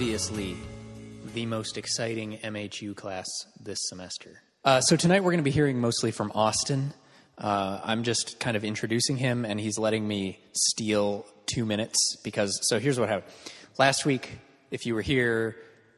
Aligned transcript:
obviously 0.00 0.56
the 1.34 1.44
most 1.44 1.76
exciting 1.76 2.38
MHU 2.42 2.96
class 2.96 3.26
this 3.62 3.76
semester. 3.82 4.40
Uh, 4.64 4.80
so 4.80 4.96
tonight 4.96 5.22
we're 5.22 5.32
going 5.32 5.40
to 5.40 5.44
be 5.44 5.50
hearing 5.50 5.78
mostly 5.78 6.10
from 6.10 6.32
Austin. 6.34 6.94
Uh, 7.36 7.82
I'm 7.84 8.02
just 8.02 8.40
kind 8.40 8.56
of 8.56 8.64
introducing 8.64 9.18
him, 9.18 9.44
and 9.44 9.60
he's 9.60 9.78
letting 9.78 10.08
me 10.08 10.40
steal 10.54 11.26
two 11.44 11.66
minutes 11.66 12.16
because. 12.24 12.58
So 12.62 12.78
here's 12.78 12.98
what 12.98 13.10
happened. 13.10 13.30
Last 13.78 14.06
week, 14.06 14.38
if 14.70 14.86
you 14.86 14.94
were 14.94 15.02
here, 15.02 15.54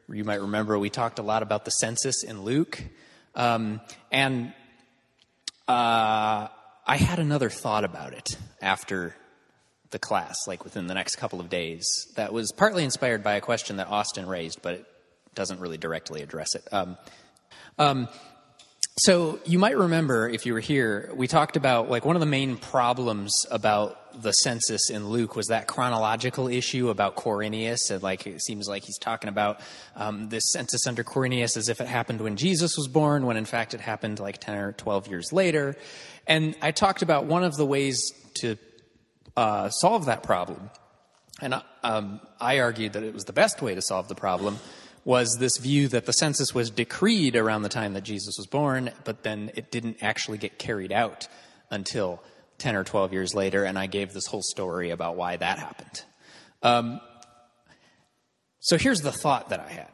you 0.09 0.25
might 0.25 0.41
remember 0.41 0.77
we 0.77 0.89
talked 0.89 1.19
a 1.19 1.23
lot 1.23 1.41
about 1.41 1.63
the 1.63 1.71
census 1.71 2.25
in 2.25 2.41
Luke, 2.41 2.83
um, 3.35 3.79
and 4.11 4.51
uh, 5.65 6.49
I 6.85 6.97
had 6.97 7.19
another 7.19 7.49
thought 7.49 7.85
about 7.85 8.11
it 8.11 8.27
after 8.61 9.15
the 9.93 9.99
class, 9.99 10.35
like 10.45 10.65
within 10.65 10.87
the 10.87 10.93
next 10.93 11.15
couple 11.15 11.39
of 11.39 11.49
days. 11.49 11.85
That 12.15 12.33
was 12.33 12.51
partly 12.51 12.83
inspired 12.83 13.23
by 13.23 13.35
a 13.35 13.41
question 13.41 13.77
that 13.77 13.87
Austin 13.87 14.27
raised, 14.27 14.61
but 14.61 14.73
it 14.73 14.85
doesn't 15.35 15.61
really 15.61 15.77
directly 15.77 16.21
address 16.21 16.55
it. 16.55 16.67
Um, 16.73 16.97
um, 17.79 18.09
so 18.97 19.39
you 19.45 19.57
might 19.57 19.77
remember 19.77 20.29
if 20.29 20.45
you 20.45 20.53
were 20.53 20.59
here, 20.59 21.11
we 21.15 21.27
talked 21.27 21.55
about 21.55 21.89
like 21.89 22.05
one 22.05 22.15
of 22.15 22.19
the 22.19 22.27
main 22.27 22.57
problems 22.57 23.45
about 23.49 24.21
the 24.21 24.31
census 24.31 24.91
in 24.91 25.07
Luke 25.07 25.35
was 25.35 25.47
that 25.47 25.67
chronological 25.67 26.47
issue 26.47 26.89
about 26.89 27.15
Quirinius, 27.15 27.89
and 27.89 28.03
like 28.03 28.27
it 28.27 28.41
seems 28.43 28.67
like 28.67 28.83
he's 28.83 28.99
talking 28.99 29.29
about 29.29 29.61
um, 29.95 30.29
this 30.29 30.43
census 30.51 30.85
under 30.85 31.03
Quirinius 31.03 31.57
as 31.57 31.69
if 31.69 31.81
it 31.81 31.87
happened 31.87 32.21
when 32.21 32.35
Jesus 32.35 32.77
was 32.77 32.87
born, 32.87 33.25
when 33.25 33.37
in 33.37 33.45
fact 33.45 33.73
it 33.73 33.81
happened 33.81 34.19
like 34.19 34.37
ten 34.39 34.55
or 34.55 34.73
twelve 34.73 35.07
years 35.07 35.33
later. 35.33 35.75
And 36.27 36.55
I 36.61 36.69
talked 36.69 37.01
about 37.01 37.25
one 37.25 37.43
of 37.43 37.55
the 37.55 37.65
ways 37.65 38.11
to 38.35 38.57
uh, 39.35 39.69
solve 39.69 40.05
that 40.05 40.23
problem, 40.23 40.69
and 41.41 41.61
um, 41.83 42.19
I 42.39 42.59
argued 42.59 42.93
that 42.93 43.03
it 43.03 43.13
was 43.13 43.25
the 43.25 43.33
best 43.33 43.61
way 43.61 43.75
to 43.75 43.81
solve 43.81 44.07
the 44.07 44.15
problem 44.15 44.59
was 45.05 45.37
this 45.37 45.57
view 45.57 45.87
that 45.89 46.05
the 46.05 46.13
census 46.13 46.53
was 46.55 46.69
decreed 46.69 47.35
around 47.35 47.63
the 47.63 47.69
time 47.69 47.93
that 47.93 48.03
Jesus 48.03 48.37
was 48.37 48.47
born, 48.47 48.91
but 49.03 49.23
then 49.23 49.51
it 49.55 49.69
didn't 49.69 49.97
actually 50.01 50.37
get 50.37 50.57
carried 50.57 50.91
out 50.91 51.27
until 51.69 52.23
10 52.59 52.75
or 52.75 52.83
12 52.83 53.11
years 53.11 53.35
later, 53.35 53.65
and 53.65 53.77
I 53.77 53.87
gave 53.87 54.13
this 54.13 54.27
whole 54.27 54.41
story 54.41 54.91
about 54.91 55.17
why 55.17 55.35
that 55.35 55.59
happened. 55.59 56.03
Um, 56.61 57.01
so 58.59 58.77
here's 58.77 59.01
the 59.01 59.11
thought 59.11 59.49
that 59.49 59.59
I 59.59 59.69
had. 59.69 59.89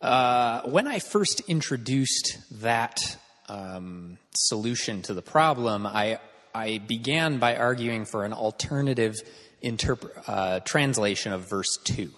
Uh, 0.00 0.62
when 0.62 0.88
I 0.88 0.98
first 0.98 1.40
introduced 1.46 2.38
that 2.62 3.16
um, 3.48 4.18
solution 4.34 5.02
to 5.02 5.14
the 5.14 5.22
problem, 5.22 5.86
I, 5.86 6.18
I 6.54 6.78
began 6.78 7.38
by 7.38 7.56
arguing 7.56 8.04
for 8.04 8.24
an 8.24 8.32
alternative 8.32 9.16
interp- 9.62 10.10
uh, 10.26 10.60
translation 10.60 11.32
of 11.32 11.48
verse 11.48 11.78
2. 11.84 12.10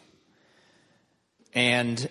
And 1.54 2.08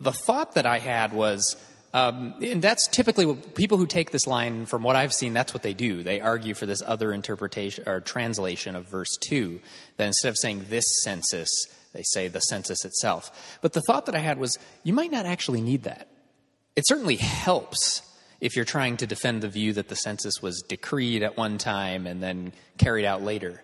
the 0.00 0.12
thought 0.12 0.54
that 0.54 0.66
I 0.66 0.78
had 0.78 1.12
was, 1.12 1.56
um, 1.94 2.34
and 2.42 2.60
that's 2.60 2.86
typically 2.86 3.26
what 3.26 3.54
people 3.54 3.78
who 3.78 3.86
take 3.86 4.10
this 4.10 4.26
line, 4.26 4.66
from 4.66 4.82
what 4.82 4.96
I've 4.96 5.14
seen, 5.14 5.32
that's 5.32 5.54
what 5.54 5.62
they 5.62 5.74
do. 5.74 6.02
They 6.02 6.20
argue 6.20 6.54
for 6.54 6.66
this 6.66 6.82
other 6.84 7.12
interpretation 7.12 7.88
or 7.88 8.00
translation 8.00 8.76
of 8.76 8.88
verse 8.88 9.16
2, 9.28 9.60
that 9.96 10.06
instead 10.06 10.28
of 10.28 10.36
saying 10.36 10.66
this 10.68 11.02
census, 11.02 11.50
they 11.92 12.02
say 12.02 12.28
the 12.28 12.40
census 12.40 12.84
itself. 12.84 13.58
But 13.62 13.72
the 13.72 13.82
thought 13.82 14.06
that 14.06 14.14
I 14.14 14.20
had 14.20 14.38
was, 14.38 14.58
you 14.84 14.92
might 14.92 15.10
not 15.10 15.26
actually 15.26 15.60
need 15.60 15.84
that. 15.84 16.08
It 16.76 16.86
certainly 16.86 17.16
helps 17.16 18.02
if 18.40 18.56
you're 18.56 18.64
trying 18.64 18.96
to 18.98 19.06
defend 19.06 19.42
the 19.42 19.48
view 19.48 19.72
that 19.74 19.88
the 19.88 19.96
census 19.96 20.40
was 20.42 20.62
decreed 20.62 21.22
at 21.22 21.36
one 21.36 21.58
time 21.58 22.06
and 22.06 22.22
then 22.22 22.52
carried 22.78 23.04
out 23.04 23.22
later. 23.22 23.62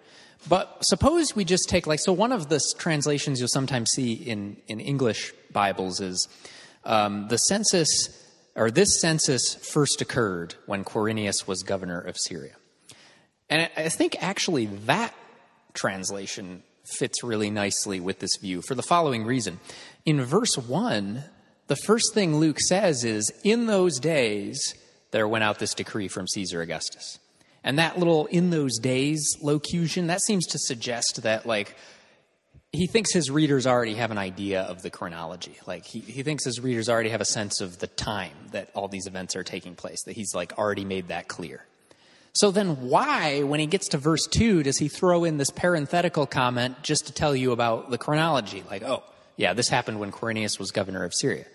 But 0.48 0.84
suppose 0.84 1.34
we 1.34 1.44
just 1.44 1.68
take 1.68 1.86
like 1.86 2.00
so 2.00 2.12
one 2.12 2.32
of 2.32 2.48
the 2.48 2.60
translations 2.78 3.40
you'll 3.40 3.48
sometimes 3.48 3.90
see 3.90 4.12
in 4.12 4.56
in 4.68 4.80
English 4.80 5.32
Bibles 5.52 6.00
is 6.00 6.28
um, 6.84 7.28
the 7.28 7.38
census 7.38 8.22
or 8.54 8.70
this 8.70 9.00
census 9.00 9.54
first 9.54 10.00
occurred 10.00 10.54
when 10.66 10.84
Quirinius 10.84 11.46
was 11.46 11.62
governor 11.62 12.00
of 12.00 12.16
Syria, 12.16 12.54
and 13.50 13.68
I 13.76 13.88
think 13.88 14.22
actually 14.22 14.66
that 14.86 15.14
translation 15.74 16.62
fits 16.98 17.24
really 17.24 17.50
nicely 17.50 17.98
with 17.98 18.20
this 18.20 18.36
view 18.36 18.62
for 18.62 18.74
the 18.74 18.82
following 18.82 19.24
reason. 19.24 19.58
In 20.04 20.22
verse 20.22 20.56
one, 20.56 21.24
the 21.66 21.76
first 21.76 22.14
thing 22.14 22.36
Luke 22.36 22.60
says 22.60 23.04
is, 23.04 23.32
"In 23.44 23.66
those 23.66 23.98
days 23.98 24.74
there 25.10 25.28
went 25.28 25.44
out 25.44 25.58
this 25.58 25.74
decree 25.74 26.08
from 26.08 26.26
Caesar 26.28 26.60
Augustus." 26.60 27.18
And 27.66 27.80
that 27.80 27.98
little 27.98 28.26
in 28.26 28.50
those 28.50 28.78
days 28.78 29.36
locution, 29.42 30.06
that 30.06 30.22
seems 30.22 30.46
to 30.46 30.58
suggest 30.58 31.22
that, 31.24 31.46
like, 31.46 31.74
he 32.70 32.86
thinks 32.86 33.12
his 33.12 33.28
readers 33.28 33.66
already 33.66 33.94
have 33.94 34.12
an 34.12 34.18
idea 34.18 34.62
of 34.62 34.82
the 34.82 34.90
chronology. 34.90 35.56
Like, 35.66 35.84
he, 35.84 35.98
he 35.98 36.22
thinks 36.22 36.44
his 36.44 36.60
readers 36.60 36.88
already 36.88 37.08
have 37.10 37.20
a 37.20 37.26
sense 37.26 37.60
of 37.60 37.78
the 37.78 37.88
time 37.88 38.36
that 38.52 38.70
all 38.74 38.86
these 38.86 39.08
events 39.08 39.34
are 39.34 39.42
taking 39.42 39.74
place, 39.74 40.04
that 40.04 40.12
he's, 40.12 40.32
like, 40.32 40.56
already 40.56 40.84
made 40.84 41.08
that 41.08 41.26
clear. 41.26 41.64
So 42.34 42.52
then, 42.52 42.88
why, 42.88 43.42
when 43.42 43.58
he 43.58 43.66
gets 43.66 43.88
to 43.88 43.98
verse 43.98 44.28
2, 44.28 44.62
does 44.62 44.78
he 44.78 44.86
throw 44.88 45.24
in 45.24 45.38
this 45.38 45.50
parenthetical 45.50 46.26
comment 46.26 46.82
just 46.82 47.06
to 47.06 47.12
tell 47.12 47.34
you 47.34 47.50
about 47.50 47.90
the 47.90 47.98
chronology? 47.98 48.62
Like, 48.70 48.84
oh, 48.84 49.02
yeah, 49.36 49.54
this 49.54 49.68
happened 49.68 49.98
when 49.98 50.12
Quirinius 50.12 50.58
was 50.60 50.70
governor 50.70 51.02
of 51.02 51.14
Syria. 51.14 51.46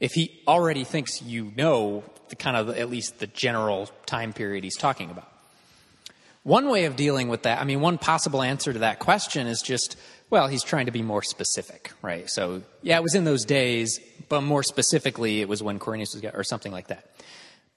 If 0.00 0.12
he 0.12 0.42
already 0.46 0.84
thinks 0.84 1.22
you 1.22 1.52
know 1.56 2.04
the 2.28 2.36
kind 2.36 2.56
of, 2.56 2.70
at 2.70 2.90
least 2.90 3.18
the 3.18 3.26
general 3.26 3.88
time 4.04 4.32
period 4.32 4.64
he's 4.64 4.76
talking 4.76 5.10
about. 5.10 5.30
One 6.42 6.68
way 6.68 6.84
of 6.84 6.94
dealing 6.94 7.28
with 7.28 7.42
that, 7.42 7.60
I 7.60 7.64
mean, 7.64 7.80
one 7.80 7.98
possible 7.98 8.40
answer 8.40 8.72
to 8.72 8.78
that 8.80 9.00
question 9.00 9.46
is 9.46 9.62
just, 9.62 9.96
well, 10.30 10.46
he's 10.46 10.62
trying 10.62 10.86
to 10.86 10.92
be 10.92 11.02
more 11.02 11.22
specific, 11.22 11.92
right? 12.02 12.30
So, 12.30 12.62
yeah, 12.82 12.98
it 12.98 13.02
was 13.02 13.14
in 13.14 13.24
those 13.24 13.44
days, 13.44 13.98
but 14.28 14.42
more 14.42 14.62
specifically, 14.62 15.40
it 15.40 15.48
was 15.48 15.62
when 15.62 15.78
Quirinius 15.78 16.14
was, 16.14 16.24
or 16.34 16.44
something 16.44 16.70
like 16.70 16.86
that. 16.88 17.10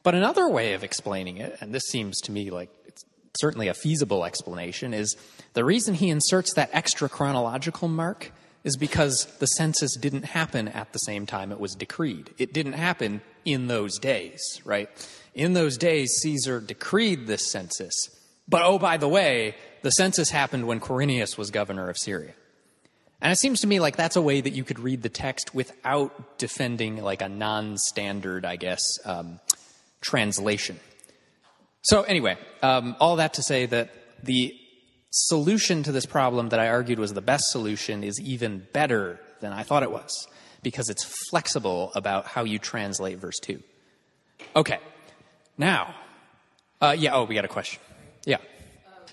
But 0.03 0.13
another 0.13 0.47
way 0.47 0.73
of 0.73 0.83
explaining 0.83 1.37
it, 1.37 1.57
and 1.61 1.73
this 1.73 1.83
seems 1.87 2.21
to 2.21 2.31
me 2.31 2.51
like 2.51 2.69
it's 2.85 3.03
certainly 3.39 3.67
a 3.69 3.73
feasible 3.73 4.23
explanation, 4.23 4.93
is 4.93 5.15
the 5.53 5.65
reason 5.65 5.95
he 5.95 6.09
inserts 6.09 6.53
that 6.53 6.69
extra 6.71 7.09
chronological 7.09 7.87
mark 7.87 8.31
is 8.63 8.75
because 8.77 9.25
the 9.39 9.47
census 9.47 9.95
didn't 9.95 10.25
happen 10.25 10.67
at 10.67 10.91
the 10.93 10.99
same 10.99 11.25
time 11.25 11.51
it 11.51 11.59
was 11.59 11.75
decreed. 11.75 12.33
It 12.37 12.53
didn't 12.53 12.73
happen 12.73 13.21
in 13.45 13.67
those 13.67 13.97
days, 13.99 14.61
right? 14.65 14.89
In 15.33 15.53
those 15.53 15.77
days, 15.77 16.11
Caesar 16.21 16.59
decreed 16.59 17.27
this 17.27 17.51
census. 17.51 17.93
But 18.47 18.63
oh, 18.63 18.79
by 18.79 18.97
the 18.97 19.07
way, 19.07 19.55
the 19.81 19.91
census 19.91 20.29
happened 20.29 20.67
when 20.67 20.79
Quirinius 20.79 21.37
was 21.37 21.51
governor 21.51 21.89
of 21.89 21.97
Syria. 21.97 22.33
And 23.21 23.31
it 23.31 23.35
seems 23.35 23.61
to 23.61 23.67
me 23.67 23.79
like 23.79 23.95
that's 23.95 24.15
a 24.15 24.21
way 24.21 24.41
that 24.41 24.51
you 24.51 24.63
could 24.63 24.79
read 24.79 25.01
the 25.01 25.09
text 25.09 25.53
without 25.53 26.37
defending 26.37 27.01
like 27.01 27.21
a 27.21 27.29
non 27.29 27.77
standard, 27.77 28.45
I 28.45 28.55
guess, 28.55 28.81
um, 29.05 29.39
translation. 30.01 30.79
So, 31.81 32.03
anyway, 32.03 32.37
um, 32.61 32.95
all 32.99 33.17
that 33.17 33.35
to 33.35 33.43
say 33.43 33.65
that 33.65 33.91
the 34.23 34.58
solution 35.09 35.83
to 35.83 35.91
this 35.91 36.05
problem 36.05 36.49
that 36.49 36.59
I 36.59 36.67
argued 36.67 36.99
was 36.99 37.13
the 37.13 37.21
best 37.21 37.51
solution 37.51 38.03
is 38.03 38.19
even 38.21 38.67
better 38.73 39.19
than 39.41 39.53
I 39.53 39.63
thought 39.63 39.83
it 39.83 39.91
was 39.91 40.27
because 40.61 40.89
it's 40.89 41.03
flexible 41.29 41.91
about 41.95 42.25
how 42.25 42.43
you 42.43 42.59
translate 42.59 43.17
verse 43.17 43.39
2. 43.39 43.61
Okay, 44.55 44.79
now, 45.57 45.95
uh, 46.81 46.95
yeah, 46.97 47.15
oh, 47.15 47.25
we 47.25 47.35
got 47.35 47.45
a 47.45 47.49
question. 47.49 47.81
Yeah. 48.25 48.37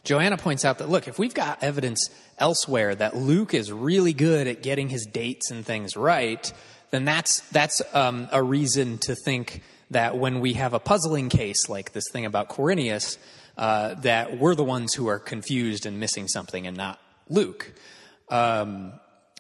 Joanna 0.05 0.37
points 0.37 0.65
out 0.65 0.79
that, 0.79 0.89
look, 0.89 1.09
if 1.09 1.19
we've 1.19 1.35
got 1.35 1.63
evidence 1.63 2.11
elsewhere 2.39 2.95
that 2.95 3.17
Luke 3.17 3.55
is 3.55 3.73
really 3.73 4.13
good 4.13 4.47
at 4.47 4.63
getting 4.63 4.89
his 4.89 5.07
dates 5.07 5.51
and 5.51 5.67
things 5.67 5.97
right, 5.97 6.53
then 6.91 7.05
that's, 7.05 7.41
that's 7.51 7.83
um, 7.93 8.29
a 8.31 8.43
reason 8.43 8.99
to 8.99 9.17
think 9.25 9.63
that 9.91 10.17
when 10.17 10.41
we 10.41 10.55
have 10.55 10.75
a 10.75 10.79
puzzling 10.79 11.29
case 11.29 11.69
like 11.69 11.93
this 11.93 12.05
thing 12.13 12.25
about 12.25 12.49
Quirinius, 12.49 13.19
uh, 13.57 13.95
that 13.95 14.39
we're 14.39 14.55
the 14.55 14.65
ones 14.65 14.95
who 14.95 15.09
are 15.09 15.19
confused 15.19 15.87
and 15.87 15.99
missing 15.99 16.29
something 16.29 16.67
and 16.67 16.77
not 16.77 17.01
Luke. 17.29 17.73
Um, 18.29 18.93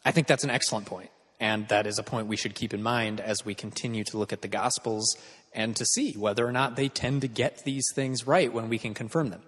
I 0.05 0.13
think 0.13 0.27
that's 0.27 0.45
an 0.45 0.51
excellent 0.51 0.87
point, 0.87 1.11
and 1.41 1.69
that 1.69 1.87
is 1.87 1.99
a 1.99 2.03
point 2.03 2.27
we 2.27 2.37
should 2.37 2.55
keep 2.55 2.73
in 2.73 2.83
mind 2.83 3.21
as 3.21 3.45
we 3.45 3.55
continue 3.55 4.05
to 4.05 4.19
look 4.19 4.33
at 4.33 4.43
the 4.43 4.49
Gospels 4.49 5.17
and 5.53 5.75
to 5.77 5.85
see 5.85 6.13
whether 6.13 6.47
or 6.47 6.53
not 6.53 6.77
they 6.77 6.89
tend 6.89 7.23
to 7.23 7.29
get 7.29 7.65
these 7.65 7.91
things 7.95 8.27
right 8.27 8.53
when 8.53 8.69
we 8.69 8.79
can 8.79 8.95
confirm 8.95 9.31
them. 9.31 9.43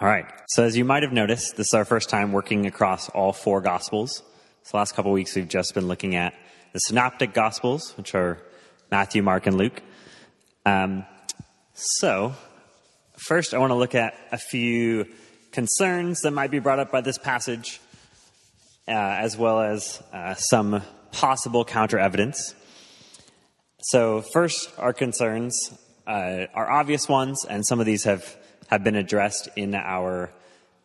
All 0.00 0.08
right. 0.08 0.24
So 0.48 0.64
as 0.64 0.76
you 0.76 0.84
might 0.84 1.02
have 1.02 1.12
noticed, 1.12 1.56
this 1.56 1.68
is 1.68 1.74
our 1.74 1.84
first 1.84 2.08
time 2.08 2.32
working 2.32 2.66
across 2.66 3.10
all 3.10 3.34
four 3.34 3.60
Gospels. 3.60 4.22
So 4.62 4.78
last 4.78 4.94
couple 4.94 5.12
weeks 5.12 5.36
we've 5.36 5.48
just 5.48 5.74
been 5.74 5.88
looking 5.88 6.16
at 6.16 6.34
the 6.72 6.78
Synoptic 6.78 7.34
Gospels, 7.34 7.94
which 7.98 8.14
are 8.14 8.38
Matthew, 8.90 9.22
Mark, 9.22 9.46
and 9.46 9.56
Luke. 9.56 9.82
Um, 10.64 11.04
so 11.74 12.34
first 13.26 13.54
I 13.54 13.58
want 13.58 13.70
to 13.70 13.76
look 13.76 13.94
at 13.94 14.14
a 14.32 14.38
few 14.38 15.06
concerns 15.52 16.20
that 16.22 16.30
might 16.30 16.50
be 16.50 16.58
brought 16.58 16.78
up 16.78 16.90
by 16.90 17.00
this 17.00 17.18
passage, 17.18 17.80
uh, 18.88 18.92
as 18.92 19.36
well 19.36 19.60
as 19.60 20.02
uh, 20.12 20.34
some 20.34 20.82
possible 21.12 21.64
counter 21.64 21.98
evidence. 21.98 22.54
So 23.82 24.22
first, 24.32 24.70
our 24.78 24.92
concerns 24.92 25.72
uh, 26.06 26.46
are 26.54 26.70
obvious 26.70 27.08
ones, 27.08 27.44
and 27.44 27.64
some 27.66 27.80
of 27.80 27.86
these 27.86 28.04
have 28.04 28.36
have 28.68 28.84
been 28.84 28.96
addressed 28.96 29.48
in 29.56 29.74
our 29.74 30.30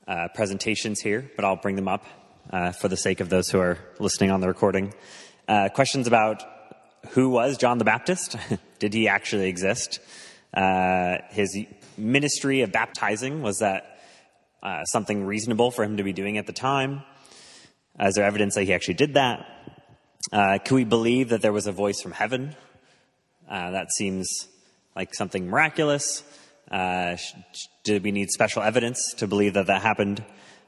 uh, 0.07 0.27
presentations 0.33 0.99
here, 0.99 1.29
but 1.35 1.45
I'll 1.45 1.55
bring 1.55 1.75
them 1.75 1.87
up 1.87 2.03
uh, 2.51 2.71
for 2.71 2.87
the 2.87 2.97
sake 2.97 3.19
of 3.19 3.29
those 3.29 3.49
who 3.49 3.59
are 3.59 3.77
listening 3.99 4.31
on 4.31 4.41
the 4.41 4.47
recording. 4.47 4.93
Uh, 5.47 5.69
questions 5.69 6.07
about 6.07 6.43
who 7.09 7.29
was 7.29 7.57
John 7.57 7.77
the 7.77 7.85
Baptist? 7.85 8.35
Did 8.79 8.93
he 8.93 9.07
actually 9.07 9.49
exist? 9.49 9.99
Uh, 10.51 11.17
his 11.29 11.55
ministry 11.97 12.61
of 12.61 12.71
baptizing 12.71 13.41
was 13.41 13.59
that 13.59 13.99
uh, 14.61 14.83
something 14.85 15.25
reasonable 15.25 15.71
for 15.71 15.83
him 15.83 15.97
to 15.97 16.03
be 16.03 16.13
doing 16.13 16.37
at 16.37 16.47
the 16.47 16.53
time? 16.53 17.03
Is 17.99 18.15
there 18.15 18.25
evidence 18.25 18.55
that 18.55 18.63
he 18.63 18.73
actually 18.73 18.95
did 18.95 19.13
that? 19.13 19.45
Uh, 20.31 20.57
can 20.63 20.75
we 20.75 20.83
believe 20.83 21.29
that 21.29 21.41
there 21.41 21.53
was 21.53 21.67
a 21.67 21.71
voice 21.71 22.01
from 22.01 22.11
heaven? 22.11 22.55
Uh, 23.49 23.71
that 23.71 23.91
seems 23.91 24.47
like 24.95 25.13
something 25.13 25.47
miraculous. 25.47 26.23
Uh, 26.69 27.15
did 27.83 28.03
we 28.03 28.11
need 28.11 28.31
special 28.31 28.63
evidence 28.63 29.13
to 29.17 29.27
believe 29.27 29.53
that 29.53 29.67
that 29.67 29.81
happened? 29.81 30.23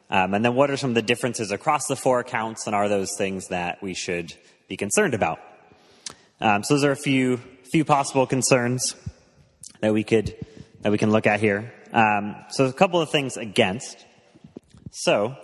Um, 0.09 0.33
and 0.33 0.45
then 0.45 0.53
what 0.53 0.69
are 0.69 0.77
some 0.77 0.91
of 0.91 0.95
the 0.95 1.01
differences 1.01 1.51
across 1.51 1.87
the 1.87 1.95
four 1.95 2.19
accounts, 2.19 2.67
and 2.67 2.75
are 2.75 2.87
those 2.87 3.09
things 3.17 3.47
that 3.47 3.81
we 3.81 3.93
should 3.93 4.33
be 4.69 4.77
concerned 4.77 5.13
about? 5.13 5.39
Um, 6.39 6.63
so 6.63 6.75
those 6.75 6.83
are 6.83 6.91
a 6.91 6.95
few 6.95 7.41
few 7.71 7.83
possible 7.83 8.25
concerns 8.25 8.95
that 9.81 9.93
we 9.93 10.03
could 10.03 10.33
that 10.87 10.91
we 10.91 10.97
can 10.97 11.11
look 11.11 11.27
at 11.27 11.41
here. 11.41 11.73
Um, 11.91 12.37
so 12.49 12.63
a 12.63 12.71
couple 12.71 13.01
of 13.01 13.09
things 13.09 13.35
against. 13.35 14.05
So 14.89 15.35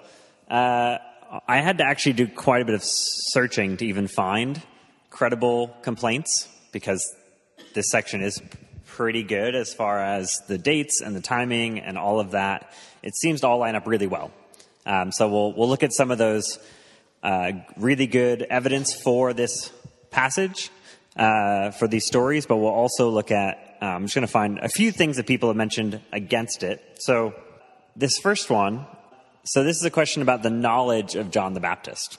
uh, 0.49 0.97
I 1.45 1.57
had 1.57 1.79
to 1.79 1.83
actually 1.85 2.13
do 2.13 2.29
quite 2.29 2.61
a 2.61 2.65
bit 2.65 2.75
of 2.75 2.81
searching 2.81 3.75
to 3.75 3.85
even 3.85 4.07
find 4.07 4.61
credible 5.09 5.75
complaints 5.81 6.47
because 6.71 7.13
this 7.73 7.91
section 7.91 8.21
is 8.21 8.41
pretty 8.85 9.23
good 9.23 9.53
as 9.53 9.73
far 9.73 9.99
as 9.99 10.39
the 10.47 10.57
dates 10.57 11.01
and 11.01 11.13
the 11.13 11.19
timing 11.19 11.81
and 11.81 11.97
all 11.97 12.21
of 12.21 12.31
that. 12.31 12.73
It 13.01 13.13
seems 13.13 13.41
to 13.41 13.47
all 13.47 13.57
line 13.57 13.75
up 13.75 13.85
really 13.85 14.07
well. 14.07 14.31
Um, 14.85 15.11
so 15.11 15.27
we'll 15.27 15.51
we'll 15.51 15.67
look 15.67 15.83
at 15.83 15.91
some 15.91 16.09
of 16.09 16.17
those 16.17 16.57
uh, 17.21 17.51
really 17.75 18.07
good 18.07 18.43
evidence 18.43 18.93
for 18.93 19.33
this 19.33 19.73
passage 20.09 20.69
uh, 21.17 21.71
for 21.71 21.89
these 21.89 22.05
stories, 22.05 22.45
but 22.45 22.55
we'll 22.55 22.69
also 22.69 23.09
look 23.09 23.29
at. 23.29 23.72
Uh, 23.83 23.87
I'm 23.87 24.03
just 24.03 24.15
going 24.15 24.25
to 24.25 24.31
find 24.31 24.59
a 24.59 24.69
few 24.69 24.93
things 24.93 25.17
that 25.17 25.27
people 25.27 25.49
have 25.49 25.57
mentioned 25.57 25.99
against 26.13 26.63
it. 26.63 26.81
So 26.99 27.33
this 27.97 28.17
first 28.17 28.49
one. 28.49 28.85
So 29.43 29.65
this 29.65 29.75
is 29.75 29.83
a 29.83 29.89
question 29.89 30.21
about 30.21 30.41
the 30.41 30.49
knowledge 30.49 31.15
of 31.15 31.31
John 31.31 31.53
the 31.53 31.59
Baptist. 31.59 32.17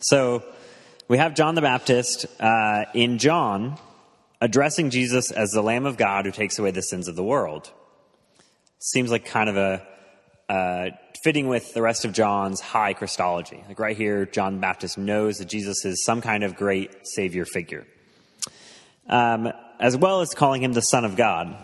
So 0.00 0.42
we 1.06 1.18
have 1.18 1.34
John 1.34 1.54
the 1.54 1.60
Baptist 1.60 2.24
uh, 2.40 2.86
in 2.94 3.18
John 3.18 3.78
addressing 4.40 4.88
Jesus 4.88 5.30
as 5.30 5.50
the 5.50 5.60
Lamb 5.60 5.84
of 5.84 5.98
God 5.98 6.24
who 6.24 6.30
takes 6.30 6.58
away 6.58 6.70
the 6.70 6.80
sins 6.80 7.08
of 7.08 7.14
the 7.14 7.22
world. 7.22 7.70
Seems 8.78 9.10
like 9.10 9.26
kind 9.26 9.50
of 9.50 9.58
a 9.58 9.86
uh, 10.48 10.90
fitting 11.22 11.48
with 11.48 11.74
the 11.74 11.82
rest 11.82 12.06
of 12.06 12.14
John's 12.14 12.62
high 12.62 12.94
Christology. 12.94 13.62
Like 13.68 13.78
right 13.78 13.98
here, 13.98 14.24
John 14.24 14.60
Baptist 14.60 14.96
knows 14.96 15.36
that 15.38 15.48
Jesus 15.48 15.84
is 15.84 16.02
some 16.06 16.22
kind 16.22 16.42
of 16.42 16.56
great 16.56 17.06
Savior 17.06 17.44
figure, 17.44 17.86
um, 19.10 19.52
as 19.84 19.98
well 19.98 20.22
as 20.22 20.30
calling 20.30 20.62
him 20.62 20.72
the 20.72 20.80
Son 20.80 21.04
of 21.04 21.14
God. 21.14 21.54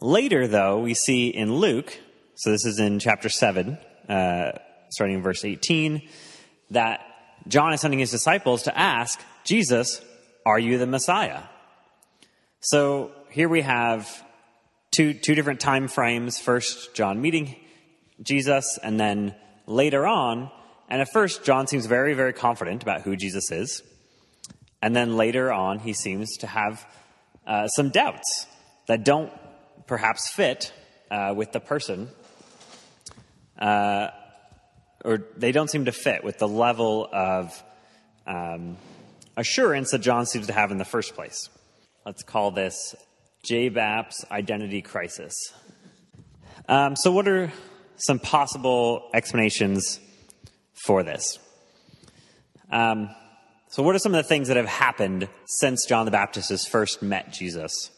Later, 0.00 0.48
though, 0.48 0.80
we 0.80 0.94
see 0.94 1.28
in 1.28 1.54
Luke, 1.54 1.96
so 2.34 2.50
this 2.50 2.66
is 2.66 2.80
in 2.80 2.98
chapter 2.98 3.28
7, 3.28 3.78
uh, 4.08 4.50
starting 4.88 5.18
in 5.18 5.22
verse 5.22 5.44
18, 5.44 6.08
that 6.70 6.98
John 7.46 7.72
is 7.72 7.82
sending 7.82 8.00
his 8.00 8.10
disciples 8.10 8.64
to 8.64 8.76
ask 8.76 9.20
Jesus, 9.44 10.02
Are 10.44 10.58
you 10.58 10.76
the 10.76 10.88
Messiah? 10.88 11.42
So 12.58 13.12
here 13.30 13.48
we 13.48 13.60
have 13.60 14.10
two, 14.90 15.14
two 15.14 15.36
different 15.36 15.60
time 15.60 15.86
frames. 15.86 16.40
First, 16.40 16.96
John 16.96 17.22
meeting 17.22 17.54
Jesus, 18.20 18.76
and 18.82 18.98
then 18.98 19.36
later 19.68 20.04
on, 20.04 20.50
and 20.88 21.00
at 21.00 21.12
first, 21.12 21.44
John 21.44 21.68
seems 21.68 21.86
very, 21.86 22.14
very 22.14 22.32
confident 22.32 22.82
about 22.82 23.02
who 23.02 23.14
Jesus 23.14 23.52
is. 23.52 23.84
And 24.80 24.94
then 24.94 25.16
later 25.16 25.52
on, 25.52 25.80
he 25.80 25.92
seems 25.92 26.36
to 26.38 26.46
have 26.46 26.86
uh, 27.46 27.66
some 27.68 27.90
doubts 27.90 28.46
that 28.86 29.04
don't 29.04 29.32
perhaps 29.86 30.28
fit 30.28 30.72
uh, 31.10 31.32
with 31.36 31.52
the 31.52 31.60
person, 31.60 32.08
uh, 33.58 34.08
or 35.04 35.26
they 35.36 35.52
don't 35.52 35.70
seem 35.70 35.86
to 35.86 35.92
fit 35.92 36.22
with 36.22 36.38
the 36.38 36.48
level 36.48 37.08
of 37.12 37.62
um, 38.26 38.76
assurance 39.36 39.90
that 39.92 40.00
John 40.00 40.26
seems 40.26 40.46
to 40.48 40.52
have 40.52 40.70
in 40.70 40.78
the 40.78 40.84
first 40.84 41.14
place. 41.14 41.48
Let's 42.04 42.22
call 42.22 42.50
this 42.50 42.94
JBAP's 43.44 44.24
identity 44.30 44.82
crisis. 44.82 45.34
Um, 46.68 46.96
so, 46.96 47.12
what 47.12 47.26
are 47.28 47.52
some 47.96 48.18
possible 48.18 49.08
explanations 49.14 50.00
for 50.86 51.02
this? 51.02 51.38
Um, 52.70 53.08
so, 53.70 53.82
what 53.82 53.94
are 53.94 53.98
some 53.98 54.14
of 54.14 54.22
the 54.22 54.28
things 54.28 54.48
that 54.48 54.56
have 54.56 54.66
happened 54.66 55.28
since 55.46 55.86
John 55.86 56.04
the 56.06 56.10
Baptist 56.10 56.48
has 56.48 56.66
first 56.66 57.02
met 57.02 57.32
Jesus? 57.32 57.90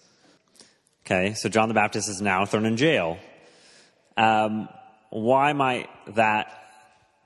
Okay, 1.07 1.35
so 1.35 1.49
John 1.49 1.69
the 1.69 1.75
Baptist 1.75 2.09
is 2.09 2.21
now 2.21 2.45
thrown 2.45 2.67
in 2.67 2.77
jail. 2.77 3.19
Um, 4.17 4.69
why 5.11 5.53
might 5.53 5.89
that 6.15 6.53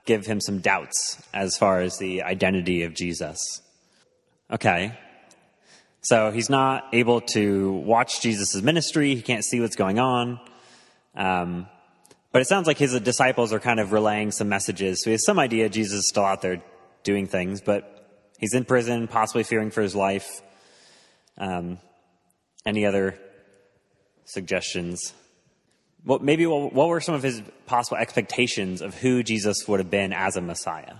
give 0.05 0.25
him 0.25 0.39
some 0.39 0.59
doubts 0.59 1.21
as 1.33 1.57
far 1.57 1.81
as 1.81 1.97
the 1.97 2.23
identity 2.23 2.83
of 2.83 2.93
Jesus? 2.93 3.61
Okay, 4.51 4.97
so 6.01 6.29
he's 6.29 6.51
not 6.51 6.87
able 6.93 7.21
to 7.21 7.71
watch 7.71 8.21
Jesus' 8.21 8.61
ministry. 8.61 9.15
He 9.15 9.23
can't 9.23 9.43
see 9.43 9.59
what's 9.59 9.75
going 9.75 9.97
on. 9.97 10.39
Um, 11.15 11.65
but 12.31 12.43
it 12.43 12.47
sounds 12.47 12.67
like 12.67 12.77
his 12.77 12.99
disciples 12.99 13.51
are 13.53 13.59
kind 13.59 13.79
of 13.79 13.91
relaying 13.91 14.29
some 14.29 14.47
messages. 14.49 15.01
So 15.01 15.09
he 15.09 15.11
has 15.13 15.25
some 15.25 15.39
idea 15.39 15.67
Jesus 15.67 15.99
is 15.99 16.09
still 16.09 16.25
out 16.25 16.43
there 16.43 16.61
doing 17.03 17.25
things, 17.25 17.61
but 17.61 17.94
he's 18.39 18.53
in 18.53 18.65
prison, 18.65 19.07
possibly 19.07 19.43
fearing 19.43 19.71
for 19.71 19.81
his 19.81 19.95
life. 19.95 20.41
Um, 21.37 21.79
any 22.65 22.85
other 22.85 23.19
suggestions? 24.25 25.13
What, 26.03 26.21
maybe 26.21 26.45
what, 26.45 26.73
what 26.73 26.87
were 26.87 27.01
some 27.01 27.15
of 27.15 27.23
his 27.23 27.41
possible 27.65 27.97
expectations 27.97 28.81
of 28.81 28.95
who 28.95 29.23
Jesus 29.23 29.67
would 29.67 29.79
have 29.79 29.89
been 29.89 30.13
as 30.13 30.35
a 30.35 30.41
Messiah? 30.41 30.95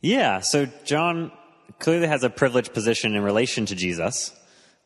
Yeah, 0.00 0.40
so 0.40 0.66
John 0.84 1.32
clearly 1.78 2.06
has 2.06 2.22
a 2.22 2.30
privileged 2.30 2.72
position 2.72 3.14
in 3.14 3.22
relation 3.22 3.66
to 3.66 3.74
Jesus 3.74 4.32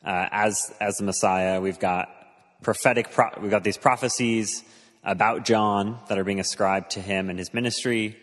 uh, 0.04 0.28
as 0.30 0.72
as 0.80 0.96
the 0.96 1.04
Messiah. 1.04 1.60
We've 1.60 1.78
got 1.78 2.08
prophetic. 2.62 3.10
Pro- 3.10 3.30
we've 3.40 3.50
got 3.50 3.64
these 3.64 3.76
prophecies 3.76 4.62
about 5.04 5.44
John 5.44 5.98
that 6.08 6.18
are 6.18 6.24
being 6.24 6.40
ascribed 6.40 6.92
to 6.92 7.00
him 7.00 7.28
and 7.28 7.38
his 7.38 7.52
ministry. 7.52 8.16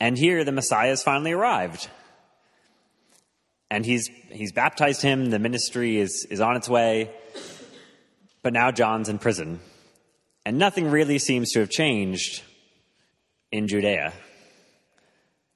And 0.00 0.18
here, 0.18 0.44
the 0.44 0.52
Messiah 0.52 0.88
has 0.88 1.02
finally 1.02 1.32
arrived, 1.32 1.88
and 3.70 3.84
he's 3.84 4.08
he's 4.30 4.52
baptized 4.52 5.02
him. 5.02 5.30
The 5.30 5.38
ministry 5.38 5.98
is 5.98 6.26
is 6.30 6.40
on 6.40 6.56
its 6.56 6.68
way, 6.68 7.10
but 8.42 8.52
now 8.52 8.70
John's 8.70 9.08
in 9.08 9.18
prison, 9.18 9.60
and 10.44 10.58
nothing 10.58 10.90
really 10.90 11.18
seems 11.18 11.52
to 11.52 11.60
have 11.60 11.70
changed 11.70 12.42
in 13.50 13.68
Judea. 13.68 14.12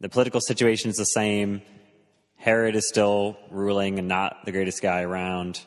The 0.01 0.09
political 0.09 0.41
situation 0.41 0.91
is 0.91 0.97
the 0.97 1.05
same. 1.05 1.63
Herod 2.37 2.75
is 2.75 2.89
still 2.89 3.37
ruling 3.51 3.99
and 3.99 4.09
not 4.09 4.47
the 4.47 4.53
greatest 4.53 4.81
guy 4.81 5.03
around. 5.03 5.61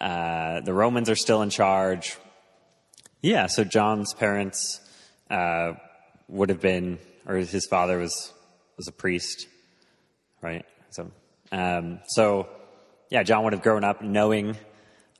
Uh, 0.00 0.60
the 0.60 0.72
Romans 0.72 1.10
are 1.10 1.16
still 1.16 1.42
in 1.42 1.50
charge. 1.50 2.16
Yeah, 3.20 3.46
so 3.48 3.64
John's 3.64 4.14
parents 4.14 4.80
uh, 5.28 5.74
would 6.28 6.48
have 6.48 6.60
been, 6.60 6.98
or 7.26 7.36
his 7.36 7.66
father 7.66 7.98
was 7.98 8.32
was 8.78 8.88
a 8.88 8.92
priest, 8.92 9.48
right? 10.40 10.64
So, 10.90 11.10
um, 11.52 12.00
so 12.08 12.48
yeah, 13.10 13.22
John 13.22 13.44
would 13.44 13.52
have 13.52 13.62
grown 13.62 13.84
up 13.84 14.02
knowing 14.02 14.56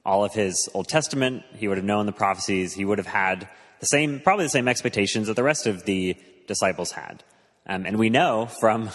all 0.05 0.25
of 0.25 0.33
his 0.33 0.69
Old 0.75 0.89
Testament. 0.89 1.43
He 1.55 1.69
would 1.69 1.79
have 1.79 1.85
known 1.85 2.07
the 2.07 2.13
prophecies. 2.13 2.75
He 2.75 2.85
would 2.85 2.99
have 2.99 3.07
had 3.07 3.49
the 3.81 3.87
same, 3.87 4.21
probably 4.21 4.45
the 4.45 4.51
same 4.51 4.69
expectations 4.69 5.29
that 5.29 5.37
the 5.37 5.43
rest 5.43 5.67
of 5.67 5.85
the 5.85 6.17
disciples 6.47 6.93
had. 6.93 7.23
Um, 7.67 7.87
and 7.87 7.99
we 7.99 8.11
know 8.11 8.47
from 8.61 8.91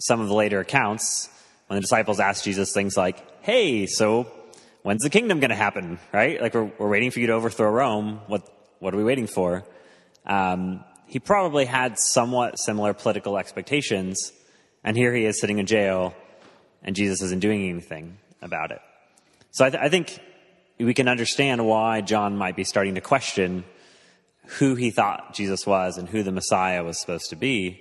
some 0.00 0.20
of 0.20 0.28
the 0.28 0.34
later 0.34 0.60
accounts, 0.60 1.28
when 1.66 1.76
the 1.76 1.80
disciples 1.80 2.20
asked 2.20 2.44
Jesus 2.44 2.72
things 2.72 2.96
like, 2.96 3.42
hey, 3.42 3.86
so 3.86 4.26
when's 4.82 5.02
the 5.02 5.10
kingdom 5.10 5.40
going 5.40 5.50
to 5.50 5.56
happen? 5.56 5.98
Right? 6.12 6.40
Like 6.40 6.54
we're, 6.54 6.70
we're 6.78 6.88
waiting 6.88 7.10
for 7.10 7.20
you 7.20 7.26
to 7.28 7.34
overthrow 7.34 7.70
Rome. 7.70 8.20
What, 8.26 8.42
what 8.78 8.94
are 8.94 8.96
we 8.96 9.04
waiting 9.04 9.26
for? 9.26 9.64
Um, 10.26 10.84
he 11.06 11.18
probably 11.18 11.64
had 11.64 11.98
somewhat 11.98 12.58
similar 12.58 12.92
political 12.92 13.38
expectations. 13.38 14.32
And 14.84 14.96
here 14.96 15.14
he 15.14 15.24
is 15.24 15.40
sitting 15.40 15.58
in 15.58 15.66
jail 15.66 16.14
and 16.82 16.96
Jesus 16.96 17.22
isn't 17.22 17.40
doing 17.40 17.68
anything 17.68 18.18
about 18.42 18.70
it. 18.70 18.80
So 19.50 19.64
I, 19.64 19.70
th- 19.70 19.82
I 19.82 19.88
think 19.88 20.18
we 20.78 20.94
can 20.94 21.08
understand 21.08 21.66
why 21.66 22.00
John 22.00 22.36
might 22.36 22.56
be 22.56 22.64
starting 22.64 22.94
to 22.94 23.00
question 23.00 23.64
who 24.58 24.74
he 24.74 24.90
thought 24.90 25.34
Jesus 25.34 25.66
was 25.66 25.98
and 25.98 26.08
who 26.08 26.22
the 26.22 26.32
Messiah 26.32 26.82
was 26.84 26.98
supposed 26.98 27.30
to 27.30 27.36
be. 27.36 27.80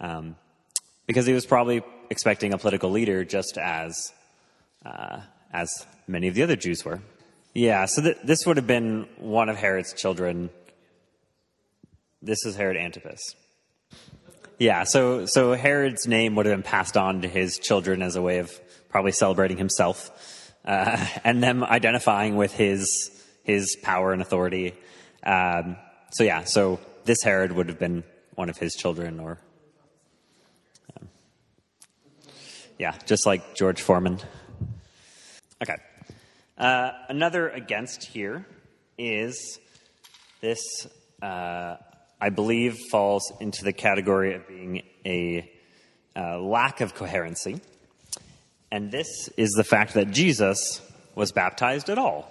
Um, 0.00 0.36
because 1.06 1.26
he 1.26 1.32
was 1.32 1.44
probably 1.44 1.82
expecting 2.08 2.54
a 2.54 2.58
political 2.58 2.90
leader 2.90 3.24
just 3.24 3.58
as 3.58 4.12
uh, 4.84 5.20
as 5.52 5.86
many 6.06 6.28
of 6.28 6.34
the 6.34 6.42
other 6.42 6.56
Jews 6.56 6.84
were. 6.84 7.00
Yeah, 7.52 7.84
so 7.86 8.02
th- 8.02 8.18
this 8.22 8.46
would 8.46 8.56
have 8.56 8.66
been 8.66 9.08
one 9.18 9.48
of 9.48 9.56
Herod's 9.56 9.92
children. 9.92 10.50
This 12.22 12.46
is 12.46 12.54
Herod 12.54 12.76
Antipas. 12.76 13.34
Yeah, 14.60 14.84
so 14.84 15.24
so 15.24 15.54
Herod's 15.54 16.06
name 16.06 16.34
would 16.34 16.44
have 16.44 16.54
been 16.54 16.62
passed 16.62 16.98
on 16.98 17.22
to 17.22 17.28
his 17.28 17.56
children 17.56 18.02
as 18.02 18.16
a 18.16 18.20
way 18.20 18.40
of 18.40 18.52
probably 18.90 19.12
celebrating 19.12 19.56
himself, 19.56 20.10
uh, 20.66 21.02
and 21.24 21.42
them 21.42 21.64
identifying 21.64 22.36
with 22.36 22.52
his 22.52 23.10
his 23.42 23.74
power 23.82 24.12
and 24.12 24.20
authority. 24.20 24.74
Um, 25.22 25.76
so 26.12 26.24
yeah, 26.24 26.44
so 26.44 26.78
this 27.06 27.22
Herod 27.22 27.52
would 27.52 27.70
have 27.70 27.78
been 27.78 28.04
one 28.34 28.50
of 28.50 28.58
his 28.58 28.74
children, 28.74 29.18
or 29.18 29.38
um, 30.94 31.08
yeah, 32.78 32.94
just 33.06 33.24
like 33.24 33.54
George 33.54 33.80
Foreman. 33.80 34.18
Okay, 35.62 35.76
uh, 36.58 36.90
another 37.08 37.48
against 37.48 38.04
here 38.04 38.44
is 38.98 39.58
this. 40.42 40.60
Uh, 41.22 41.76
I 42.20 42.28
believe 42.28 42.76
falls 42.90 43.32
into 43.40 43.64
the 43.64 43.72
category 43.72 44.34
of 44.34 44.46
being 44.46 44.82
a 45.06 45.50
uh, 46.14 46.38
lack 46.38 46.80
of 46.80 46.94
coherency. 46.94 47.60
And 48.70 48.90
this 48.90 49.28
is 49.36 49.52
the 49.52 49.64
fact 49.64 49.94
that 49.94 50.10
Jesus 50.10 50.82
was 51.14 51.32
baptized 51.32 51.88
at 51.88 51.98
all. 51.98 52.28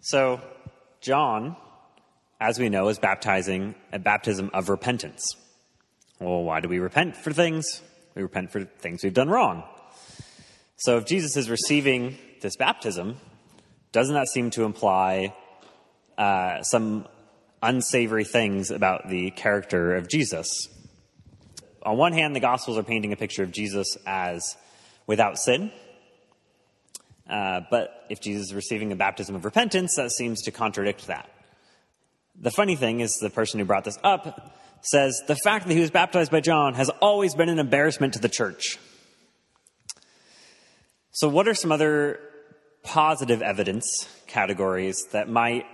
So, 0.00 0.40
John, 1.00 1.56
as 2.40 2.58
we 2.58 2.68
know, 2.68 2.88
is 2.88 2.98
baptizing 2.98 3.74
a 3.92 3.98
baptism 3.98 4.50
of 4.54 4.68
repentance. 4.68 5.36
Well, 6.18 6.42
why 6.42 6.60
do 6.60 6.68
we 6.68 6.78
repent 6.78 7.16
for 7.16 7.32
things? 7.32 7.82
We 8.14 8.22
repent 8.22 8.50
for 8.50 8.64
things 8.64 9.04
we've 9.04 9.14
done 9.14 9.28
wrong. 9.28 9.62
So, 10.78 10.96
if 10.96 11.06
Jesus 11.06 11.36
is 11.36 11.50
receiving 11.50 12.16
this 12.40 12.56
baptism, 12.56 13.18
doesn't 13.92 14.14
that 14.14 14.28
seem 14.28 14.50
to 14.50 14.64
imply 14.64 15.34
uh, 16.16 16.62
some 16.62 17.06
unsavory 17.62 18.24
things 18.24 18.70
about 18.70 19.08
the 19.08 19.30
character 19.30 19.96
of 19.96 20.08
Jesus. 20.08 20.68
On 21.82 21.96
one 21.96 22.12
hand, 22.12 22.34
the 22.34 22.40
Gospels 22.40 22.78
are 22.78 22.82
painting 22.82 23.12
a 23.12 23.16
picture 23.16 23.42
of 23.42 23.50
Jesus 23.50 23.96
as 24.06 24.56
without 25.06 25.38
sin. 25.38 25.72
Uh, 27.28 27.60
but 27.70 28.06
if 28.08 28.20
Jesus 28.20 28.48
is 28.48 28.54
receiving 28.54 28.92
a 28.92 28.96
baptism 28.96 29.34
of 29.34 29.44
repentance, 29.44 29.96
that 29.96 30.10
seems 30.10 30.42
to 30.42 30.50
contradict 30.50 31.06
that. 31.06 31.28
The 32.40 32.50
funny 32.50 32.76
thing 32.76 33.00
is, 33.00 33.18
the 33.18 33.30
person 33.30 33.58
who 33.58 33.66
brought 33.66 33.84
this 33.84 33.98
up 34.02 34.54
says 34.80 35.22
the 35.26 35.36
fact 35.36 35.66
that 35.66 35.74
he 35.74 35.80
was 35.80 35.90
baptized 35.90 36.30
by 36.30 36.40
John 36.40 36.74
has 36.74 36.88
always 37.00 37.34
been 37.34 37.48
an 37.48 37.58
embarrassment 37.58 38.14
to 38.14 38.20
the 38.20 38.28
church. 38.28 38.78
So, 41.10 41.28
what 41.28 41.48
are 41.48 41.54
some 41.54 41.72
other 41.72 42.20
positive 42.84 43.42
evidence 43.42 44.08
categories 44.26 45.04
that 45.12 45.28
might 45.28 45.66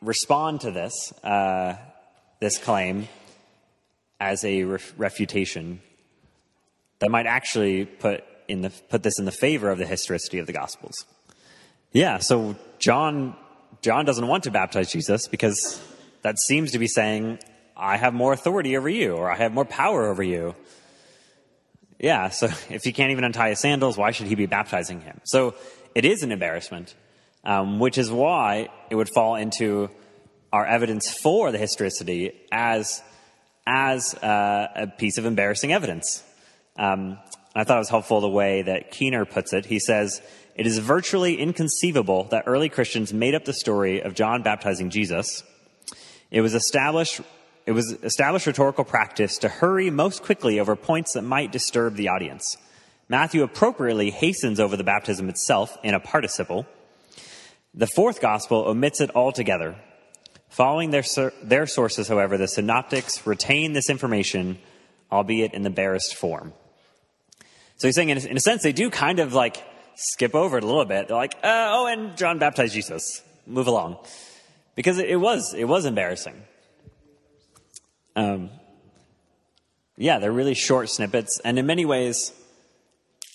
respond 0.00 0.62
to 0.62 0.70
this, 0.70 1.12
uh, 1.24 1.76
this 2.40 2.58
claim 2.58 3.08
as 4.20 4.44
a 4.44 4.64
ref- 4.64 4.94
refutation 4.96 5.80
that 6.98 7.10
might 7.10 7.26
actually 7.26 7.84
put, 7.84 8.24
in 8.48 8.62
the, 8.62 8.70
put 8.88 9.02
this 9.02 9.18
in 9.18 9.24
the 9.24 9.32
favor 9.32 9.70
of 9.70 9.78
the 9.78 9.86
historicity 9.86 10.38
of 10.38 10.46
the 10.46 10.52
Gospels. 10.52 11.04
Yeah, 11.92 12.18
so 12.18 12.56
John, 12.78 13.36
John 13.82 14.04
doesn't 14.04 14.26
want 14.26 14.44
to 14.44 14.50
baptize 14.50 14.92
Jesus 14.92 15.28
because 15.28 15.80
that 16.22 16.38
seems 16.38 16.72
to 16.72 16.78
be 16.78 16.88
saying, 16.88 17.38
I 17.76 17.96
have 17.96 18.12
more 18.12 18.32
authority 18.32 18.76
over 18.76 18.88
you, 18.88 19.12
or 19.12 19.30
I 19.30 19.36
have 19.36 19.52
more 19.52 19.64
power 19.64 20.06
over 20.08 20.22
you. 20.22 20.54
Yeah, 21.98 22.30
so 22.30 22.46
if 22.70 22.84
he 22.84 22.92
can't 22.92 23.12
even 23.12 23.24
untie 23.24 23.50
his 23.50 23.60
sandals, 23.60 23.96
why 23.96 24.10
should 24.10 24.26
he 24.26 24.34
be 24.34 24.46
baptizing 24.46 25.00
him? 25.00 25.20
So 25.24 25.54
it 25.94 26.04
is 26.04 26.22
an 26.22 26.32
embarrassment 26.32 26.94
um, 27.44 27.78
which 27.78 27.98
is 27.98 28.10
why 28.10 28.68
it 28.90 28.94
would 28.94 29.08
fall 29.08 29.36
into 29.36 29.90
our 30.52 30.66
evidence 30.66 31.12
for 31.12 31.52
the 31.52 31.58
historicity 31.58 32.32
as 32.50 33.02
as 33.66 34.14
uh, 34.14 34.68
a 34.74 34.86
piece 34.86 35.18
of 35.18 35.26
embarrassing 35.26 35.72
evidence. 35.72 36.24
Um, 36.78 37.18
I 37.54 37.64
thought 37.64 37.76
it 37.76 37.80
was 37.80 37.90
helpful 37.90 38.20
the 38.20 38.28
way 38.28 38.62
that 38.62 38.90
Keener 38.90 39.26
puts 39.26 39.52
it. 39.52 39.66
He 39.66 39.78
says, 39.78 40.22
It 40.54 40.66
is 40.66 40.78
virtually 40.78 41.38
inconceivable 41.38 42.24
that 42.30 42.44
early 42.46 42.70
Christians 42.70 43.12
made 43.12 43.34
up 43.34 43.44
the 43.44 43.52
story 43.52 44.00
of 44.00 44.14
John 44.14 44.42
baptizing 44.42 44.88
Jesus. 44.88 45.42
It 46.30 46.40
was 46.40 46.54
established 46.54 47.20
it 47.66 47.72
was 47.72 47.92
established 48.02 48.46
rhetorical 48.46 48.84
practice 48.84 49.36
to 49.38 49.48
hurry 49.50 49.90
most 49.90 50.22
quickly 50.22 50.58
over 50.58 50.74
points 50.74 51.12
that 51.12 51.20
might 51.20 51.52
disturb 51.52 51.96
the 51.96 52.08
audience. 52.08 52.56
Matthew 53.10 53.42
appropriately 53.42 54.10
hastens 54.10 54.58
over 54.58 54.74
the 54.74 54.84
baptism 54.84 55.28
itself 55.28 55.76
in 55.84 55.92
a 55.92 56.00
participle, 56.00 56.66
the 57.74 57.86
fourth 57.86 58.20
gospel 58.20 58.64
omits 58.66 59.00
it 59.00 59.14
altogether. 59.14 59.76
Following 60.48 60.90
their, 60.90 61.04
their 61.42 61.66
sources, 61.66 62.08
however, 62.08 62.38
the 62.38 62.48
synoptics 62.48 63.26
retain 63.26 63.74
this 63.74 63.90
information, 63.90 64.58
albeit 65.12 65.52
in 65.52 65.62
the 65.62 65.70
barest 65.70 66.14
form. 66.14 66.52
So 67.76 67.86
he's 67.86 67.94
saying, 67.94 68.08
in 68.08 68.18
a, 68.18 68.20
in 68.22 68.36
a 68.36 68.40
sense, 68.40 68.62
they 68.62 68.72
do 68.72 68.90
kind 68.90 69.20
of 69.20 69.34
like 69.34 69.62
skip 69.94 70.34
over 70.34 70.58
it 70.58 70.64
a 70.64 70.66
little 70.66 70.84
bit. 70.84 71.08
They're 71.08 71.16
like, 71.16 71.34
uh, 71.42 71.68
oh, 71.70 71.86
and 71.86 72.16
John 72.16 72.38
baptized 72.38 72.74
Jesus. 72.74 73.22
Move 73.46 73.66
along. 73.66 73.98
Because 74.74 74.98
it, 74.98 75.10
it 75.10 75.16
was, 75.16 75.54
it 75.54 75.64
was 75.64 75.84
embarrassing. 75.84 76.42
Um, 78.16 78.50
yeah, 79.96 80.18
they're 80.18 80.32
really 80.32 80.54
short 80.54 80.88
snippets. 80.88 81.40
And 81.44 81.58
in 81.58 81.66
many 81.66 81.84
ways, 81.84 82.32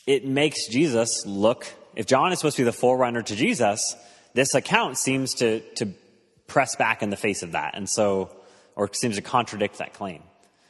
it 0.08 0.26
makes 0.26 0.68
Jesus 0.68 1.26
look, 1.26 1.68
if 1.96 2.06
John 2.06 2.32
is 2.32 2.40
supposed 2.40 2.58
to 2.58 2.62
be 2.62 2.66
the 2.66 2.74
forerunner 2.74 3.22
to 3.22 3.36
Jesus, 3.36 3.96
this 4.34 4.54
account 4.54 4.98
seems 4.98 5.36
to, 5.36 5.60
to 5.76 5.94
press 6.48 6.76
back 6.76 7.04
in 7.04 7.10
the 7.10 7.18
face 7.18 7.44
of 7.44 7.54
that, 7.54 7.76
and 7.76 7.90
so, 7.90 8.30
or 8.76 8.90
seems 8.94 9.16
to 9.16 9.22
contradict 9.22 9.78
that 9.78 9.94
claim. 9.94 10.24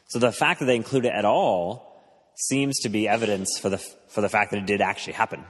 So 0.08 0.20
the 0.20 0.32
fact 0.32 0.60
that 0.60 0.66
they 0.66 0.76
include 0.76 1.06
it 1.06 1.14
at 1.14 1.26
all 1.26 1.94
seems 2.36 2.80
to 2.82 2.90
be 2.90 3.08
evidence 3.08 3.58
for 3.60 3.70
the, 3.70 3.78
for 4.10 4.22
the 4.22 4.30
fact 4.30 4.52
that 4.52 4.58
it 4.58 4.66
did 4.66 4.82
actually 4.82 5.14
happen. 5.14 5.44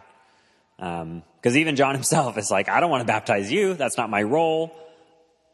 Because 0.77 1.01
um, 1.01 1.57
even 1.57 1.75
John 1.75 1.95
himself 1.95 2.37
is 2.37 2.49
like, 2.51 2.69
I 2.69 2.79
don't 2.79 2.89
want 2.89 3.01
to 3.01 3.07
baptize 3.07 3.51
you. 3.51 3.73
That's 3.73 3.97
not 3.97 4.09
my 4.09 4.23
role. 4.23 4.75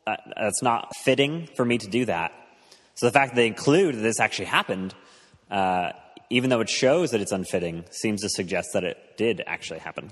Uh, 0.06 0.16
that's 0.36 0.62
not 0.62 0.92
fitting 1.04 1.48
for 1.56 1.64
me 1.64 1.78
to 1.78 1.88
do 1.88 2.06
that. 2.06 2.32
So 2.96 3.06
the 3.06 3.12
fact 3.12 3.32
that 3.32 3.36
they 3.36 3.48
include 3.48 3.96
that 3.96 4.02
this 4.02 4.20
actually 4.20 4.46
happened, 4.46 4.94
uh, 5.50 5.92
even 6.30 6.50
though 6.50 6.62
it 6.62 6.70
shows 6.70 7.12
that 7.12 7.22
it's 7.22 7.32
unfitting, 7.32 7.86
seems 7.92 8.22
to 8.22 8.30
suggest 8.30 8.70
that 8.74 8.84
it 8.84 8.98
did 9.18 9.42
actually 9.46 9.80
happen. 9.80 10.12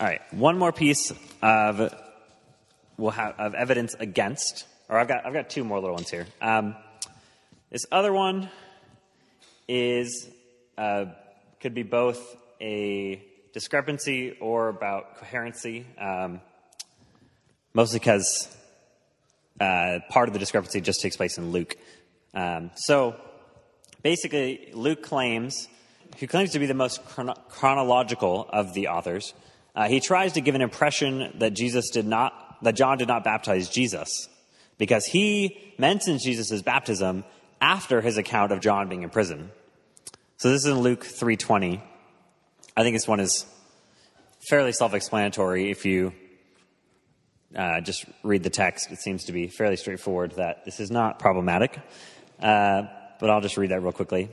All 0.00 0.06
right, 0.06 0.20
one 0.32 0.56
more 0.58 0.70
piece 0.70 1.12
of 1.42 1.92
we'll 2.96 3.10
have 3.10 3.34
of 3.40 3.54
evidence 3.54 3.96
against, 3.98 4.64
or 4.88 4.96
I've 4.96 5.08
got 5.08 5.26
I've 5.26 5.32
got 5.32 5.50
two 5.50 5.64
more 5.64 5.80
little 5.80 5.96
ones 5.96 6.08
here. 6.08 6.24
Um, 6.40 6.76
this 7.72 7.84
other 7.90 8.12
one 8.12 8.48
is 9.66 10.28
uh, 10.76 11.06
could 11.60 11.74
be 11.74 11.82
both 11.82 12.36
a 12.60 13.20
discrepancy 13.52 14.36
or 14.40 14.68
about 14.68 15.16
coherency, 15.16 15.84
um, 16.00 16.42
mostly 17.74 17.98
because 17.98 18.56
uh, 19.60 19.98
part 20.10 20.28
of 20.28 20.32
the 20.32 20.38
discrepancy 20.38 20.80
just 20.80 21.00
takes 21.00 21.16
place 21.16 21.38
in 21.38 21.50
Luke. 21.50 21.76
Um, 22.34 22.70
so 22.76 23.16
basically, 24.04 24.70
Luke 24.74 25.02
claims, 25.02 25.66
he 26.18 26.28
claims 26.28 26.50
to 26.50 26.60
be 26.60 26.66
the 26.66 26.74
most 26.74 27.04
chrono- 27.04 27.34
chronological 27.48 28.48
of 28.52 28.74
the 28.74 28.86
authors. 28.86 29.34
Uh, 29.78 29.86
he 29.86 30.00
tries 30.00 30.32
to 30.32 30.40
give 30.40 30.56
an 30.56 30.60
impression 30.60 31.32
that 31.38 31.54
Jesus 31.54 31.90
did 31.90 32.04
not, 32.04 32.56
that 32.62 32.74
John 32.74 32.98
did 32.98 33.06
not 33.06 33.22
baptize 33.22 33.68
Jesus, 33.68 34.28
because 34.76 35.06
he 35.06 35.72
mentions 35.78 36.24
Jesus' 36.24 36.62
baptism 36.62 37.24
after 37.60 38.00
his 38.00 38.18
account 38.18 38.50
of 38.50 38.58
John 38.58 38.88
being 38.88 39.04
in 39.04 39.10
prison. 39.10 39.52
So 40.38 40.50
this 40.50 40.64
is 40.64 40.72
in 40.72 40.80
Luke 40.80 41.04
3:20. 41.04 41.80
I 42.76 42.82
think 42.82 42.96
this 42.96 43.06
one 43.06 43.20
is 43.20 43.46
fairly 44.50 44.72
self-explanatory 44.72 45.70
if 45.70 45.84
you 45.84 46.12
uh, 47.54 47.80
just 47.80 48.04
read 48.24 48.42
the 48.42 48.50
text. 48.50 48.90
It 48.90 48.98
seems 48.98 49.26
to 49.26 49.32
be 49.32 49.46
fairly 49.46 49.76
straightforward 49.76 50.32
that 50.32 50.64
this 50.64 50.80
is 50.80 50.90
not 50.90 51.20
problematic. 51.20 51.78
Uh, 52.42 52.82
but 53.20 53.30
I'll 53.30 53.40
just 53.40 53.56
read 53.56 53.70
that 53.70 53.80
real 53.80 53.92
quickly. 53.92 54.28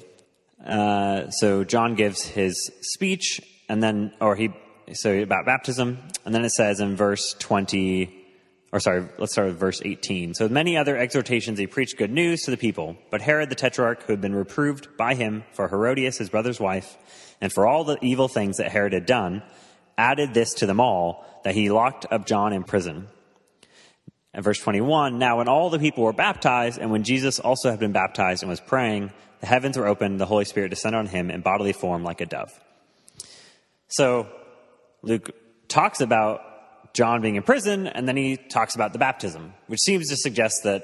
Uh, 0.65 1.29
so 1.29 1.63
John 1.63 1.93
gives 1.93 2.23
his 2.23 2.71
speech, 2.81 3.41
and 3.69 3.83
then, 3.83 4.11
or 4.19 4.35
he 4.35 4.51
so 4.93 5.11
about 5.13 5.45
baptism, 5.45 5.97
and 6.25 6.35
then 6.35 6.45
it 6.45 6.51
says 6.51 6.79
in 6.79 6.95
verse 6.95 7.33
20, 7.39 8.23
or 8.71 8.79
sorry, 8.79 9.07
let's 9.17 9.31
start 9.31 9.47
with 9.47 9.57
verse 9.57 9.81
18. 9.83 10.33
So 10.35 10.47
many 10.47 10.77
other 10.77 10.97
exhortations 10.97 11.57
he 11.57 11.67
preached 11.67 11.97
good 11.97 12.11
news 12.11 12.41
to 12.41 12.51
the 12.51 12.57
people, 12.57 12.95
but 13.09 13.21
Herod 13.21 13.49
the 13.49 13.55
Tetrarch, 13.55 14.03
who 14.03 14.13
had 14.13 14.21
been 14.21 14.35
reproved 14.35 14.95
by 14.97 15.15
him 15.15 15.43
for 15.53 15.67
Herodias, 15.67 16.17
his 16.17 16.29
brother's 16.29 16.59
wife, 16.59 16.97
and 17.41 17.51
for 17.51 17.65
all 17.65 17.83
the 17.83 17.97
evil 18.01 18.27
things 18.27 18.57
that 18.57 18.71
Herod 18.71 18.93
had 18.93 19.05
done, 19.05 19.41
added 19.97 20.33
this 20.33 20.53
to 20.55 20.65
them 20.65 20.79
all, 20.79 21.25
that 21.43 21.55
he 21.55 21.71
locked 21.71 22.05
up 22.11 22.27
John 22.27 22.53
in 22.53 22.63
prison. 22.63 23.07
And 24.33 24.43
verse 24.43 24.59
21, 24.59 25.17
now 25.17 25.37
when 25.37 25.47
all 25.47 25.69
the 25.69 25.79
people 25.79 26.03
were 26.03 26.13
baptized, 26.13 26.77
and 26.77 26.91
when 26.91 27.03
Jesus 27.03 27.39
also 27.39 27.71
had 27.71 27.79
been 27.79 27.93
baptized 27.93 28.43
and 28.43 28.49
was 28.49 28.59
praying, 28.59 29.11
the 29.39 29.47
heavens 29.47 29.77
were 29.77 29.87
opened, 29.87 30.19
the 30.19 30.25
Holy 30.25 30.45
Spirit 30.45 30.69
descended 30.69 30.99
on 30.99 31.07
him 31.07 31.31
in 31.31 31.41
bodily 31.41 31.73
form 31.73 32.03
like 32.03 32.21
a 32.21 32.25
dove. 32.25 32.51
So 33.87 34.27
Luke 35.05 35.29
talks 35.67 36.01
about 36.01 36.41
John 36.95 37.21
being 37.21 37.35
in 37.35 37.43
prison, 37.43 37.85
and 37.85 38.07
then 38.07 38.17
he 38.17 38.37
talks 38.37 38.73
about 38.73 38.91
the 38.91 38.99
baptism, 38.99 39.53
which 39.67 39.79
seems 39.81 40.09
to 40.09 40.17
suggest 40.17 40.63
that 40.63 40.83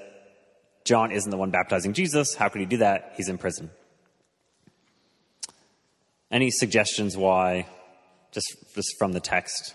John 0.86 1.12
isn't 1.12 1.30
the 1.30 1.38
one 1.38 1.50
baptizing 1.50 1.94
Jesus. 1.94 2.36
How 2.36 2.48
could 2.48 2.62
he 2.62 2.68
do 2.68 2.78
that? 2.78 3.13
He's 3.18 3.30
in 3.30 3.38
prison. 3.38 3.72
Any 6.30 6.51
suggestions 6.51 7.18
why, 7.18 7.66
just, 8.32 8.56
just 8.75 8.96
from 9.00 9.12
the 9.12 9.20
text, 9.20 9.74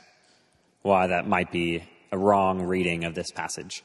why 0.83 1.09
that 1.09 1.26
might 1.26 1.50
be 1.50 1.83
a 2.12 2.19
wrong 2.19 2.62
reading 2.62 3.05
of 3.05 3.15
this 3.15 3.31
passage? 3.33 3.83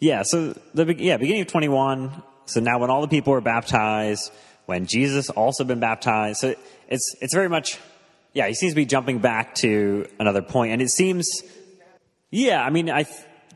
Yeah, 0.00 0.22
so 0.22 0.54
the 0.74 0.94
yeah 0.94 1.18
beginning 1.18 1.42
of 1.42 1.48
21. 1.48 2.22
So 2.46 2.60
now 2.60 2.78
when 2.78 2.88
all 2.88 3.02
the 3.02 3.08
people 3.08 3.32
were 3.32 3.40
baptized, 3.42 4.32
when 4.66 4.86
Jesus 4.86 5.28
also 5.28 5.64
been 5.64 5.80
baptized, 5.80 6.40
so 6.40 6.54
it's 6.88 7.14
it's 7.20 7.34
very 7.34 7.48
much 7.48 7.78
yeah 8.38 8.46
he 8.46 8.54
seems 8.54 8.72
to 8.72 8.76
be 8.76 8.86
jumping 8.86 9.18
back 9.18 9.56
to 9.56 10.06
another 10.20 10.42
point, 10.42 10.72
and 10.72 10.80
it 10.80 10.90
seems 10.90 11.42
yeah 12.30 12.62
I 12.62 12.70
mean 12.70 12.88
I 12.88 13.04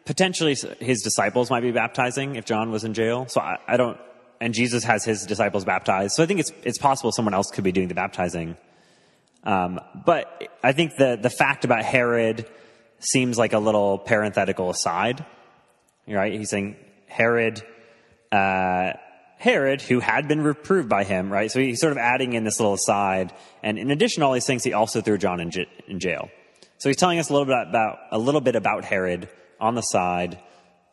potentially 0.05 0.57
his 0.81 1.03
disciples 1.03 1.51
might 1.51 1.63
be 1.63 1.71
baptizing 1.71 2.35
if 2.35 2.45
John 2.45 2.73
was 2.73 2.83
in 2.83 2.93
jail. 2.93 3.27
So 3.29 3.41
I, 3.41 3.59
I 3.69 3.77
don't 3.77 3.97
and 4.41 4.53
Jesus 4.53 4.83
has 4.83 5.05
his 5.05 5.25
disciples 5.25 5.65
baptized. 5.65 6.17
So 6.17 6.23
I 6.25 6.27
think 6.27 6.41
it's 6.41 6.53
it's 6.65 6.79
possible 6.79 7.13
someone 7.13 7.33
else 7.33 7.51
could 7.53 7.63
be 7.63 7.71
doing 7.71 7.87
the 7.87 7.95
baptizing. 7.95 8.57
Um, 9.45 9.79
but 10.05 10.51
I 10.65 10.73
think 10.73 10.97
the 10.97 11.17
the 11.17 11.31
fact 11.31 11.65
about 11.65 11.85
Herod 11.85 12.49
seems 12.99 13.39
like 13.39 13.53
a 13.53 13.61
little 13.61 13.99
parenthetical 13.99 14.69
aside, 14.71 15.25
right? 16.09 16.33
He's 16.33 16.51
saying 16.51 16.77
Herod, 17.07 17.63
uh, 18.33 18.95
Herod, 19.43 19.83
who 19.83 19.99
had 19.99 20.29
been 20.29 20.41
reproved 20.41 20.89
by 20.89 21.03
him, 21.03 21.29
right? 21.29 21.51
So 21.51 21.59
he's 21.59 21.81
sort 21.81 21.91
of 21.91 21.99
adding 21.99 22.35
in 22.35 22.45
this 22.45 22.61
little 22.61 22.75
aside, 22.75 23.33
and 23.61 23.77
in 23.77 23.91
addition 23.91 24.21
to 24.21 24.27
all 24.27 24.33
these 24.33 24.47
things, 24.47 24.63
he 24.63 24.73
also 24.73 25.01
threw 25.01 25.19
John 25.19 25.41
in, 25.41 25.51
j- 25.51 25.67
in 25.89 25.99
jail. 25.99 26.31
So 26.79 26.89
he's 26.89 26.97
telling 26.97 27.19
us 27.19 27.29
a 27.29 27.33
little 27.33 27.47
bit 27.47 27.57
about 27.69 27.99
a 28.13 28.19
little 28.19 28.41
bit 28.41 28.55
about 28.55 28.85
Herod 28.85 29.29
on 29.61 29.75
the 29.75 29.83
side 29.83 30.39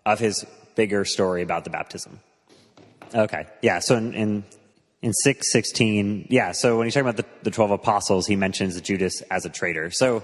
of 0.04 0.18
his 0.18 0.48
bigger 0.74 1.06
story 1.06 1.44
about 1.44 1.64
the 1.64 1.70
baptism. 1.70 2.22
Okay. 3.14 3.46
Yeah. 3.62 3.78
So 3.80 3.96
in, 3.98 4.16
in, 4.16 4.44
in 5.04 5.14
616, 5.14 6.30
yeah. 6.32 6.52
So 6.52 6.80
when 6.80 6.88
he's 6.88 6.96
talking 6.96 7.08
about 7.08 7.18
the, 7.18 7.26
the 7.44 7.52
12 7.52 7.70
apostles, 7.70 8.26
he 8.26 8.36
mentions 8.36 8.82
Judas 8.82 9.22
as 9.30 9.46
a 9.46 9.50
traitor. 9.50 9.92
So 9.92 10.24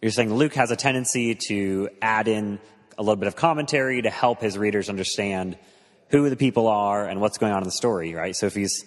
you're 0.00 0.12
saying 0.12 0.32
Luke 0.32 0.54
has 0.54 0.70
a 0.70 0.76
tendency 0.76 1.34
to 1.48 1.88
add 2.00 2.28
in 2.28 2.60
a 2.96 3.02
little 3.02 3.16
bit 3.16 3.26
of 3.26 3.34
commentary 3.34 4.02
to 4.02 4.10
help 4.10 4.40
his 4.40 4.56
readers 4.56 4.88
understand 4.88 5.58
who 6.10 6.28
the 6.30 6.36
people 6.36 6.66
are 6.68 7.06
and 7.06 7.20
what's 7.20 7.38
going 7.38 7.52
on 7.52 7.58
in 7.58 7.64
the 7.64 7.72
story, 7.72 8.14
right? 8.14 8.34
So 8.34 8.46
if 8.46 8.54
he's 8.54 8.84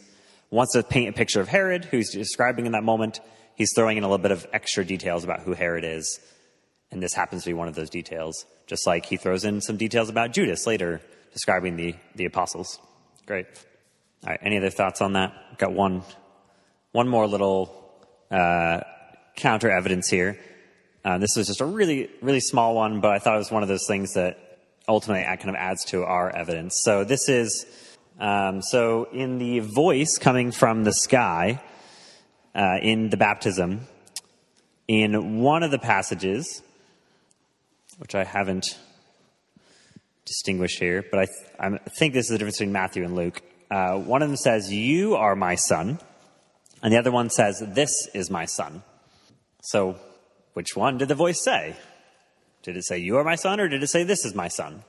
wants 0.51 0.73
to 0.73 0.83
paint 0.83 1.09
a 1.09 1.13
picture 1.13 1.41
of 1.41 1.47
Herod, 1.47 1.85
who 1.85 1.97
he's 1.97 2.11
describing 2.11 2.65
in 2.65 2.73
that 2.73 2.83
moment, 2.83 3.21
he's 3.55 3.71
throwing 3.73 3.97
in 3.97 4.03
a 4.03 4.07
little 4.07 4.21
bit 4.21 4.31
of 4.31 4.45
extra 4.53 4.85
details 4.85 5.23
about 5.23 5.39
who 5.39 5.53
Herod 5.53 5.85
is. 5.85 6.19
And 6.91 7.01
this 7.01 7.13
happens 7.13 7.43
to 7.43 7.49
be 7.49 7.53
one 7.53 7.69
of 7.69 7.75
those 7.75 7.89
details, 7.89 8.45
just 8.67 8.85
like 8.85 9.05
he 9.05 9.15
throws 9.15 9.45
in 9.45 9.61
some 9.61 9.77
details 9.77 10.09
about 10.09 10.33
Judas 10.33 10.67
later, 10.67 11.01
describing 11.31 11.77
the, 11.77 11.95
the 12.15 12.25
apostles. 12.25 12.79
Great. 13.25 13.47
All 14.23 14.31
right. 14.31 14.39
Any 14.43 14.57
other 14.57 14.69
thoughts 14.69 15.01
on 15.01 15.13
that? 15.13 15.57
Got 15.57 15.71
one, 15.71 16.03
one 16.91 17.07
more 17.07 17.27
little 17.27 17.73
uh, 18.29 18.81
counter 19.37 19.71
evidence 19.71 20.09
here. 20.09 20.37
Uh, 21.05 21.17
this 21.17 21.35
was 21.37 21.47
just 21.47 21.61
a 21.61 21.65
really, 21.65 22.09
really 22.21 22.41
small 22.41 22.75
one, 22.75 22.99
but 22.99 23.11
I 23.11 23.19
thought 23.19 23.35
it 23.35 23.39
was 23.39 23.51
one 23.51 23.63
of 23.63 23.69
those 23.69 23.87
things 23.87 24.13
that 24.13 24.50
ultimately 24.91 25.23
kind 25.23 25.49
of 25.49 25.55
adds 25.55 25.85
to 25.85 26.03
our 26.03 26.29
evidence. 26.35 26.81
So 26.83 27.05
this 27.05 27.29
is, 27.29 27.65
um, 28.19 28.61
so 28.61 29.07
in 29.13 29.37
the 29.37 29.59
voice 29.59 30.17
coming 30.17 30.51
from 30.51 30.83
the 30.83 30.91
sky 30.91 31.61
uh, 32.53 32.77
in 32.81 33.09
the 33.09 33.15
baptism, 33.15 33.87
in 34.89 35.39
one 35.39 35.63
of 35.63 35.71
the 35.71 35.79
passages, 35.79 36.61
which 37.99 38.15
I 38.15 38.25
haven't 38.25 38.77
distinguished 40.25 40.79
here, 40.79 41.05
but 41.09 41.21
I, 41.21 41.25
th- 41.25 41.49
I 41.57 41.89
think 41.97 42.13
this 42.13 42.25
is 42.25 42.31
the 42.31 42.37
difference 42.39 42.57
between 42.57 42.73
Matthew 42.73 43.05
and 43.05 43.15
Luke. 43.15 43.41
Uh, 43.69 43.97
one 43.97 44.21
of 44.21 44.27
them 44.27 44.35
says, 44.35 44.73
You 44.73 45.15
are 45.15 45.37
my 45.37 45.55
son, 45.55 45.99
and 46.83 46.91
the 46.91 46.97
other 46.97 47.11
one 47.11 47.29
says, 47.29 47.63
This 47.65 48.09
is 48.13 48.29
my 48.29 48.43
son. 48.43 48.83
So, 49.61 49.95
which 50.51 50.75
one 50.75 50.97
did 50.97 51.07
the 51.07 51.15
voice 51.15 51.41
say? 51.41 51.77
Did 52.63 52.77
it 52.77 52.83
say, 52.83 52.97
You 52.97 53.17
are 53.17 53.23
my 53.23 53.35
son, 53.35 53.59
or 53.59 53.67
did 53.67 53.81
it 53.83 53.87
say, 53.87 54.03
This 54.03 54.25
is 54.25 54.35
my 54.35 54.47
son? 54.47 54.83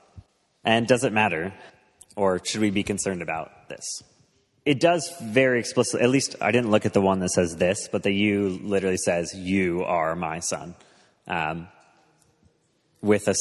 And 0.63 0.87
does 0.87 1.03
it 1.03 1.13
matter? 1.13 1.53
Or 2.15 2.43
should 2.43 2.61
we 2.61 2.69
be 2.69 2.83
concerned 2.83 3.21
about 3.21 3.69
this? 3.69 4.03
It 4.65 4.79
does 4.79 5.11
very 5.21 5.59
explicitly, 5.59 6.03
at 6.03 6.09
least 6.09 6.35
I 6.39 6.51
didn't 6.51 6.71
look 6.71 6.85
at 6.85 6.93
the 6.93 7.01
one 7.01 7.19
that 7.19 7.29
says 7.29 7.57
this, 7.57 7.89
but 7.91 8.03
the 8.03 8.11
you 8.11 8.59
literally 8.63 8.97
says, 8.97 9.33
You 9.35 9.83
are 9.83 10.15
my 10.15 10.39
son. 10.39 10.75
Um, 11.27 11.67
with 13.01 13.27
a 13.27 13.35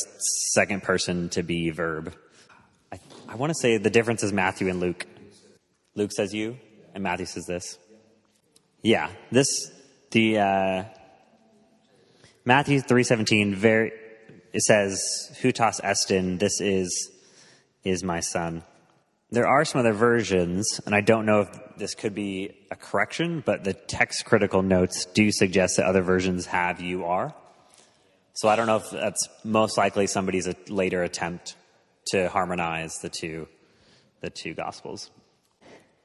second 0.54 0.82
person 0.82 1.28
to 1.30 1.42
be 1.42 1.70
verb. 1.70 2.14
I, 2.90 2.98
I 3.28 3.36
want 3.36 3.50
to 3.50 3.54
say 3.54 3.78
the 3.78 3.90
difference 3.90 4.22
is 4.22 4.32
Matthew 4.32 4.68
and 4.68 4.80
Luke. 4.80 5.06
Luke 5.94 6.12
says 6.12 6.34
you, 6.34 6.58
and 6.94 7.02
Matthew 7.02 7.26
says 7.26 7.46
this. 7.46 7.78
Yeah, 8.82 9.10
this 9.30 9.70
the 10.10 10.38
uh, 10.38 10.84
Matthew 12.44 12.80
three 12.80 13.04
seventeen. 13.04 13.54
Very, 13.54 13.92
it 14.52 14.62
says 14.62 15.32
"Hutas 15.40 15.80
estin." 15.82 16.38
This 16.38 16.60
is 16.60 17.10
is 17.84 18.04
my 18.04 18.20
son. 18.20 18.62
There 19.30 19.46
are 19.46 19.64
some 19.64 19.80
other 19.80 19.94
versions, 19.94 20.80
and 20.84 20.94
I 20.94 21.00
don't 21.00 21.24
know 21.24 21.40
if 21.40 21.76
this 21.78 21.94
could 21.94 22.14
be 22.14 22.54
a 22.70 22.76
correction, 22.76 23.42
but 23.44 23.64
the 23.64 23.72
text 23.72 24.24
critical 24.26 24.62
notes 24.62 25.06
do 25.06 25.32
suggest 25.32 25.78
that 25.78 25.86
other 25.86 26.02
versions 26.02 26.46
have 26.46 26.80
"you 26.80 27.04
are." 27.04 27.34
So 28.34 28.48
I 28.48 28.56
don't 28.56 28.66
know 28.66 28.76
if 28.76 28.90
that's 28.90 29.28
most 29.44 29.76
likely 29.76 30.06
somebody's 30.06 30.48
later 30.68 31.02
attempt 31.02 31.54
to 32.06 32.28
harmonize 32.28 32.98
the 33.00 33.08
two, 33.08 33.48
the 34.20 34.30
two 34.30 34.54
gospels. 34.54 35.10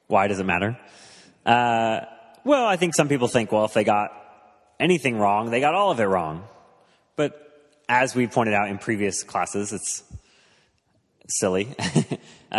Why 0.06 0.28
does 0.28 0.38
it 0.38 0.44
matter? 0.44 0.78
Uh, 1.44 2.00
well, 2.44 2.66
I 2.66 2.76
think 2.76 2.94
some 2.94 3.08
people 3.08 3.28
think, 3.28 3.50
well, 3.50 3.64
if 3.64 3.74
they 3.74 3.84
got 3.84 4.10
anything 4.78 5.18
wrong, 5.18 5.50
they 5.50 5.60
got 5.60 5.74
all 5.74 5.90
of 5.90 6.00
it 6.00 6.04
wrong. 6.04 6.44
But 7.16 7.47
as 7.88 8.14
we 8.14 8.26
pointed 8.26 8.54
out 8.54 8.68
in 8.68 8.78
previous 8.78 9.22
classes, 9.22 9.72
it's 9.72 10.02
silly 11.28 11.64
because 11.64 12.32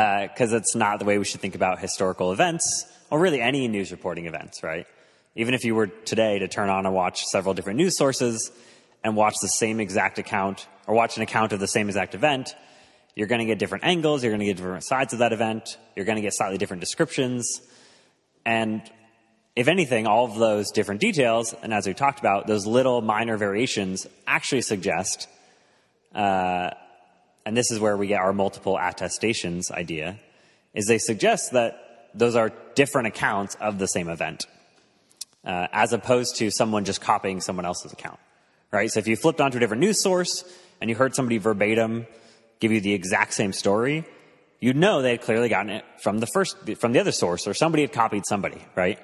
uh, 0.54 0.58
it's 0.58 0.76
not 0.76 1.00
the 1.00 1.06
way 1.06 1.18
we 1.18 1.26
should 1.26 1.42
think 1.42 1.56
about 1.56 1.80
historical 1.80 2.32
events 2.32 2.86
or 3.10 3.20
really 3.20 3.42
any 3.42 3.68
news 3.68 3.92
reporting 3.92 4.26
events, 4.26 4.64
right? 4.64 4.86
Even 5.36 5.54
if 5.54 5.64
you 5.64 5.76
were 5.76 5.88
today 5.88 6.40
to 6.40 6.48
turn 6.48 6.70
on 6.70 6.86
and 6.86 6.94
watch 6.94 7.24
several 7.26 7.54
different 7.54 7.78
news 7.78 7.98
sources, 7.98 8.52
and 9.04 9.16
watch 9.16 9.36
the 9.42 9.48
same 9.48 9.80
exact 9.80 10.20
account 10.20 10.68
or 10.88 10.96
watch 10.96 11.18
an 11.18 11.24
account 11.24 11.54
of 11.54 11.60
the 11.60 11.68
same 11.68 11.88
exact 11.88 12.16
event, 12.16 12.56
you're 13.16 13.28
going 13.28 13.40
to 13.40 13.46
get 13.46 13.60
different 13.60 13.84
angles, 13.84 14.24
you're 14.24 14.32
going 14.32 14.40
to 14.40 14.46
get 14.46 14.58
different 14.58 14.84
sides 14.84 15.14
of 15.14 15.20
that 15.20 15.34
event, 15.34 15.78
you're 15.96 16.06
going 16.06 16.16
to 16.16 16.22
get 16.22 16.34
slightly 16.34 16.58
different 16.58 16.82
descriptions. 16.82 17.62
And 18.46 18.82
if 19.56 19.68
anything, 19.68 20.08
all 20.08 20.26
of 20.26 20.36
those 20.36 20.72
different 20.72 21.02
details, 21.02 21.54
and 21.62 21.74
as 21.74 21.88
we 21.88 21.94
talked 21.94 22.20
about, 22.20 22.48
those 22.48 22.66
little 22.66 23.02
minor 23.02 23.38
variations 23.38 24.08
actually 24.26 24.62
suggest, 24.62 25.28
uh, 26.16 26.70
and 27.46 27.58
this 27.58 27.72
is 27.72 27.80
where 27.80 27.98
we 27.98 28.08
get 28.08 28.22
our 28.22 28.34
multiple 28.34 28.78
attestations 28.78 29.72
idea, 29.72 30.20
is 30.74 30.86
they 30.86 30.98
suggest 30.98 31.52
that 31.54 32.10
those 32.14 32.36
are 32.36 32.52
different 32.76 33.08
accounts 33.08 33.56
of 33.56 33.80
the 33.80 33.88
same 33.88 34.10
event, 34.10 34.46
uh, 35.46 35.68
as 35.72 35.94
opposed 35.94 36.38
to 36.38 36.52
someone 36.52 36.86
just 36.86 37.02
copying 37.02 37.42
someone 37.42 37.66
else's 37.66 37.92
account 37.92 38.20
right? 38.72 38.90
So 38.92 39.00
if 39.00 39.08
you 39.08 39.16
flipped 39.16 39.42
onto 39.42 39.58
a 39.58 39.60
different 39.60 39.82
news 39.82 40.02
source 40.02 40.44
and 40.82 40.90
you 40.90 40.96
heard 40.96 41.16
somebody 41.16 41.38
verbatim 41.38 42.08
give 42.60 42.72
you 42.72 42.82
the 42.82 42.94
exact 42.94 43.34
same 43.34 43.54
story, 43.54 44.06
you'd 44.60 44.76
know 44.76 45.02
they 45.02 45.12
had 45.12 45.22
clearly 45.22 45.50
gotten 45.50 45.70
it 45.70 45.86
from 46.02 46.20
the 46.20 46.28
first, 46.28 46.58
from 46.78 46.94
the 46.94 47.00
other 47.00 47.12
source 47.12 47.48
or 47.48 47.54
somebody 47.54 47.84
had 47.84 47.92
copied 47.92 48.26
somebody, 48.26 48.62
right? 48.76 49.00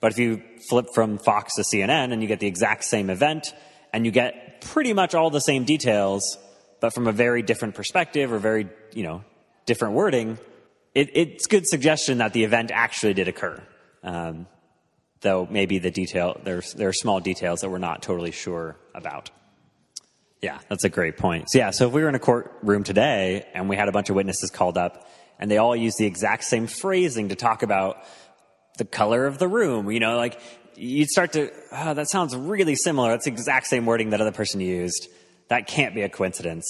But 0.00 0.12
if 0.12 0.18
you 0.18 0.42
flip 0.68 0.86
from 0.94 1.18
Fox 1.18 1.54
to 1.56 1.62
CNN 1.62 2.12
and 2.12 2.22
you 2.22 2.28
get 2.28 2.40
the 2.40 2.46
exact 2.46 2.84
same 2.84 3.10
event 3.10 3.52
and 3.92 4.06
you 4.06 4.12
get 4.12 4.60
pretty 4.60 4.92
much 4.92 5.14
all 5.14 5.30
the 5.30 5.40
same 5.40 5.64
details, 5.64 6.38
but 6.80 6.94
from 6.94 7.06
a 7.06 7.12
very 7.12 7.42
different 7.42 7.74
perspective 7.74 8.32
or 8.32 8.38
very, 8.38 8.68
you 8.92 9.02
know, 9.02 9.24
different 9.66 9.94
wording, 9.94 10.38
it, 10.94 11.10
it's 11.14 11.46
good 11.46 11.66
suggestion 11.66 12.18
that 12.18 12.32
the 12.32 12.44
event 12.44 12.70
actually 12.72 13.14
did 13.14 13.28
occur. 13.28 13.60
Um, 14.02 14.46
though 15.20 15.48
maybe 15.50 15.78
the 15.78 15.90
detail 15.90 16.40
there's 16.44 16.74
there 16.74 16.88
are 16.88 16.92
small 16.92 17.20
details 17.20 17.60
that 17.60 17.70
we're 17.70 17.78
not 17.78 18.02
totally 18.02 18.30
sure 18.30 18.76
about. 18.94 19.30
Yeah, 20.40 20.58
that's 20.68 20.84
a 20.84 20.88
great 20.88 21.16
point. 21.16 21.50
So 21.50 21.58
yeah, 21.58 21.70
so 21.70 21.88
if 21.88 21.92
we 21.92 22.02
were 22.02 22.08
in 22.08 22.14
a 22.14 22.20
courtroom 22.20 22.84
today 22.84 23.44
and 23.54 23.68
we 23.68 23.74
had 23.74 23.88
a 23.88 23.92
bunch 23.92 24.08
of 24.08 24.14
witnesses 24.14 24.50
called 24.50 24.78
up 24.78 25.08
and 25.40 25.50
they 25.50 25.58
all 25.58 25.74
use 25.74 25.94
the 25.96 26.06
exact 26.06 26.44
same 26.44 26.68
phrasing 26.68 27.30
to 27.30 27.34
talk 27.34 27.62
about 27.62 28.04
the 28.78 28.84
color 28.84 29.26
of 29.26 29.38
the 29.38 29.48
room, 29.48 29.90
you 29.90 30.00
know, 30.00 30.16
like 30.16 30.40
you'd 30.74 31.08
start 31.08 31.32
to, 31.32 31.50
oh, 31.72 31.94
that 31.94 32.08
sounds 32.08 32.34
really 32.34 32.74
similar. 32.74 33.10
That's 33.10 33.26
the 33.26 33.32
exact 33.32 33.66
same 33.66 33.86
wording 33.86 34.10
that 34.10 34.20
other 34.20 34.32
person 34.32 34.60
used. 34.60 35.08
That 35.48 35.66
can't 35.66 35.94
be 35.94 36.02
a 36.02 36.08
coincidence. 36.08 36.66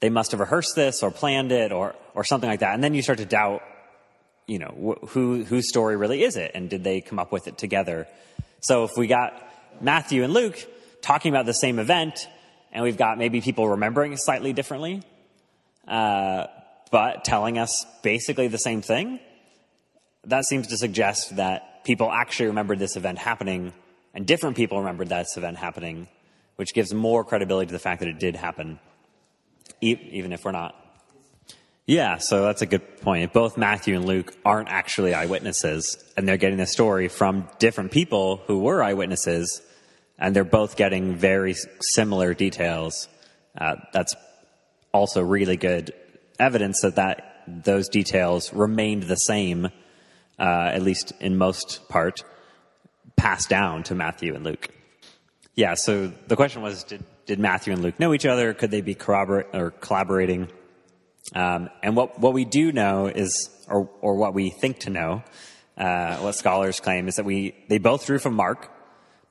They 0.00 0.10
must 0.10 0.30
have 0.30 0.40
rehearsed 0.40 0.76
this 0.76 1.02
or 1.02 1.10
planned 1.10 1.52
it 1.52 1.72
or, 1.72 1.94
or 2.14 2.24
something 2.24 2.48
like 2.48 2.60
that. 2.60 2.74
And 2.74 2.84
then 2.84 2.94
you 2.94 3.02
start 3.02 3.18
to 3.18 3.26
doubt 3.26 3.62
you 4.50 4.58
know, 4.58 4.74
wh- 5.00 5.08
who, 5.10 5.44
whose 5.44 5.68
story 5.68 5.96
really 5.96 6.24
is 6.24 6.36
it? 6.36 6.50
And 6.54 6.68
did 6.68 6.82
they 6.82 7.00
come 7.00 7.20
up 7.20 7.30
with 7.30 7.46
it 7.46 7.56
together? 7.56 8.08
So 8.60 8.82
if 8.82 8.96
we 8.96 9.06
got 9.06 9.48
Matthew 9.80 10.24
and 10.24 10.32
Luke 10.32 10.58
talking 11.02 11.32
about 11.32 11.46
the 11.46 11.54
same 11.54 11.78
event, 11.78 12.26
and 12.72 12.82
we've 12.82 12.96
got 12.96 13.16
maybe 13.16 13.40
people 13.40 13.68
remembering 13.68 14.16
slightly 14.16 14.52
differently, 14.52 15.02
uh, 15.86 16.46
but 16.90 17.24
telling 17.24 17.58
us 17.58 17.86
basically 18.02 18.48
the 18.48 18.58
same 18.58 18.82
thing, 18.82 19.20
that 20.24 20.44
seems 20.44 20.66
to 20.68 20.76
suggest 20.76 21.36
that 21.36 21.84
people 21.84 22.10
actually 22.10 22.46
remembered 22.46 22.78
this 22.78 22.96
event 22.96 23.18
happening 23.18 23.72
and 24.14 24.26
different 24.26 24.56
people 24.56 24.78
remembered 24.78 25.08
this 25.08 25.36
event 25.36 25.56
happening, 25.56 26.08
which 26.56 26.74
gives 26.74 26.92
more 26.92 27.24
credibility 27.24 27.66
to 27.66 27.72
the 27.72 27.78
fact 27.78 28.00
that 28.00 28.08
it 28.08 28.18
did 28.18 28.36
happen, 28.36 28.78
even 29.80 30.32
if 30.32 30.44
we're 30.44 30.52
not. 30.52 30.74
Yeah, 31.86 32.18
so 32.18 32.44
that's 32.44 32.62
a 32.62 32.66
good 32.66 33.00
point. 33.00 33.32
Both 33.32 33.56
Matthew 33.56 33.96
and 33.96 34.04
Luke 34.04 34.32
aren't 34.44 34.68
actually 34.68 35.14
eyewitnesses, 35.14 35.96
and 36.16 36.26
they're 36.26 36.36
getting 36.36 36.58
the 36.58 36.66
story 36.66 37.08
from 37.08 37.48
different 37.58 37.90
people 37.90 38.42
who 38.46 38.60
were 38.60 38.82
eyewitnesses, 38.82 39.62
and 40.18 40.34
they're 40.34 40.44
both 40.44 40.76
getting 40.76 41.16
very 41.16 41.54
similar 41.80 42.34
details. 42.34 43.08
Uh, 43.58 43.76
that's 43.92 44.14
also 44.92 45.22
really 45.22 45.56
good 45.56 45.92
evidence 46.38 46.82
that, 46.82 46.96
that 46.96 47.42
those 47.48 47.88
details 47.88 48.52
remained 48.52 49.04
the 49.04 49.16
same, 49.16 49.70
uh, 50.40 50.70
at 50.72 50.82
least 50.82 51.12
in 51.20 51.36
most 51.36 51.88
part, 51.88 52.24
passed 53.16 53.50
down 53.50 53.82
to 53.84 53.94
Matthew 53.94 54.34
and 54.34 54.42
Luke. 54.42 54.68
Yeah, 55.54 55.74
so 55.74 56.10
the 56.26 56.36
question 56.36 56.62
was 56.62 56.84
did, 56.84 57.04
did 57.26 57.38
Matthew 57.38 57.74
and 57.74 57.82
Luke 57.82 58.00
know 58.00 58.14
each 58.14 58.24
other? 58.24 58.54
Could 58.54 58.70
they 58.70 58.80
be 58.80 58.94
corroborate 58.94 59.48
or 59.52 59.70
collaborating? 59.70 60.48
Um, 61.34 61.68
and 61.82 61.94
what, 61.94 62.18
what 62.18 62.32
we 62.32 62.44
do 62.44 62.72
know 62.72 63.06
is, 63.06 63.50
or, 63.68 63.90
or 64.00 64.16
what 64.16 64.32
we 64.34 64.50
think 64.50 64.80
to 64.80 64.90
know, 64.90 65.22
uh, 65.76 66.16
what 66.16 66.34
scholars 66.34 66.80
claim 66.80 67.08
is 67.08 67.16
that 67.16 67.24
we, 67.24 67.54
they 67.68 67.78
both 67.78 68.06
drew 68.06 68.18
from 68.18 68.34
Mark 68.34 68.70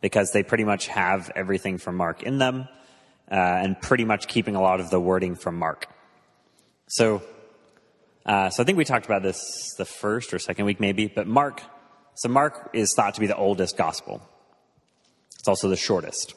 because 0.01 0.31
they 0.31 0.43
pretty 0.43 0.63
much 0.63 0.87
have 0.87 1.31
everything 1.35 1.77
from 1.77 1.95
Mark 1.97 2.23
in 2.23 2.37
them, 2.37 2.67
uh, 3.31 3.35
and 3.35 3.81
pretty 3.81 4.05
much 4.05 4.27
keeping 4.27 4.55
a 4.55 4.61
lot 4.61 4.79
of 4.79 4.89
the 4.91 4.99
wording 4.99 5.35
from 5.35 5.57
Mark. 5.57 5.87
So, 6.87 7.21
uh, 8.29 8.51
so 8.51 8.61
I 8.61 8.65
think 8.65 8.77
we 8.77 8.85
talked 8.85 9.07
about 9.07 9.23
this 9.23 9.73
the 9.79 9.85
first 9.85 10.35
or 10.35 10.37
second 10.37 10.65
week 10.65 10.79
maybe, 10.79 11.07
but 11.07 11.25
Mark, 11.25 11.63
so 12.13 12.29
Mark 12.29 12.69
is 12.73 12.93
thought 12.93 13.15
to 13.15 13.19
be 13.19 13.25
the 13.25 13.35
oldest 13.35 13.75
gospel. 13.75 14.21
It's 15.39 15.47
also 15.47 15.67
the 15.67 15.75
shortest. 15.75 16.35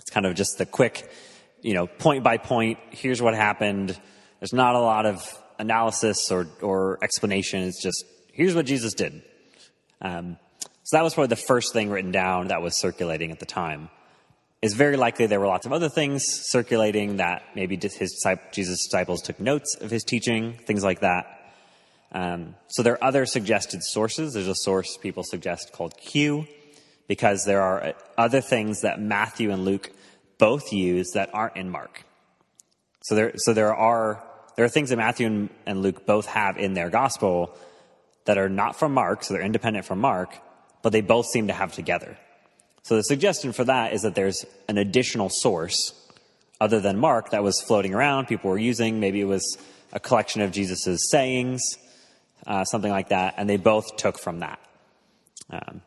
It's 0.00 0.10
kind 0.10 0.24
of 0.24 0.34
just 0.34 0.56
the 0.56 0.64
quick, 0.64 1.10
you 1.60 1.74
know, 1.74 1.86
point 1.86 2.24
by 2.24 2.38
point, 2.38 2.78
here's 2.88 3.20
what 3.20 3.34
happened. 3.34 4.00
There's 4.40 4.54
not 4.54 4.76
a 4.76 4.80
lot 4.80 5.04
of 5.04 5.30
analysis 5.58 6.32
or, 6.32 6.48
or 6.62 6.98
explanation. 7.02 7.64
It's 7.64 7.82
just, 7.82 8.02
here's 8.32 8.54
what 8.54 8.64
Jesus 8.64 8.94
did. 8.94 9.22
Um, 10.00 10.38
so 10.84 10.96
that 10.96 11.04
was 11.04 11.12
probably 11.12 11.28
the 11.28 11.36
first 11.36 11.74
thing 11.74 11.90
written 11.90 12.12
down 12.12 12.48
that 12.48 12.62
was 12.62 12.78
circulating 12.78 13.30
at 13.30 13.40
the 13.40 13.46
time. 13.46 13.90
It's 14.64 14.72
very 14.72 14.96
likely 14.96 15.26
there 15.26 15.40
were 15.40 15.46
lots 15.46 15.66
of 15.66 15.74
other 15.74 15.90
things 15.90 16.24
circulating 16.24 17.18
that 17.18 17.42
maybe 17.54 17.76
his 17.76 18.26
Jesus' 18.50 18.84
disciples 18.86 19.20
took 19.20 19.38
notes 19.38 19.74
of 19.74 19.90
his 19.90 20.04
teaching, 20.04 20.54
things 20.54 20.82
like 20.82 21.00
that. 21.00 21.52
Um, 22.12 22.54
so 22.68 22.82
there 22.82 22.94
are 22.94 23.04
other 23.04 23.26
suggested 23.26 23.82
sources. 23.82 24.32
There's 24.32 24.48
a 24.48 24.54
source 24.54 24.96
people 24.96 25.22
suggest 25.22 25.72
called 25.74 25.98
Q, 25.98 26.46
because 27.08 27.44
there 27.44 27.60
are 27.60 27.92
other 28.16 28.40
things 28.40 28.80
that 28.80 28.98
Matthew 28.98 29.50
and 29.50 29.66
Luke 29.66 29.90
both 30.38 30.72
use 30.72 31.10
that 31.12 31.28
aren't 31.34 31.56
in 31.56 31.68
Mark. 31.68 32.02
So 33.02 33.14
there, 33.14 33.32
so 33.36 33.52
there 33.52 33.74
are 33.74 34.24
there 34.56 34.64
are 34.64 34.70
things 34.70 34.88
that 34.88 34.96
Matthew 34.96 35.50
and 35.66 35.82
Luke 35.82 36.06
both 36.06 36.24
have 36.24 36.56
in 36.56 36.72
their 36.72 36.88
gospel 36.88 37.54
that 38.24 38.38
are 38.38 38.48
not 38.48 38.76
from 38.76 38.94
Mark, 38.94 39.24
so 39.24 39.34
they're 39.34 39.42
independent 39.42 39.84
from 39.84 40.00
Mark, 40.00 40.38
but 40.80 40.94
they 40.94 41.02
both 41.02 41.26
seem 41.26 41.48
to 41.48 41.52
have 41.52 41.74
together. 41.74 42.16
So 42.84 42.96
the 42.96 43.02
suggestion 43.02 43.52
for 43.52 43.64
that 43.64 43.94
is 43.94 44.02
that 44.02 44.14
there's 44.14 44.44
an 44.68 44.76
additional 44.76 45.30
source 45.30 45.94
other 46.60 46.80
than 46.80 46.98
Mark 46.98 47.30
that 47.30 47.42
was 47.42 47.60
floating 47.62 47.94
around, 47.94 48.26
people 48.26 48.50
were 48.50 48.58
using. 48.58 49.00
Maybe 49.00 49.22
it 49.22 49.26
was 49.26 49.56
a 49.92 49.98
collection 49.98 50.42
of 50.42 50.52
Jesus' 50.52 51.10
sayings, 51.10 51.62
uh, 52.46 52.64
something 52.64 52.90
like 52.90 53.08
that, 53.08 53.34
and 53.38 53.48
they 53.48 53.56
both 53.56 53.96
took 53.96 54.18
from 54.18 54.40
that. 54.40 54.60
Um, 55.48 55.80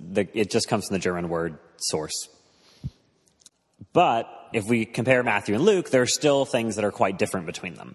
the, 0.00 0.28
it 0.34 0.50
just 0.50 0.68
comes 0.68 0.88
from 0.88 0.94
the 0.94 1.00
German 1.00 1.28
word 1.28 1.58
source. 1.76 2.28
But 3.92 4.28
if 4.52 4.64
we 4.64 4.84
compare 4.84 5.22
Matthew 5.22 5.54
and 5.54 5.64
Luke, 5.64 5.90
there 5.90 6.02
are 6.02 6.06
still 6.06 6.44
things 6.44 6.74
that 6.74 6.84
are 6.84 6.90
quite 6.90 7.18
different 7.18 7.46
between 7.46 7.74
them 7.74 7.94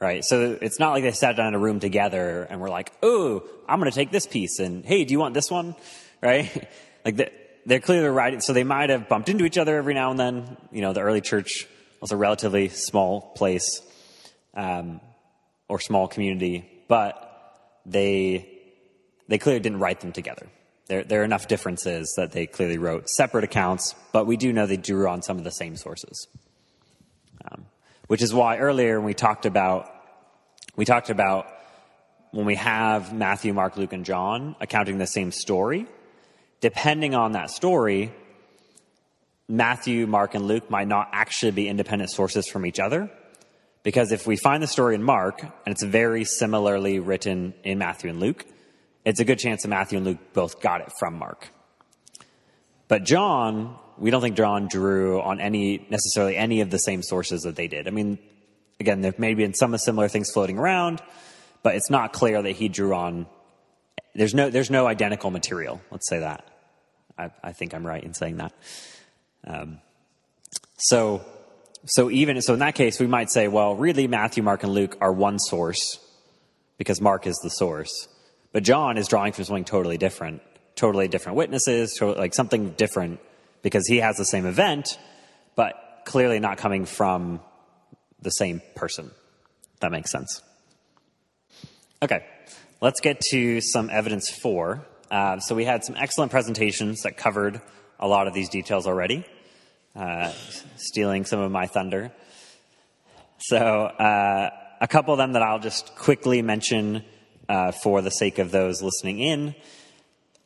right? 0.00 0.24
So 0.24 0.58
it's 0.60 0.78
not 0.78 0.90
like 0.90 1.02
they 1.02 1.12
sat 1.12 1.36
down 1.36 1.48
in 1.48 1.54
a 1.54 1.58
room 1.58 1.80
together 1.80 2.46
and 2.50 2.60
were 2.60 2.68
like, 2.68 2.92
"Oh, 3.02 3.42
I'm 3.66 3.78
going 3.78 3.90
to 3.90 3.94
take 3.94 4.10
this 4.10 4.26
piece," 4.26 4.58
and 4.58 4.84
"Hey, 4.84 5.04
do 5.04 5.12
you 5.12 5.18
want 5.18 5.32
this 5.32 5.50
one?" 5.50 5.74
Right? 6.24 6.68
like 7.04 7.32
they're 7.66 7.80
clearly 7.80 8.08
writing, 8.08 8.40
so 8.40 8.52
they 8.52 8.64
might 8.64 8.90
have 8.90 9.08
bumped 9.08 9.28
into 9.28 9.44
each 9.44 9.58
other 9.58 9.76
every 9.76 9.94
now 9.94 10.10
and 10.10 10.18
then. 10.18 10.56
You 10.72 10.80
know, 10.80 10.92
the 10.92 11.00
early 11.00 11.20
church 11.20 11.66
was 12.00 12.12
a 12.12 12.16
relatively 12.16 12.68
small 12.68 13.20
place 13.20 13.82
um, 14.54 15.00
or 15.68 15.78
small 15.80 16.08
community, 16.08 16.68
but 16.88 17.20
they 17.86 18.50
they 19.28 19.38
clearly 19.38 19.60
didn't 19.60 19.78
write 19.78 20.00
them 20.00 20.12
together. 20.12 20.46
There, 20.86 21.02
there 21.02 21.22
are 21.22 21.24
enough 21.24 21.48
differences 21.48 22.12
that 22.18 22.32
they 22.32 22.46
clearly 22.46 22.76
wrote 22.76 23.08
separate 23.08 23.44
accounts, 23.44 23.94
but 24.12 24.26
we 24.26 24.36
do 24.36 24.52
know 24.52 24.66
they 24.66 24.76
drew 24.76 25.08
on 25.08 25.22
some 25.22 25.38
of 25.38 25.44
the 25.44 25.50
same 25.50 25.76
sources. 25.76 26.26
Um, 27.50 27.66
which 28.06 28.20
is 28.20 28.34
why 28.34 28.58
earlier 28.58 28.98
when 28.98 29.06
we 29.06 29.14
talked 29.14 29.46
about 29.46 29.90
we 30.76 30.84
talked 30.84 31.10
about 31.10 31.46
when 32.32 32.46
we 32.46 32.56
have 32.56 33.14
Matthew, 33.14 33.54
Mark, 33.54 33.76
Luke, 33.76 33.92
and 33.92 34.04
John 34.04 34.56
accounting 34.60 34.98
the 34.98 35.06
same 35.06 35.30
story, 35.30 35.86
depending 36.64 37.14
on 37.14 37.32
that 37.32 37.50
story, 37.50 38.10
Matthew, 39.50 40.06
Mark, 40.06 40.34
and 40.34 40.46
Luke 40.46 40.70
might 40.70 40.88
not 40.88 41.10
actually 41.12 41.52
be 41.52 41.68
independent 41.68 42.10
sources 42.10 42.48
from 42.48 42.64
each 42.64 42.80
other. 42.80 43.10
Because 43.82 44.12
if 44.12 44.26
we 44.26 44.38
find 44.38 44.62
the 44.62 44.66
story 44.66 44.94
in 44.94 45.02
Mark, 45.02 45.42
and 45.42 45.50
it's 45.66 45.82
very 45.82 46.24
similarly 46.24 47.00
written 47.00 47.52
in 47.64 47.76
Matthew 47.76 48.08
and 48.08 48.18
Luke, 48.18 48.46
it's 49.04 49.20
a 49.20 49.26
good 49.26 49.38
chance 49.38 49.60
that 49.60 49.68
Matthew 49.68 49.98
and 49.98 50.06
Luke 50.06 50.32
both 50.32 50.62
got 50.62 50.80
it 50.80 50.90
from 50.98 51.18
Mark. 51.18 51.50
But 52.88 53.04
John, 53.04 53.76
we 53.98 54.10
don't 54.10 54.22
think 54.22 54.34
John 54.34 54.66
drew 54.66 55.20
on 55.20 55.40
any, 55.40 55.86
necessarily 55.90 56.34
any 56.34 56.62
of 56.62 56.70
the 56.70 56.78
same 56.78 57.02
sources 57.02 57.42
that 57.42 57.56
they 57.56 57.68
did. 57.68 57.86
I 57.86 57.90
mean, 57.90 58.18
again, 58.80 59.02
there 59.02 59.12
may 59.18 59.28
have 59.28 59.36
been 59.36 59.52
some 59.52 59.76
similar 59.76 60.08
things 60.08 60.30
floating 60.30 60.58
around, 60.58 61.02
but 61.62 61.74
it's 61.74 61.90
not 61.90 62.14
clear 62.14 62.40
that 62.40 62.52
he 62.52 62.70
drew 62.70 62.94
on, 62.94 63.26
there's 64.14 64.32
no, 64.32 64.48
there's 64.48 64.70
no 64.70 64.86
identical 64.86 65.30
material. 65.30 65.82
Let's 65.90 66.08
say 66.08 66.20
that. 66.20 66.52
I, 67.18 67.30
I 67.42 67.52
think 67.52 67.74
I'm 67.74 67.86
right 67.86 68.02
in 68.02 68.14
saying 68.14 68.38
that. 68.38 68.52
Um, 69.46 69.78
so, 70.76 71.24
so 71.86 72.10
even, 72.10 72.40
so 72.42 72.54
in 72.54 72.60
that 72.60 72.74
case, 72.74 72.98
we 72.98 73.06
might 73.06 73.30
say, 73.30 73.48
well, 73.48 73.74
really 73.74 74.06
Matthew, 74.06 74.42
Mark, 74.42 74.62
and 74.62 74.72
Luke 74.72 74.96
are 75.00 75.12
one 75.12 75.38
source 75.38 75.98
because 76.78 77.00
Mark 77.00 77.26
is 77.26 77.38
the 77.42 77.50
source. 77.50 78.08
But 78.52 78.62
John 78.62 78.98
is 78.98 79.08
drawing 79.08 79.32
from 79.32 79.44
something 79.44 79.64
totally 79.64 79.98
different, 79.98 80.42
totally 80.76 81.08
different 81.08 81.36
witnesses, 81.36 81.98
like 82.00 82.34
something 82.34 82.70
different 82.70 83.20
because 83.62 83.86
he 83.86 83.98
has 83.98 84.16
the 84.16 84.24
same 84.24 84.46
event, 84.46 84.98
but 85.56 86.02
clearly 86.04 86.38
not 86.38 86.58
coming 86.58 86.84
from 86.84 87.40
the 88.20 88.30
same 88.30 88.60
person. 88.74 89.10
That 89.80 89.90
makes 89.90 90.10
sense. 90.10 90.42
Okay, 92.02 92.24
let's 92.80 93.00
get 93.00 93.20
to 93.32 93.60
some 93.60 93.90
evidence 93.90 94.30
for. 94.30 94.84
Uh, 95.14 95.38
so 95.38 95.54
we 95.54 95.64
had 95.64 95.84
some 95.84 95.94
excellent 95.96 96.32
presentations 96.32 97.02
that 97.02 97.16
covered 97.16 97.60
a 98.00 98.08
lot 98.08 98.26
of 98.26 98.34
these 98.34 98.48
details 98.48 98.84
already, 98.84 99.24
uh, 99.94 100.32
stealing 100.76 101.24
some 101.24 101.38
of 101.38 101.52
my 101.52 101.68
thunder. 101.68 102.10
So 103.38 103.56
uh, 103.56 104.50
a 104.80 104.88
couple 104.88 105.14
of 105.14 105.18
them 105.18 105.34
that 105.34 105.42
I'll 105.42 105.60
just 105.60 105.94
quickly 105.94 106.42
mention 106.42 107.04
uh, 107.48 107.70
for 107.70 108.02
the 108.02 108.10
sake 108.10 108.40
of 108.40 108.50
those 108.50 108.82
listening 108.82 109.20
in. 109.20 109.54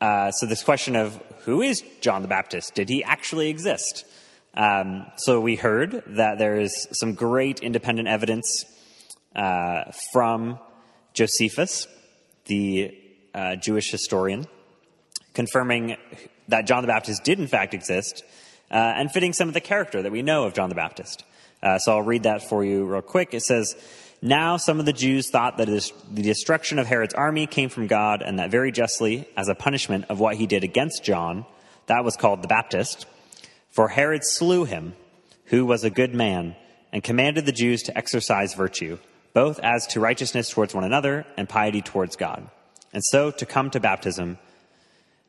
Uh, 0.03 0.33
so 0.33 0.45
this 0.45 0.63
question 0.63 0.97
of 0.97 1.19
who 1.47 1.63
is 1.63 1.83
John 2.03 2.21
the 2.21 2.29
Baptist? 2.29 2.75
Did 2.75 2.91
he 2.91 3.03
actually 3.03 3.49
exist? 3.49 4.05
Um, 4.53 5.07
so 5.17 5.41
we 5.41 5.57
heard 5.57 6.03
that 6.09 6.37
there 6.37 6.61
is 6.61 6.89
some 6.93 7.15
great 7.15 7.61
independent 7.61 8.07
evidence 8.07 8.67
from 10.13 10.59
Josephus, 11.15 11.87
the 12.45 12.95
uh, 13.35 13.57
Jewish 13.57 13.91
historian, 13.91 14.47
confirming 15.39 15.97
that 16.49 16.67
John 16.67 16.83
the 16.83 16.89
Baptist 16.89 17.23
did 17.23 17.39
in 17.39 17.47
fact 17.47 17.73
exist, 17.73 18.25
uh, 18.73 18.75
and 18.75 19.09
fitting 19.09 19.33
some 19.33 19.47
of 19.47 19.55
the 19.55 19.61
character 19.61 20.03
that 20.03 20.11
we 20.11 20.21
know 20.21 20.43
of 20.43 20.53
John 20.53 20.69
the 20.69 20.75
Baptist. 20.75 21.23
Uh, 21.63 21.79
so 21.79 21.93
I'll 21.93 22.03
read 22.03 22.25
that 22.25 22.49
for 22.49 22.65
you 22.65 22.85
real 22.85 23.03
quick. 23.03 23.35
It 23.35 23.43
says. 23.43 23.77
Now 24.21 24.57
some 24.57 24.81
of 24.81 24.85
the 24.85 24.93
Jews 24.93 25.31
thought 25.31 25.59
that 25.59 25.69
the 25.69 26.23
destruction 26.23 26.81
of 26.81 26.89
Herod's 26.89 27.15
army 27.15 27.47
came 27.47 27.69
from 27.69 27.87
God 27.87 28.21
and 28.21 28.41
that 28.41 28.51
very 28.51 28.73
justly, 28.73 29.29
as 29.37 29.47
a 29.47 29.55
punishment 29.55 30.07
of 30.09 30.19
what 30.19 30.35
he 30.35 30.49
did 30.49 30.65
against 30.65 31.05
John, 31.05 31.47
that 31.87 32.03
was 32.03 32.17
called 32.17 32.43
the 32.43 32.49
Baptist. 32.49 33.07
For 33.71 33.87
Herod 33.87 34.23
slew 34.25 34.65
him, 34.65 34.97
who 35.45 35.65
was 35.65 35.85
a 35.85 35.91
good 36.01 36.17
man, 36.17 36.57
and 36.93 37.05
commanded 37.05 37.47
the 37.47 37.53
Jews 37.53 37.85
to 37.85 37.97
exercise 37.97 38.55
virtue, 38.55 38.99
both 39.35 39.61
as 39.63 39.87
to 39.89 40.01
righteousness 40.01 40.51
towards 40.51 40.75
one 40.75 40.83
another 40.83 41.25
and 41.37 41.49
piety 41.49 41.81
towards 41.81 42.17
God. 42.17 42.51
And 42.93 43.05
so 43.05 43.31
to 43.31 43.47
come 43.47 43.71
to 43.71 43.79
baptism, 43.79 44.39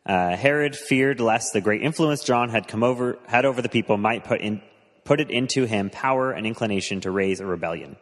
uh, 0.09 0.35
Herod 0.35 0.75
feared 0.75 1.19
lest 1.19 1.53
the 1.53 1.61
great 1.61 1.83
influence 1.83 2.23
John 2.23 2.49
had 2.49 2.67
come 2.67 2.81
over, 2.81 3.19
had 3.27 3.45
over 3.45 3.61
the 3.61 3.69
people 3.69 3.95
might 3.95 4.23
put 4.23 4.41
in, 4.41 4.59
put 5.03 5.21
it 5.21 5.29
into 5.29 5.65
him 5.65 5.91
power 5.91 6.31
and 6.31 6.47
inclination 6.47 7.01
to 7.01 7.11
raise 7.11 7.39
a 7.39 7.45
rebellion. 7.45 7.95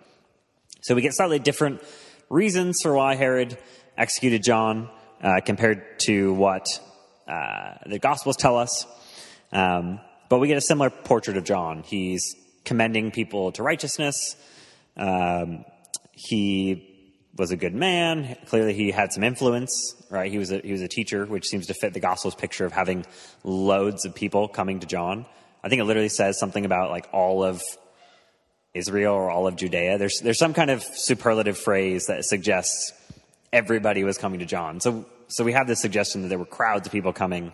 So 0.80 0.96
we 0.96 1.02
get 1.02 1.13
slightly 1.13 1.39
different 1.39 1.84
reasons 2.30 2.80
for 2.82 2.93
why 2.93 3.15
Herod 3.15 3.58
executed 3.98 4.41
John 4.41 4.89
uh, 5.22 5.41
compared 5.46 6.00
to 6.06 6.34
what 6.34 6.80
uh, 7.28 7.74
the 7.86 8.00
Gospels 8.00 8.38
tell 8.38 8.58
us. 8.58 8.86
Um, 9.52 10.00
but 10.30 10.39
we 10.39 10.48
get 10.48 10.58
a 10.58 10.62
similar 10.62 10.89
portrait 10.89 11.36
of 11.36 11.43
John. 11.43 11.84
He's 11.84 12.24
commending 12.63 13.12
people 13.12 13.52
to 13.52 13.63
righteousness. 13.63 14.38
Um, 14.96 15.65
he 16.13 16.87
was 17.38 17.52
a 17.52 17.58
good 17.58 17.73
man. 17.73 18.36
Clearly, 18.47 18.73
he 18.73 18.91
had 18.91 19.13
some 19.13 19.23
influence. 19.23 19.95
Right? 20.10 20.32
He 20.32 20.38
was 20.38 20.52
a, 20.52 20.60
he 20.60 20.71
was 20.71 20.82
a 20.82 20.88
teacher, 20.88 21.26
which 21.26 21.47
seems 21.47 21.67
to 21.67 21.73
fit 21.73 21.93
the 21.93 22.00
Gospel's 22.00 22.36
picture 22.36 22.65
of 22.65 22.71
having 22.71 23.06
loads 23.43 24.06
of 24.06 24.15
people 24.15 24.47
coming 24.47 24.80
to 24.80 24.88
John. 24.88 25.26
I 25.63 25.69
think 25.69 25.82
it 25.82 25.86
literally 25.86 26.10
says 26.10 26.39
something 26.39 26.65
about 26.65 26.91
like 26.91 27.08
all 27.12 27.43
of 27.43 27.62
Israel 28.73 29.13
or 29.13 29.30
all 29.30 29.47
of 29.47 29.56
Judea. 29.56 29.97
There's 29.97 30.19
there's 30.21 30.39
some 30.39 30.54
kind 30.54 30.69
of 30.69 30.84
superlative 30.84 31.58
phrase 31.58 32.06
that 32.08 32.26
suggests 32.26 32.93
everybody 33.52 34.04
was 34.04 34.17
coming 34.17 34.39
to 34.39 34.45
John. 34.45 34.80
So 34.80 35.06
so 35.28 35.43
we 35.43 35.54
have 35.54 35.67
this 35.67 35.82
suggestion 35.82 36.21
that 36.21 36.30
there 36.30 36.39
were 36.39 36.45
crowds 36.45 36.88
of 36.88 36.93
people 36.93 37.13
coming. 37.13 37.54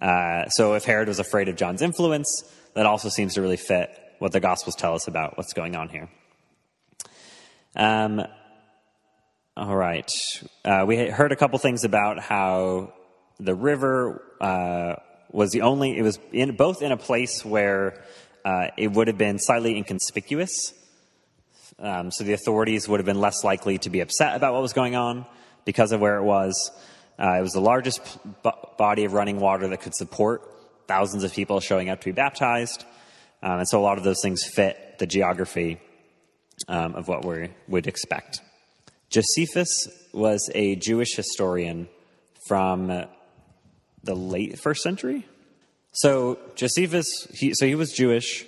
Uh, 0.00 0.48
so 0.48 0.74
if 0.74 0.84
Herod 0.84 1.08
was 1.08 1.18
afraid 1.18 1.48
of 1.48 1.56
John's 1.56 1.82
influence, 1.82 2.44
that 2.74 2.86
also 2.86 3.08
seems 3.08 3.34
to 3.34 3.42
really 3.42 3.56
fit 3.56 3.90
what 4.18 4.32
the 4.32 4.40
Gospels 4.40 4.74
tell 4.74 4.94
us 4.94 5.06
about 5.06 5.36
what's 5.36 5.52
going 5.52 5.76
on 5.76 5.88
here. 5.88 6.08
Um, 7.76 8.22
all 9.56 9.76
right. 9.76 10.10
Uh, 10.64 10.84
we 10.84 10.96
heard 10.96 11.30
a 11.30 11.36
couple 11.36 11.56
things 11.60 11.84
about 11.84 12.18
how 12.18 12.92
the 13.38 13.54
river 13.54 14.20
uh, 14.40 14.96
was 15.30 15.52
the 15.52 15.62
only, 15.62 15.96
it 15.96 16.02
was 16.02 16.18
in, 16.32 16.56
both 16.56 16.82
in 16.82 16.90
a 16.90 16.96
place 16.96 17.44
where 17.44 18.02
uh, 18.44 18.68
it 18.76 18.90
would 18.90 19.06
have 19.06 19.16
been 19.16 19.38
slightly 19.38 19.76
inconspicuous. 19.76 20.74
Um, 21.78 22.10
so 22.10 22.24
the 22.24 22.32
authorities 22.32 22.88
would 22.88 22.98
have 22.98 23.06
been 23.06 23.20
less 23.20 23.44
likely 23.44 23.78
to 23.78 23.90
be 23.90 24.00
upset 24.00 24.34
about 24.34 24.54
what 24.54 24.62
was 24.62 24.72
going 24.72 24.96
on 24.96 25.24
because 25.64 25.92
of 25.92 26.00
where 26.00 26.16
it 26.16 26.24
was. 26.24 26.72
Uh, 27.16 27.36
it 27.38 27.42
was 27.42 27.52
the 27.52 27.60
largest 27.60 28.00
body 28.76 29.04
of 29.04 29.12
running 29.12 29.38
water 29.38 29.68
that 29.68 29.80
could 29.80 29.94
support 29.94 30.42
thousands 30.88 31.22
of 31.22 31.32
people 31.32 31.60
showing 31.60 31.90
up 31.90 32.00
to 32.00 32.06
be 32.06 32.12
baptized. 32.12 32.84
Um, 33.40 33.60
and 33.60 33.68
so 33.68 33.78
a 33.78 33.82
lot 33.82 33.98
of 33.98 34.04
those 34.04 34.20
things 34.20 34.42
fit 34.42 34.98
the 34.98 35.06
geography 35.06 35.80
um, 36.66 36.96
of 36.96 37.06
what 37.06 37.24
we 37.24 37.50
would 37.68 37.86
expect. 37.86 38.40
Josephus 39.14 39.86
was 40.12 40.50
a 40.56 40.74
Jewish 40.74 41.14
historian 41.14 41.86
from 42.48 42.88
the 44.02 44.14
late 44.16 44.58
first 44.58 44.82
century. 44.82 45.24
So 45.92 46.36
Josephus, 46.56 47.28
he, 47.32 47.54
so 47.54 47.64
he 47.64 47.76
was 47.76 47.92
Jewish, 47.92 48.44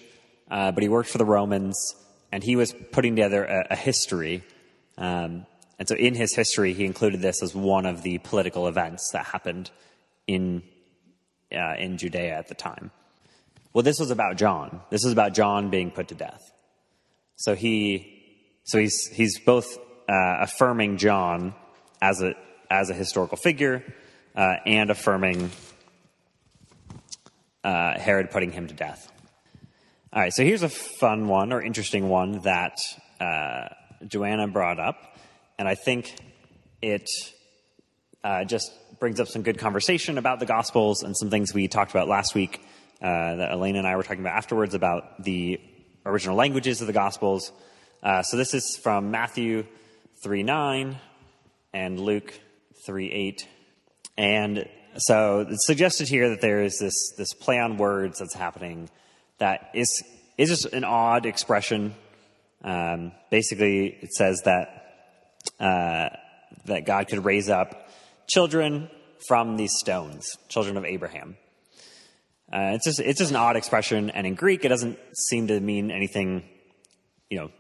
uh, 0.51 0.73
but 0.73 0.83
he 0.83 0.89
worked 0.89 1.09
for 1.09 1.19
the 1.19 1.25
Romans, 1.25 1.95
and 2.33 2.43
he 2.43 2.57
was 2.57 2.75
putting 2.91 3.15
together 3.15 3.45
a, 3.45 3.67
a 3.71 3.77
history. 3.77 4.43
Um, 4.99 5.47
and 5.79 5.87
so 5.87 5.95
in 5.95 6.17
his 6.17 6.35
history, 6.35 6.73
he 6.73 6.85
included 6.85 7.23
this 7.23 7.45
as 7.45 7.55
one 7.55 7.87
of 7.87 8.03
the 8.03 8.19
political 8.19 8.67
events 8.67 9.09
that 9.13 9.25
happened 9.27 9.71
in 10.27 10.65
uh, 11.53 11.77
in 11.79 11.97
Judea 11.97 12.37
at 12.37 12.49
the 12.49 12.57
time. 12.57 12.91
Well, 13.73 13.85
this 13.85 14.01
was 14.01 14.11
about 14.11 14.37
John. 14.37 14.81
This 14.91 15.05
was 15.05 15.13
about 15.13 15.33
John 15.33 15.71
being 15.71 15.93
put 15.93 16.09
to 16.09 16.17
death. 16.17 16.43
So 17.37 17.55
he, 17.55 18.61
so 18.65 18.81
he's 18.81 19.07
he's 19.13 19.39
both 19.39 19.79
uh, 20.09 20.37
affirming 20.41 20.99
John 20.99 21.55
as 22.01 22.23
a 22.23 22.35
as 22.71 22.91
a 22.91 22.95
historical 22.95 23.37
figure 23.37 23.83
uh, 24.35 24.57
and 24.65 24.91
affirming 24.91 25.51
uh, 27.65 27.99
Herod 27.99 28.31
putting 28.31 28.53
him 28.53 28.69
to 28.69 28.75
death. 28.75 29.11
All 30.13 30.23
right, 30.23 30.33
so 30.33 30.45
here's 30.45 30.63
a 30.63 30.69
fun 30.69 31.29
one 31.29 31.53
or 31.53 31.61
interesting 31.61 32.09
one 32.09 32.41
that 32.43 32.79
uh, 33.21 33.69
Joanna 34.07 34.49
brought 34.49 34.79
up, 34.79 35.19
and 35.59 35.69
I 35.69 35.75
think 35.75 36.15
it 36.81 37.09
uh, 38.23 38.45
just 38.45 38.73
brings 39.01 39.21
up 39.21 39.29
some 39.29 39.43
good 39.43 39.59
conversation 39.59 40.19
about 40.19 40.39
the 40.39 40.47
Gospels 40.47 41.03
and 41.03 41.17
some 41.17 41.31
things 41.31 41.53
we 41.53 41.69
talked 41.69 41.91
about 41.91 42.09
last 42.09 42.35
week 42.35 42.61
uh, 43.03 43.37
that 43.37 43.51
Elena 43.51 43.79
and 43.79 43.87
I 43.87 43.97
were 43.97 44.03
talking 44.03 44.21
about 44.21 44.37
afterwards 44.37 44.75
about 44.75 45.23
the 45.23 45.61
original 46.05 46.37
languages 46.37 46.81
of 46.81 46.87
the 46.87 46.93
Gospels. 46.93 47.53
so 48.23 48.37
this 48.37 48.55
is 48.55 48.79
from 48.83 49.11
Matthew 49.11 49.67
3 50.27 50.43
9 50.43 50.97
and 51.73 52.01
Luke 52.01 52.35
3 52.85 53.13
8. 53.13 53.49
And 54.19 54.69
so 54.97 55.47
it's 55.49 55.65
suggested 55.65 56.09
here 56.09 56.31
that 56.31 56.41
there 56.41 56.65
is 56.65 56.81
this, 56.81 57.13
this 57.17 57.33
play 57.33 57.61
on 57.61 57.77
words 57.77 58.19
that's 58.19 58.35
happening 58.35 58.91
that 59.39 59.71
is, 59.73 60.03
is 60.37 60.49
just 60.49 60.65
an 60.75 60.83
odd 60.83 61.27
expression. 61.27 61.95
Um, 62.65 63.13
basically, 63.31 63.99
it 64.03 64.13
says 64.15 64.43
that, 64.47 64.97
uh, 65.61 66.09
that 66.65 66.87
God 66.87 67.07
could 67.07 67.25
raise 67.25 67.49
up 67.49 67.89
children 68.27 68.91
from 69.29 69.57
these 69.57 69.75
stones, 69.79 70.27
children 70.49 70.77
of 70.77 70.85
Abraham. 70.85 71.37
Uh, 72.53 72.73
it's 72.75 72.85
just 72.85 72.99
it's 72.99 73.21
just 73.21 73.31
an 73.31 73.37
odd 73.37 73.55
expression, 73.55 74.11
and 74.11 74.27
in 74.27 74.35
Greek, 74.35 74.65
it 74.65 74.71
doesn't 74.71 74.99
seem 75.29 75.47
to 75.47 75.61
mean 75.61 75.93
anything. 75.93 76.43
You 77.31 77.39
know, 77.39 77.51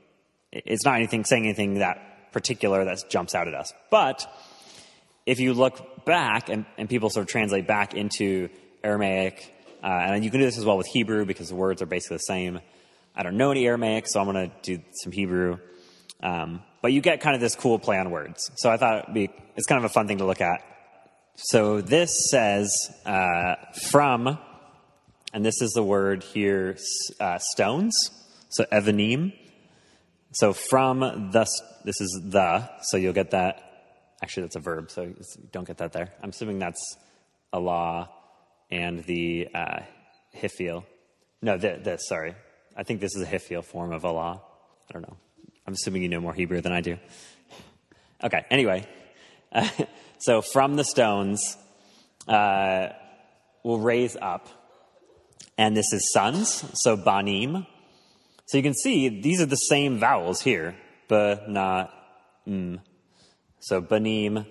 it's 0.50 0.84
not 0.84 0.96
anything 0.96 1.24
saying 1.24 1.44
anything 1.44 1.74
that 1.74 2.15
particular 2.32 2.84
that 2.84 2.98
jumps 3.08 3.34
out 3.34 3.48
at 3.48 3.54
us. 3.54 3.72
But 3.90 4.26
if 5.26 5.40
you 5.40 5.54
look 5.54 6.04
back 6.04 6.48
and, 6.48 6.64
and 6.78 6.88
people 6.88 7.10
sort 7.10 7.24
of 7.24 7.28
translate 7.28 7.66
back 7.66 7.94
into 7.94 8.48
Aramaic, 8.84 9.52
uh, 9.82 9.86
and 9.86 10.24
you 10.24 10.30
can 10.30 10.40
do 10.40 10.46
this 10.46 10.58
as 10.58 10.64
well 10.64 10.76
with 10.76 10.86
Hebrew 10.86 11.24
because 11.24 11.48
the 11.48 11.54
words 11.54 11.82
are 11.82 11.86
basically 11.86 12.16
the 12.16 12.22
same. 12.22 12.60
I 13.14 13.22
don't 13.22 13.36
know 13.36 13.50
any 13.50 13.66
Aramaic, 13.66 14.06
so 14.08 14.20
I'm 14.20 14.30
going 14.30 14.50
to 14.50 14.76
do 14.76 14.82
some 14.92 15.12
Hebrew. 15.12 15.58
Um, 16.22 16.62
but 16.82 16.92
you 16.92 17.00
get 17.00 17.20
kind 17.20 17.34
of 17.34 17.40
this 17.40 17.54
cool 17.54 17.78
play 17.78 17.98
on 17.98 18.10
words. 18.10 18.50
So 18.56 18.70
I 18.70 18.76
thought 18.76 19.12
be, 19.12 19.30
it's 19.56 19.66
kind 19.66 19.84
of 19.84 19.90
a 19.90 19.92
fun 19.92 20.06
thing 20.06 20.18
to 20.18 20.24
look 20.24 20.40
at. 20.40 20.62
So 21.36 21.80
this 21.80 22.30
says 22.30 22.70
uh, 23.04 23.56
from, 23.90 24.38
and 25.32 25.44
this 25.44 25.60
is 25.60 25.72
the 25.72 25.82
word 25.82 26.22
here, 26.22 26.78
uh, 27.20 27.38
stones. 27.38 28.10
So 28.48 28.64
evanim. 28.72 29.32
So 30.32 30.52
from 30.52 31.00
the, 31.00 31.46
this 31.84 32.00
is 32.00 32.20
the, 32.24 32.68
so 32.82 32.96
you'll 32.96 33.12
get 33.12 33.30
that. 33.30 33.62
Actually, 34.22 34.44
that's 34.44 34.56
a 34.56 34.60
verb, 34.60 34.90
so 34.90 35.12
don't 35.52 35.66
get 35.66 35.78
that 35.78 35.92
there. 35.92 36.12
I'm 36.22 36.30
assuming 36.30 36.58
that's 36.58 36.96
a 37.52 37.56
Allah 37.56 38.10
and 38.70 39.04
the 39.04 39.48
uh, 39.54 39.80
hifil. 40.34 40.84
No, 41.42 41.58
this, 41.58 42.08
sorry. 42.08 42.34
I 42.76 42.82
think 42.82 43.00
this 43.00 43.14
is 43.14 43.22
a 43.22 43.26
hifil 43.26 43.64
form 43.64 43.92
of 43.92 44.04
a 44.04 44.08
Allah. 44.08 44.42
I 44.88 44.92
don't 44.92 45.02
know. 45.02 45.16
I'm 45.66 45.74
assuming 45.74 46.02
you 46.02 46.08
know 46.08 46.20
more 46.20 46.34
Hebrew 46.34 46.60
than 46.60 46.72
I 46.72 46.80
do. 46.80 46.98
Okay, 48.22 48.44
anyway. 48.50 48.86
Uh, 49.52 49.68
so 50.18 50.42
from 50.42 50.76
the 50.76 50.84
stones, 50.84 51.56
uh, 52.28 52.88
will 53.62 53.80
raise 53.80 54.16
up. 54.20 54.48
And 55.58 55.76
this 55.76 55.92
is 55.92 56.12
sons, 56.12 56.64
so 56.74 56.96
banim. 56.96 57.66
So 58.46 58.56
you 58.56 58.62
can 58.62 58.74
see 58.74 59.08
these 59.08 59.40
are 59.40 59.46
the 59.46 59.56
same 59.56 59.98
vowels 59.98 60.40
here. 60.40 60.76
Ba, 61.08 61.42
na, 61.48 61.88
m. 62.46 62.80
So 63.60 63.80
banim, 63.80 64.46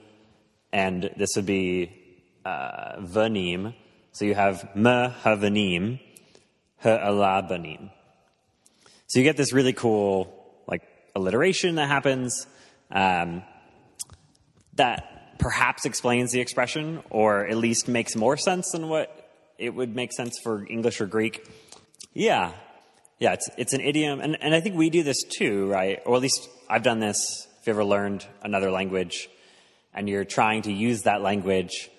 and 0.71 1.09
this 1.17 1.35
would 1.35 1.45
be 1.45 1.91
uh. 2.45 3.01
So 4.11 4.23
you 4.25 4.35
have 4.35 4.75
ma 4.75 5.11
havanim, 5.23 5.99
ha 6.81 7.41
banim. 7.41 7.89
So 9.07 9.19
you 9.19 9.23
get 9.23 9.37
this 9.37 9.53
really 9.53 9.73
cool 9.73 10.33
like 10.67 10.83
alliteration 11.15 11.75
that 11.75 11.87
happens 11.87 12.47
um, 12.91 13.43
that 14.73 15.37
perhaps 15.39 15.85
explains 15.85 16.31
the 16.31 16.39
expression, 16.39 17.01
or 17.09 17.45
at 17.45 17.57
least 17.57 17.87
makes 17.87 18.15
more 18.15 18.37
sense 18.37 18.71
than 18.71 18.89
what 18.89 19.29
it 19.57 19.73
would 19.73 19.95
make 19.95 20.11
sense 20.11 20.37
for 20.43 20.65
English 20.69 20.99
or 21.01 21.05
Greek. 21.05 21.47
Yeah, 22.13 22.53
yeah, 23.19 23.33
it's, 23.33 23.49
it's 23.57 23.73
an 23.73 23.81
idiom. 23.81 24.19
And, 24.19 24.37
and 24.41 24.53
I 24.53 24.59
think 24.59 24.75
we 24.75 24.89
do 24.89 25.03
this 25.03 25.23
too, 25.23 25.67
right? 25.69 26.01
Or 26.05 26.15
at 26.15 26.21
least 26.21 26.49
I've 26.69 26.83
done 26.83 26.99
this. 26.99 27.47
If 27.59 27.67
you 27.67 27.73
ever 27.73 27.85
learned 27.85 28.25
another 28.43 28.69
language 28.69 29.29
and 29.93 30.09
you're 30.09 30.25
trying 30.25 30.63
to 30.63 30.73
use 30.73 31.03
that 31.03 31.21
language, 31.21 31.89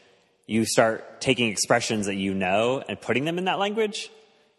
you 0.46 0.64
start 0.64 1.20
taking 1.20 1.50
expressions 1.50 2.07
that 2.07 2.14
you 2.14 2.35
know 2.35 2.83
and 2.88 3.00
putting 3.00 3.24
them 3.24 3.38
in 3.38 3.46
that 3.46 3.59
language, 3.59 4.11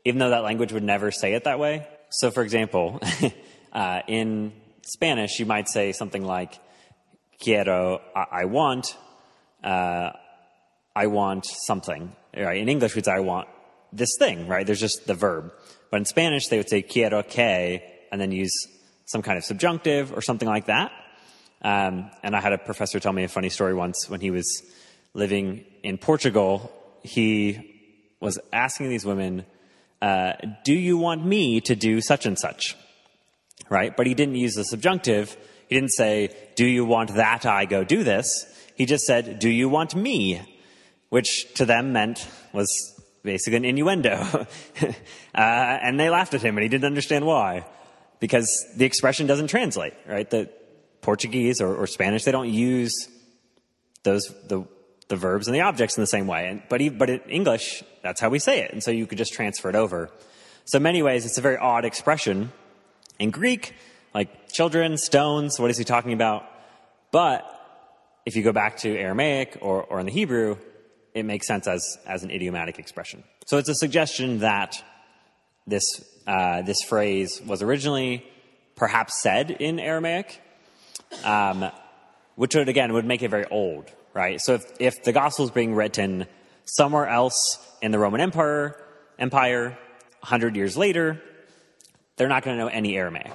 even 0.04 0.20
though 0.20 0.32
that 0.32 0.44
language 0.44 0.74
would 0.74 0.84
never 0.84 1.12
say 1.12 1.34
it 1.34 1.46
that 1.46 1.60
way. 1.60 1.88
So, 2.10 2.32
for 2.32 2.42
example, 2.42 3.00
uh, 3.74 4.02
in 4.08 4.52
Spanish, 4.82 5.40
you 5.40 5.46
might 5.46 5.70
say 5.70 5.92
something 5.92 6.26
like, 6.26 6.60
quiero, 7.42 8.02
I, 8.16 8.26
I 8.32 8.46
want, 8.46 8.98
uh, 9.64 10.12
I 10.96 11.08
want 11.08 11.46
something. 11.46 12.14
Right? 12.36 12.58
In 12.58 12.68
English, 12.68 12.96
we'd 12.96 13.06
say, 13.06 13.12
I 13.12 13.20
want 13.20 13.48
this 13.92 14.16
thing, 14.20 14.48
right? 14.48 14.66
There's 14.66 14.80
just 14.80 15.08
the 15.08 15.14
verb. 15.14 15.52
But 15.90 15.98
in 15.98 16.06
Spanish, 16.06 16.48
they 16.48 16.58
would 16.58 16.70
say 16.70 16.82
quiero 16.82 17.24
que 17.24 17.82
and 18.12 18.20
then 18.20 18.32
use 18.32 18.52
some 19.06 19.22
kind 19.22 19.38
of 19.38 19.44
subjunctive 19.44 20.14
or 20.14 20.22
something 20.22 20.48
like 20.48 20.66
that. 20.66 20.92
Um, 21.62 22.12
and 22.24 22.36
I 22.36 22.42
had 22.42 22.54
a 22.54 22.58
professor 22.58 23.00
tell 23.00 23.14
me 23.14 23.24
a 23.24 23.28
funny 23.28 23.50
story 23.50 23.74
once 23.74 24.10
when 24.10 24.22
he 24.22 24.32
was 24.32 24.64
living 25.14 25.66
in 25.84 25.98
Portugal. 25.98 26.72
He 27.04 27.74
was 28.20 28.40
asking 28.52 28.90
these 28.90 29.06
women 29.06 29.46
uh, 30.02 30.34
do 30.64 30.74
you 30.74 30.98
want 30.98 31.26
me 31.26 31.60
to 31.62 31.76
do 31.76 32.02
such 32.02 32.26
and 32.26 32.38
such? 32.38 32.76
Right? 33.70 33.96
But 33.96 34.06
he 34.06 34.14
didn't 34.14 34.36
use 34.36 34.54
the 34.54 34.64
subjunctive. 34.64 35.36
He 35.68 35.76
didn't 35.76 35.94
say, 35.94 36.36
do 36.56 36.66
you 36.66 36.86
want 36.86 37.16
that 37.16 37.46
I 37.46 37.66
go 37.66 37.84
do 37.84 38.04
this? 38.04 38.46
He 38.76 38.86
just 38.86 39.06
said, 39.06 39.40
do 39.40 39.50
you 39.50 39.70
want 39.70 39.96
me? 39.96 40.42
Which 41.10 41.52
to 41.56 41.66
them 41.66 41.94
meant 41.94 42.28
was 42.54 42.70
basically 43.28 43.58
an 43.58 43.66
innuendo. 43.66 44.14
uh, 44.82 44.88
and 45.36 46.00
they 46.00 46.10
laughed 46.10 46.34
at 46.34 46.42
him 46.42 46.58
and 46.58 46.64
he 46.64 46.70
didn't 46.70 46.86
understand 46.86 47.26
why. 47.26 47.66
Because 48.20 48.66
the 48.76 48.86
expression 48.86 49.28
doesn't 49.28 49.48
translate, 49.48 49.94
right? 50.08 50.28
The 50.28 50.50
Portuguese 51.02 51.62
or, 51.62 51.76
or 51.76 51.86
Spanish, 51.86 52.24
they 52.24 52.32
don't 52.32 52.50
use 52.50 53.10
those, 54.04 54.24
the, 54.48 54.66
the 55.10 55.16
verbs 55.16 55.48
and 55.48 55.54
the 55.54 55.62
objects 55.62 55.98
in 55.98 56.02
the 56.02 56.08
same 56.08 56.26
way. 56.26 56.48
And, 56.48 56.64
but, 56.70 56.82
he, 56.82 56.90
but 56.90 57.10
in 57.10 57.20
English, 57.30 57.84
that's 58.02 58.20
how 58.20 58.30
we 58.30 58.40
say 58.40 58.62
it. 58.62 58.72
And 58.72 58.82
so 58.82 58.90
you 58.90 59.06
could 59.06 59.20
just 59.20 59.34
transfer 59.34 59.70
it 59.70 59.76
over. 59.76 60.10
So 60.66 60.78
in 60.78 60.84
many 60.84 61.04
ways, 61.04 61.26
it's 61.26 61.38
a 61.38 61.42
very 61.42 61.58
odd 61.58 61.86
expression. 61.86 62.52
In 63.20 63.30
Greek, 63.30 63.76
like 64.16 64.52
children, 64.52 64.98
stones, 64.98 65.60
what 65.60 65.70
is 65.70 65.78
he 65.78 65.84
talking 65.84 66.14
about? 66.14 66.46
But 67.12 67.46
if 68.26 68.36
you 68.36 68.44
go 68.44 68.52
back 68.52 68.78
to 68.78 68.98
Aramaic 68.98 69.58
or, 69.62 69.84
or 69.84 70.00
in 70.00 70.06
the 70.06 70.12
Hebrew, 70.12 70.58
it 71.18 71.26
makes 71.26 71.48
sense 71.48 71.68
as, 71.68 71.98
as 72.06 72.24
an 72.24 72.32
idiomatic 72.32 72.80
expression. 72.80 73.24
So 73.46 73.58
it's 73.58 73.70
a 73.70 73.76
suggestion 73.76 74.40
that 74.40 74.82
this, 75.66 75.84
uh, 76.28 76.62
this 76.62 76.82
phrase 76.84 77.42
was 77.46 77.62
originally 77.62 78.26
perhaps 78.76 79.22
said 79.22 79.52
in 79.52 79.80
Aramaic, 79.80 80.42
um, 81.24 81.70
which 82.36 82.56
would 82.56 82.70
again 82.70 82.94
would 82.94 83.06
make 83.06 83.24
it 83.24 83.30
very 83.30 83.46
old, 83.46 83.92
right? 84.14 84.40
So 84.40 84.54
if, 84.56 84.64
if 84.80 85.04
the 85.04 85.12
gospel 85.12 85.46
is 85.46 85.52
being 85.52 85.74
written 85.74 86.28
somewhere 86.66 87.08
else 87.08 87.58
in 87.82 87.92
the 87.92 88.00
Roman 88.00 88.22
Empire, 88.22 88.80
Empire, 89.18 89.78
hundred 90.22 90.56
years 90.56 90.78
later, 90.78 91.22
they're 92.18 92.28
not 92.28 92.44
going 92.44 92.58
to 92.58 92.64
know 92.64 92.70
any 92.70 92.98
Aramaic, 92.98 93.32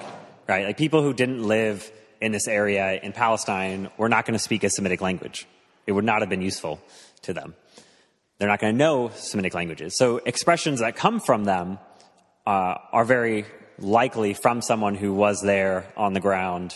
right? 0.48 0.66
Like 0.66 0.76
people 0.76 1.02
who 1.02 1.12
didn't 1.12 1.42
live 1.42 1.90
in 2.20 2.30
this 2.30 2.46
area 2.46 3.00
in 3.02 3.12
Palestine 3.12 3.90
were 3.96 4.08
not 4.08 4.26
going 4.26 4.34
to 4.34 4.38
speak 4.38 4.62
a 4.62 4.70
Semitic 4.70 5.00
language. 5.00 5.46
It 5.86 5.92
would 5.92 6.04
not 6.04 6.20
have 6.20 6.28
been 6.28 6.42
useful 6.42 6.80
to 7.22 7.32
them. 7.32 7.54
They're 8.42 8.50
not 8.50 8.58
going 8.58 8.74
to 8.74 8.76
know 8.76 9.12
Semitic 9.14 9.54
languages. 9.54 9.96
So 9.96 10.16
expressions 10.16 10.80
that 10.80 10.96
come 10.96 11.20
from 11.20 11.44
them 11.44 11.78
uh, 12.44 12.74
are 12.92 13.04
very 13.04 13.46
likely 13.78 14.34
from 14.34 14.62
someone 14.62 14.96
who 14.96 15.14
was 15.14 15.40
there 15.42 15.86
on 15.96 16.12
the 16.12 16.18
ground 16.18 16.74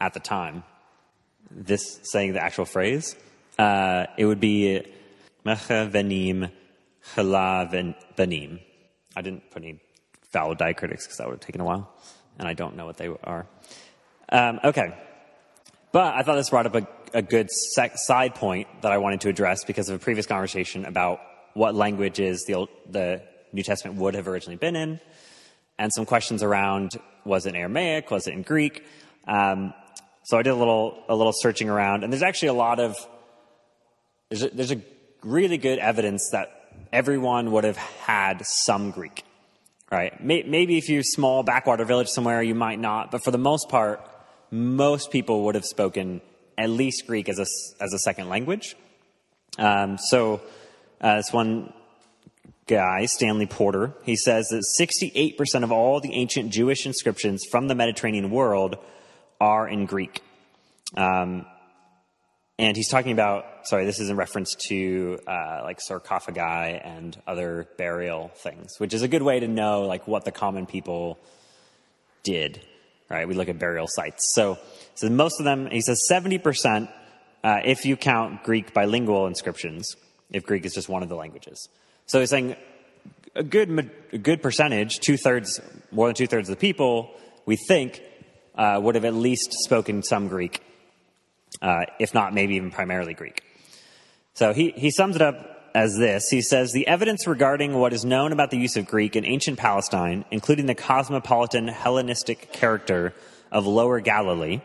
at 0.00 0.14
the 0.14 0.20
time. 0.20 0.64
This 1.50 2.00
saying 2.04 2.32
the 2.32 2.42
actual 2.42 2.64
phrase, 2.64 3.14
uh, 3.58 4.06
it 4.16 4.24
would 4.24 4.40
be 4.40 4.86
Mecha 5.44 5.90
venim 5.90 6.50
chala 7.14 7.94
venim. 8.16 8.60
I 9.14 9.20
didn't 9.20 9.50
put 9.50 9.64
any 9.64 9.78
vowel 10.32 10.56
diacritics 10.56 11.02
because 11.02 11.18
that 11.18 11.26
would 11.26 11.34
have 11.34 11.40
taken 11.40 11.60
a 11.60 11.64
while, 11.64 11.92
and 12.38 12.48
I 12.48 12.54
don't 12.54 12.74
know 12.74 12.86
what 12.86 12.96
they 12.96 13.10
are. 13.22 13.46
Um, 14.30 14.60
okay. 14.64 14.96
But 15.92 16.14
I 16.14 16.22
thought 16.22 16.36
this 16.36 16.48
brought 16.48 16.64
up 16.64 16.74
a, 16.74 16.88
a 17.14 17.22
good 17.22 17.48
side 17.50 18.34
point 18.34 18.68
that 18.82 18.92
I 18.92 18.98
wanted 18.98 19.20
to 19.22 19.28
address 19.28 19.64
because 19.64 19.88
of 19.88 19.96
a 19.96 19.98
previous 19.98 20.26
conversation 20.26 20.84
about 20.84 21.20
what 21.54 21.74
languages 21.74 22.44
the, 22.46 22.54
old, 22.54 22.68
the 22.88 23.22
New 23.52 23.62
Testament 23.62 23.98
would 23.98 24.14
have 24.14 24.28
originally 24.28 24.56
been 24.56 24.76
in, 24.76 25.00
and 25.78 25.92
some 25.92 26.06
questions 26.06 26.42
around 26.42 26.92
was 27.24 27.46
it 27.46 27.50
in 27.50 27.56
Aramaic, 27.56 28.10
was 28.10 28.26
it 28.26 28.34
in 28.34 28.42
Greek? 28.42 28.84
Um, 29.26 29.74
so 30.24 30.38
I 30.38 30.42
did 30.42 30.50
a 30.50 30.56
little 30.56 31.02
a 31.08 31.14
little 31.14 31.32
searching 31.32 31.68
around, 31.68 32.04
and 32.04 32.12
there's 32.12 32.22
actually 32.22 32.48
a 32.48 32.54
lot 32.54 32.80
of 32.80 32.96
there's 34.28 34.42
a, 34.42 34.48
there's 34.50 34.72
a 34.72 34.80
really 35.22 35.58
good 35.58 35.78
evidence 35.78 36.30
that 36.32 36.50
everyone 36.92 37.52
would 37.52 37.64
have 37.64 37.76
had 37.76 38.44
some 38.44 38.90
Greek, 38.90 39.24
right? 39.90 40.22
Maybe 40.22 40.78
if 40.78 40.88
you're 40.88 41.02
small 41.02 41.42
backwater 41.42 41.84
village 41.84 42.08
somewhere, 42.08 42.42
you 42.42 42.54
might 42.54 42.78
not, 42.78 43.10
but 43.10 43.22
for 43.22 43.30
the 43.30 43.38
most 43.38 43.68
part, 43.68 44.00
most 44.50 45.10
people 45.10 45.44
would 45.44 45.54
have 45.54 45.64
spoken 45.64 46.20
at 46.58 46.70
least 46.70 47.06
Greek 47.06 47.28
as 47.28 47.38
a 47.38 47.46
as 47.82 47.92
a 47.92 47.98
second 47.98 48.28
language. 48.28 48.76
Um, 49.58 49.98
so 49.98 50.40
uh, 51.00 51.16
this 51.16 51.32
one 51.32 51.72
guy, 52.66 53.06
Stanley 53.06 53.46
Porter, 53.46 53.94
he 54.02 54.16
says 54.16 54.48
that 54.48 54.64
68% 54.80 55.62
of 55.62 55.72
all 55.72 56.00
the 56.00 56.12
ancient 56.14 56.52
Jewish 56.52 56.84
inscriptions 56.84 57.44
from 57.50 57.68
the 57.68 57.74
Mediterranean 57.74 58.30
world 58.30 58.76
are 59.40 59.68
in 59.68 59.86
Greek. 59.86 60.22
Um, 60.96 61.46
and 62.58 62.76
he's 62.76 62.88
talking 62.88 63.12
about, 63.12 63.44
sorry, 63.66 63.84
this 63.84 64.00
is 64.00 64.08
in 64.08 64.16
reference 64.16 64.54
to 64.68 65.18
uh, 65.26 65.60
like 65.62 65.78
sarcophagi 65.80 66.40
and 66.40 67.16
other 67.26 67.68
burial 67.76 68.30
things, 68.36 68.80
which 68.80 68.94
is 68.94 69.02
a 69.02 69.08
good 69.08 69.22
way 69.22 69.40
to 69.40 69.48
know 69.48 69.82
like 69.82 70.08
what 70.08 70.24
the 70.24 70.32
common 70.32 70.64
people 70.64 71.18
did, 72.22 72.60
right? 73.10 73.28
We 73.28 73.34
look 73.34 73.48
at 73.48 73.58
burial 73.58 73.86
sites. 73.88 74.32
So, 74.34 74.58
so 74.96 75.08
most 75.10 75.38
of 75.38 75.44
them, 75.44 75.68
he 75.70 75.82
says 75.82 76.06
70% 76.10 76.88
uh, 77.44 77.60
if 77.64 77.84
you 77.84 77.96
count 77.96 78.42
Greek 78.42 78.72
bilingual 78.72 79.26
inscriptions, 79.26 79.94
if 80.32 80.44
Greek 80.44 80.64
is 80.64 80.72
just 80.72 80.88
one 80.88 81.02
of 81.02 81.08
the 81.08 81.14
languages. 81.14 81.68
So 82.06 82.20
he's 82.20 82.30
saying 82.30 82.56
a 83.34 83.44
good, 83.44 83.90
a 84.12 84.18
good 84.18 84.42
percentage, 84.42 85.00
two 85.00 85.16
thirds, 85.16 85.60
more 85.92 86.08
than 86.08 86.14
two 86.14 86.26
thirds 86.26 86.48
of 86.48 86.56
the 86.56 86.60
people, 86.60 87.14
we 87.44 87.56
think 87.56 88.02
uh, 88.56 88.80
would 88.82 88.94
have 88.94 89.04
at 89.04 89.14
least 89.14 89.52
spoken 89.52 90.02
some 90.02 90.28
Greek, 90.28 90.62
uh, 91.60 91.84
if 92.00 92.14
not 92.14 92.32
maybe 92.32 92.56
even 92.56 92.70
primarily 92.70 93.12
Greek. 93.12 93.42
So 94.32 94.54
he, 94.54 94.70
he 94.70 94.90
sums 94.90 95.14
it 95.14 95.22
up 95.22 95.70
as 95.74 95.94
this. 95.98 96.30
He 96.30 96.40
says, 96.40 96.72
the 96.72 96.86
evidence 96.86 97.26
regarding 97.26 97.74
what 97.74 97.92
is 97.92 98.02
known 98.02 98.32
about 98.32 98.50
the 98.50 98.56
use 98.56 98.76
of 98.76 98.86
Greek 98.86 99.14
in 99.14 99.26
ancient 99.26 99.58
Palestine, 99.58 100.24
including 100.30 100.64
the 100.64 100.74
cosmopolitan 100.74 101.68
Hellenistic 101.68 102.50
character 102.50 103.12
of 103.52 103.66
Lower 103.66 104.00
Galilee, 104.00 104.62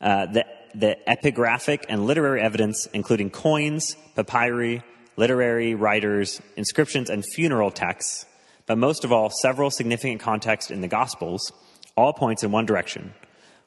uh, 0.00 0.26
the, 0.26 0.46
the 0.74 0.96
epigraphic 1.06 1.84
and 1.88 2.06
literary 2.06 2.40
evidence, 2.40 2.86
including 2.92 3.30
coins, 3.30 3.96
papyri, 4.16 4.82
literary 5.16 5.74
writers, 5.74 6.40
inscriptions, 6.56 7.10
and 7.10 7.24
funeral 7.24 7.70
texts, 7.70 8.26
but 8.66 8.78
most 8.78 9.04
of 9.04 9.12
all, 9.12 9.30
several 9.30 9.70
significant 9.70 10.20
contexts 10.20 10.70
in 10.70 10.80
the 10.80 10.88
Gospels, 10.88 11.52
all 11.96 12.12
points 12.12 12.42
in 12.42 12.50
one 12.50 12.66
direction. 12.66 13.14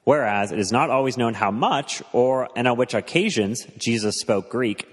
Whereas 0.03 0.51
it 0.51 0.59
is 0.59 0.71
not 0.71 0.89
always 0.89 1.17
known 1.17 1.33
how 1.33 1.51
much 1.51 2.01
or 2.13 2.49
and 2.55 2.67
on 2.67 2.77
which 2.77 2.93
occasions 2.93 3.65
Jesus 3.77 4.19
spoke 4.19 4.49
Greek, 4.49 4.87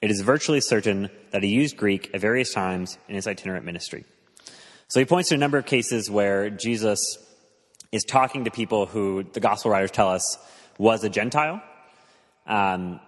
it 0.00 0.10
is 0.10 0.20
virtually 0.20 0.60
certain 0.60 1.10
that 1.30 1.42
he 1.42 1.50
used 1.50 1.76
Greek 1.76 2.10
at 2.14 2.20
various 2.20 2.52
times 2.52 2.98
in 3.08 3.14
his 3.14 3.26
itinerant 3.26 3.64
ministry. 3.64 4.04
So 4.88 5.00
he 5.00 5.06
points 5.06 5.28
to 5.30 5.34
a 5.34 5.38
number 5.38 5.58
of 5.58 5.66
cases 5.66 6.10
where 6.10 6.50
Jesus 6.50 7.18
is 7.92 8.04
talking 8.04 8.44
to 8.44 8.50
people 8.50 8.86
who 8.86 9.22
the 9.22 9.40
gospel 9.40 9.70
writers 9.70 9.90
tell 9.90 10.08
us 10.08 10.36
was 10.78 11.04
a 11.04 11.08
Gentile. 11.08 11.62
Um, 12.46 13.00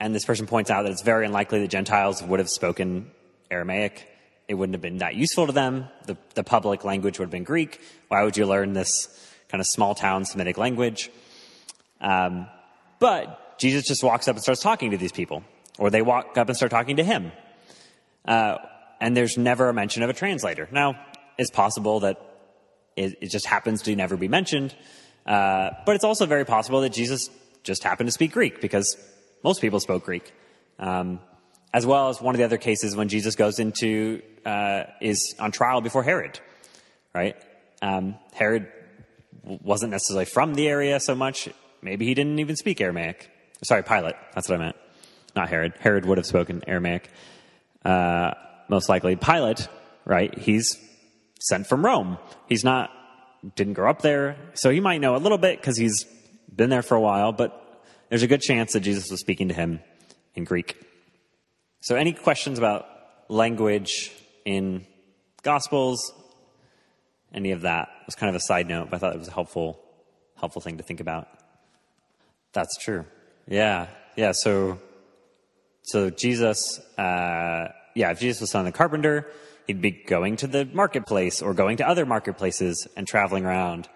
and 0.00 0.14
this 0.14 0.24
person 0.24 0.46
points 0.46 0.70
out 0.70 0.82
that 0.84 0.92
it's 0.92 1.02
very 1.02 1.26
unlikely 1.26 1.60
that 1.60 1.68
Gentiles 1.68 2.22
would 2.22 2.38
have 2.38 2.48
spoken 2.48 3.10
Aramaic 3.50 4.06
it 4.50 4.54
wouldn't 4.54 4.74
have 4.74 4.82
been 4.82 4.98
that 4.98 5.14
useful 5.14 5.46
to 5.46 5.52
them. 5.52 5.86
The, 6.06 6.16
the 6.34 6.42
public 6.42 6.82
language 6.82 7.20
would 7.20 7.26
have 7.26 7.30
been 7.30 7.44
Greek. 7.44 7.80
Why 8.08 8.24
would 8.24 8.36
you 8.36 8.46
learn 8.46 8.72
this 8.72 9.06
kind 9.48 9.60
of 9.60 9.66
small 9.68 9.94
town 9.94 10.24
Semitic 10.24 10.58
language? 10.58 11.08
Um, 12.00 12.48
but 12.98 13.60
Jesus 13.60 13.84
just 13.84 14.02
walks 14.02 14.26
up 14.26 14.34
and 14.34 14.42
starts 14.42 14.60
talking 14.60 14.90
to 14.90 14.96
these 14.96 15.12
people, 15.12 15.44
or 15.78 15.88
they 15.88 16.02
walk 16.02 16.36
up 16.36 16.48
and 16.48 16.56
start 16.56 16.72
talking 16.72 16.96
to 16.96 17.04
him. 17.04 17.30
Uh, 18.24 18.56
and 19.00 19.16
there's 19.16 19.38
never 19.38 19.68
a 19.68 19.72
mention 19.72 20.02
of 20.02 20.10
a 20.10 20.14
translator. 20.14 20.68
Now, 20.72 20.98
it's 21.38 21.52
possible 21.52 22.00
that 22.00 22.20
it, 22.96 23.18
it 23.20 23.30
just 23.30 23.46
happens 23.46 23.82
to 23.82 23.94
never 23.94 24.16
be 24.16 24.26
mentioned, 24.26 24.74
uh, 25.26 25.70
but 25.86 25.94
it's 25.94 26.04
also 26.04 26.26
very 26.26 26.44
possible 26.44 26.80
that 26.82 26.92
Jesus 26.92 27.30
just 27.62 27.84
happened 27.84 28.08
to 28.08 28.12
speak 28.12 28.32
Greek 28.32 28.60
because 28.60 28.96
most 29.42 29.60
people 29.60 29.80
spoke 29.80 30.04
Greek. 30.04 30.32
Um, 30.78 31.20
as 31.72 31.86
well 31.86 32.08
as 32.08 32.20
one 32.20 32.34
of 32.34 32.38
the 32.38 32.44
other 32.44 32.58
cases 32.58 32.96
when 32.96 33.08
Jesus 33.08 33.36
goes 33.36 33.58
into, 33.58 34.22
uh, 34.44 34.84
is 35.00 35.34
on 35.38 35.52
trial 35.52 35.80
before 35.80 36.02
Herod, 36.02 36.40
right? 37.14 37.36
Um, 37.80 38.16
Herod 38.32 38.68
wasn't 39.44 39.92
necessarily 39.92 40.24
from 40.24 40.54
the 40.54 40.68
area 40.68 40.98
so 41.00 41.14
much. 41.14 41.48
Maybe 41.82 42.06
he 42.06 42.14
didn't 42.14 42.38
even 42.40 42.56
speak 42.56 42.80
Aramaic. 42.80 43.30
Sorry, 43.62 43.82
Pilate. 43.82 44.16
That's 44.34 44.48
what 44.48 44.60
I 44.60 44.64
meant. 44.64 44.76
Not 45.36 45.48
Herod. 45.48 45.74
Herod 45.78 46.06
would 46.06 46.18
have 46.18 46.26
spoken 46.26 46.62
Aramaic. 46.66 47.08
Uh, 47.84 48.32
most 48.68 48.88
likely. 48.88 49.16
Pilate, 49.16 49.68
right? 50.04 50.36
He's 50.38 50.76
sent 51.40 51.66
from 51.66 51.84
Rome. 51.84 52.18
He's 52.48 52.64
not, 52.64 52.90
didn't 53.56 53.74
grow 53.74 53.90
up 53.90 54.02
there. 54.02 54.36
So 54.54 54.70
he 54.70 54.80
might 54.80 55.00
know 55.00 55.16
a 55.16 55.18
little 55.18 55.38
bit 55.38 55.60
because 55.60 55.76
he's 55.76 56.04
been 56.54 56.70
there 56.70 56.82
for 56.82 56.94
a 56.94 57.00
while, 57.00 57.32
but 57.32 57.84
there's 58.08 58.22
a 58.22 58.26
good 58.26 58.40
chance 58.40 58.72
that 58.72 58.80
Jesus 58.80 59.10
was 59.10 59.20
speaking 59.20 59.48
to 59.48 59.54
him 59.54 59.80
in 60.34 60.44
Greek. 60.44 60.76
So, 61.80 61.96
any 61.96 62.12
questions 62.12 62.58
about 62.58 62.86
language 63.28 64.12
in 64.44 64.84
Gospels? 65.42 66.12
Any 67.32 67.52
of 67.52 67.62
that 67.62 67.88
it 68.00 68.06
was 68.06 68.16
kind 68.16 68.28
of 68.28 68.34
a 68.34 68.40
side 68.40 68.68
note, 68.68 68.90
but 68.90 68.96
I 68.96 68.98
thought 68.98 69.14
it 69.14 69.18
was 69.18 69.28
a 69.28 69.32
helpful, 69.32 69.80
helpful 70.36 70.60
thing 70.60 70.78
to 70.78 70.82
think 70.82 71.00
about. 71.00 71.28
That's 72.52 72.76
true. 72.76 73.06
Yeah, 73.46 73.86
yeah. 74.16 74.32
So, 74.32 74.80
so 75.82 76.10
Jesus, 76.10 76.80
uh, 76.98 77.68
yeah, 77.94 78.10
if 78.10 78.20
Jesus 78.20 78.40
was 78.40 78.50
son 78.50 78.66
of 78.66 78.72
the 78.72 78.76
carpenter, 78.76 79.28
he'd 79.70 79.80
be 79.80 79.92
going 79.92 80.34
to 80.34 80.48
the 80.48 80.64
marketplace 80.72 81.40
or 81.40 81.54
going 81.54 81.76
to 81.76 81.86
other 81.86 82.04
marketplaces 82.04 82.88
and 82.96 83.06
traveling 83.06 83.44
around. 83.44 83.88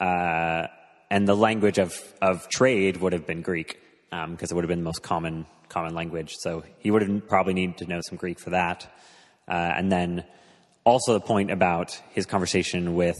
Uh, 0.00 0.66
and 1.10 1.28
the 1.28 1.36
language 1.36 1.78
of, 1.78 2.00
of 2.22 2.48
trade 2.48 2.96
would 2.96 3.12
have 3.12 3.26
been 3.26 3.42
Greek 3.42 3.78
because 4.10 4.24
um, 4.24 4.38
it 4.40 4.52
would 4.54 4.64
have 4.64 4.68
been 4.68 4.78
the 4.78 4.84
most 4.84 5.02
common 5.02 5.44
common 5.68 5.94
language. 5.94 6.32
So 6.38 6.64
he 6.78 6.90
would 6.90 7.02
have 7.02 7.28
probably 7.28 7.52
needed 7.52 7.76
to 7.78 7.86
know 7.86 8.00
some 8.00 8.16
Greek 8.16 8.38
for 8.38 8.50
that. 8.50 8.90
Uh, 9.46 9.52
and 9.52 9.92
then 9.92 10.24
also 10.84 11.12
the 11.12 11.20
point 11.20 11.50
about 11.50 11.90
his 12.12 12.24
conversation 12.24 12.94
with 12.94 13.18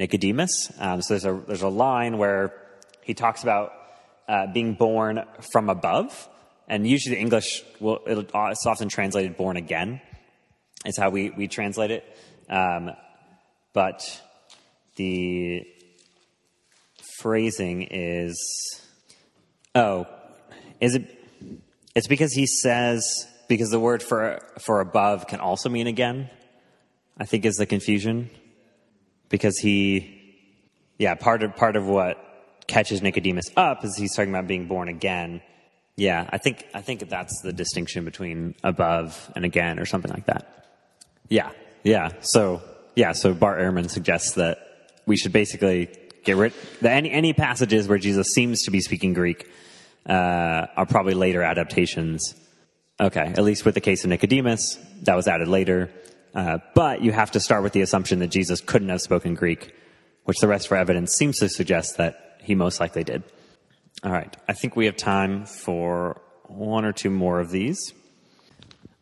Nicodemus. 0.00 0.72
Um, 0.78 1.02
so 1.02 1.14
there's 1.14 1.26
a 1.26 1.42
there's 1.46 1.62
a 1.62 1.68
line 1.68 2.16
where 2.16 2.54
he 3.02 3.12
talks 3.12 3.42
about 3.42 3.72
uh, 4.28 4.46
being 4.46 4.74
born 4.74 5.24
from 5.52 5.68
above, 5.68 6.28
and 6.68 6.86
usually 6.86 7.16
the 7.16 7.20
English 7.20 7.62
will 7.80 8.00
it's 8.06 8.64
often 8.64 8.88
translated 8.88 9.36
"born 9.36 9.58
again." 9.58 10.00
Is 10.84 10.96
how 10.96 11.10
we 11.10 11.30
we 11.30 11.48
translate 11.48 11.90
it, 11.90 12.04
um, 12.48 12.90
but 13.72 14.22
the 14.96 15.66
phrasing 17.18 17.82
is 17.90 18.36
oh 19.74 20.06
is 20.80 20.94
it 20.94 21.18
it's 21.94 22.06
because 22.06 22.32
he 22.32 22.46
says 22.46 23.26
because 23.48 23.70
the 23.70 23.80
word 23.80 24.02
for 24.02 24.40
for 24.60 24.80
above 24.80 25.26
can 25.26 25.40
also 25.40 25.68
mean 25.68 25.86
again 25.86 26.30
i 27.18 27.24
think 27.24 27.44
is 27.44 27.56
the 27.56 27.66
confusion. 27.66 28.30
Because 29.30 29.58
he 29.58 30.36
yeah 30.98 31.14
part 31.14 31.42
of 31.42 31.54
part 31.54 31.76
of 31.76 31.86
what 31.86 32.16
catches 32.66 33.02
nicodemus 33.02 33.50
up 33.56 33.84
is 33.84 33.96
he's 33.96 34.14
talking 34.14 34.30
about 34.30 34.46
being 34.46 34.66
born 34.66 34.88
again. 34.88 35.42
Yeah 35.96 36.28
i 36.32 36.38
think 36.38 36.64
i 36.72 36.80
think 36.80 37.08
that's 37.08 37.40
the 37.42 37.52
distinction 37.52 38.04
between 38.04 38.54
above 38.64 39.30
and 39.36 39.44
again 39.44 39.78
or 39.78 39.84
something 39.84 40.10
like 40.10 40.26
that 40.26 40.67
yeah. 41.28 41.50
Yeah. 41.84 42.12
So 42.20 42.62
yeah. 42.94 43.12
So 43.12 43.34
bart 43.34 43.60
ehrman 43.60 43.90
suggests 43.90 44.32
that 44.32 44.58
we 45.06 45.16
should 45.16 45.32
basically 45.32 45.88
get 46.24 46.36
rid 46.36 46.52
any 46.82 47.10
any 47.10 47.32
passages 47.32 47.88
where 47.88 47.96
jesus 47.96 48.34
seems 48.34 48.64
to 48.64 48.70
be 48.70 48.80
speaking 48.80 49.14
greek 49.14 49.48
uh, 50.08 50.66
are 50.76 50.86
probably 50.86 51.14
later 51.14 51.42
adaptations. 51.42 52.34
Okay. 53.00 53.20
At 53.20 53.44
least 53.44 53.64
with 53.64 53.74
the 53.74 53.80
case 53.80 54.04
of 54.04 54.10
nicodemus 54.10 54.78
that 55.02 55.14
was 55.14 55.28
added 55.28 55.48
later. 55.48 55.90
Uh, 56.34 56.58
but 56.74 57.02
you 57.02 57.12
have 57.12 57.30
to 57.32 57.40
start 57.40 57.62
with 57.62 57.72
the 57.72 57.80
assumption 57.80 58.18
that 58.20 58.28
Jesus 58.28 58.60
couldn't 58.60 58.88
have 58.88 59.00
spoken 59.00 59.34
Greek, 59.34 59.74
which 60.24 60.38
the 60.38 60.48
rest 60.48 60.66
of 60.66 60.72
our 60.72 60.78
evidence 60.78 61.14
seems 61.14 61.38
to 61.38 61.48
suggest 61.48 61.96
that 61.96 62.38
he 62.42 62.54
most 62.54 62.80
likely 62.80 63.04
did. 63.04 63.22
All 64.04 64.12
right, 64.12 64.34
I 64.48 64.52
think 64.52 64.76
we 64.76 64.86
have 64.86 64.96
time 64.96 65.44
for 65.44 66.20
one 66.44 66.84
or 66.84 66.92
two 66.92 67.10
more 67.10 67.40
of 67.40 67.50
these. 67.50 67.92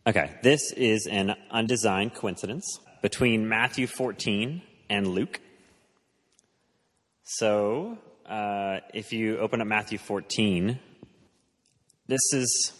Okay, 0.06 0.30
this 0.40 0.70
is 0.72 1.08
an 1.08 1.34
undesigned 1.50 2.14
coincidence 2.14 2.78
between 3.02 3.48
Matthew 3.48 3.88
14 3.88 4.62
and 4.88 5.08
Luke. 5.08 5.40
So, 7.24 7.98
uh, 8.24 8.78
if 8.94 9.12
you 9.12 9.38
open 9.38 9.60
up 9.60 9.66
Matthew 9.66 9.98
14, 9.98 10.78
this 12.06 12.20
is 12.32 12.72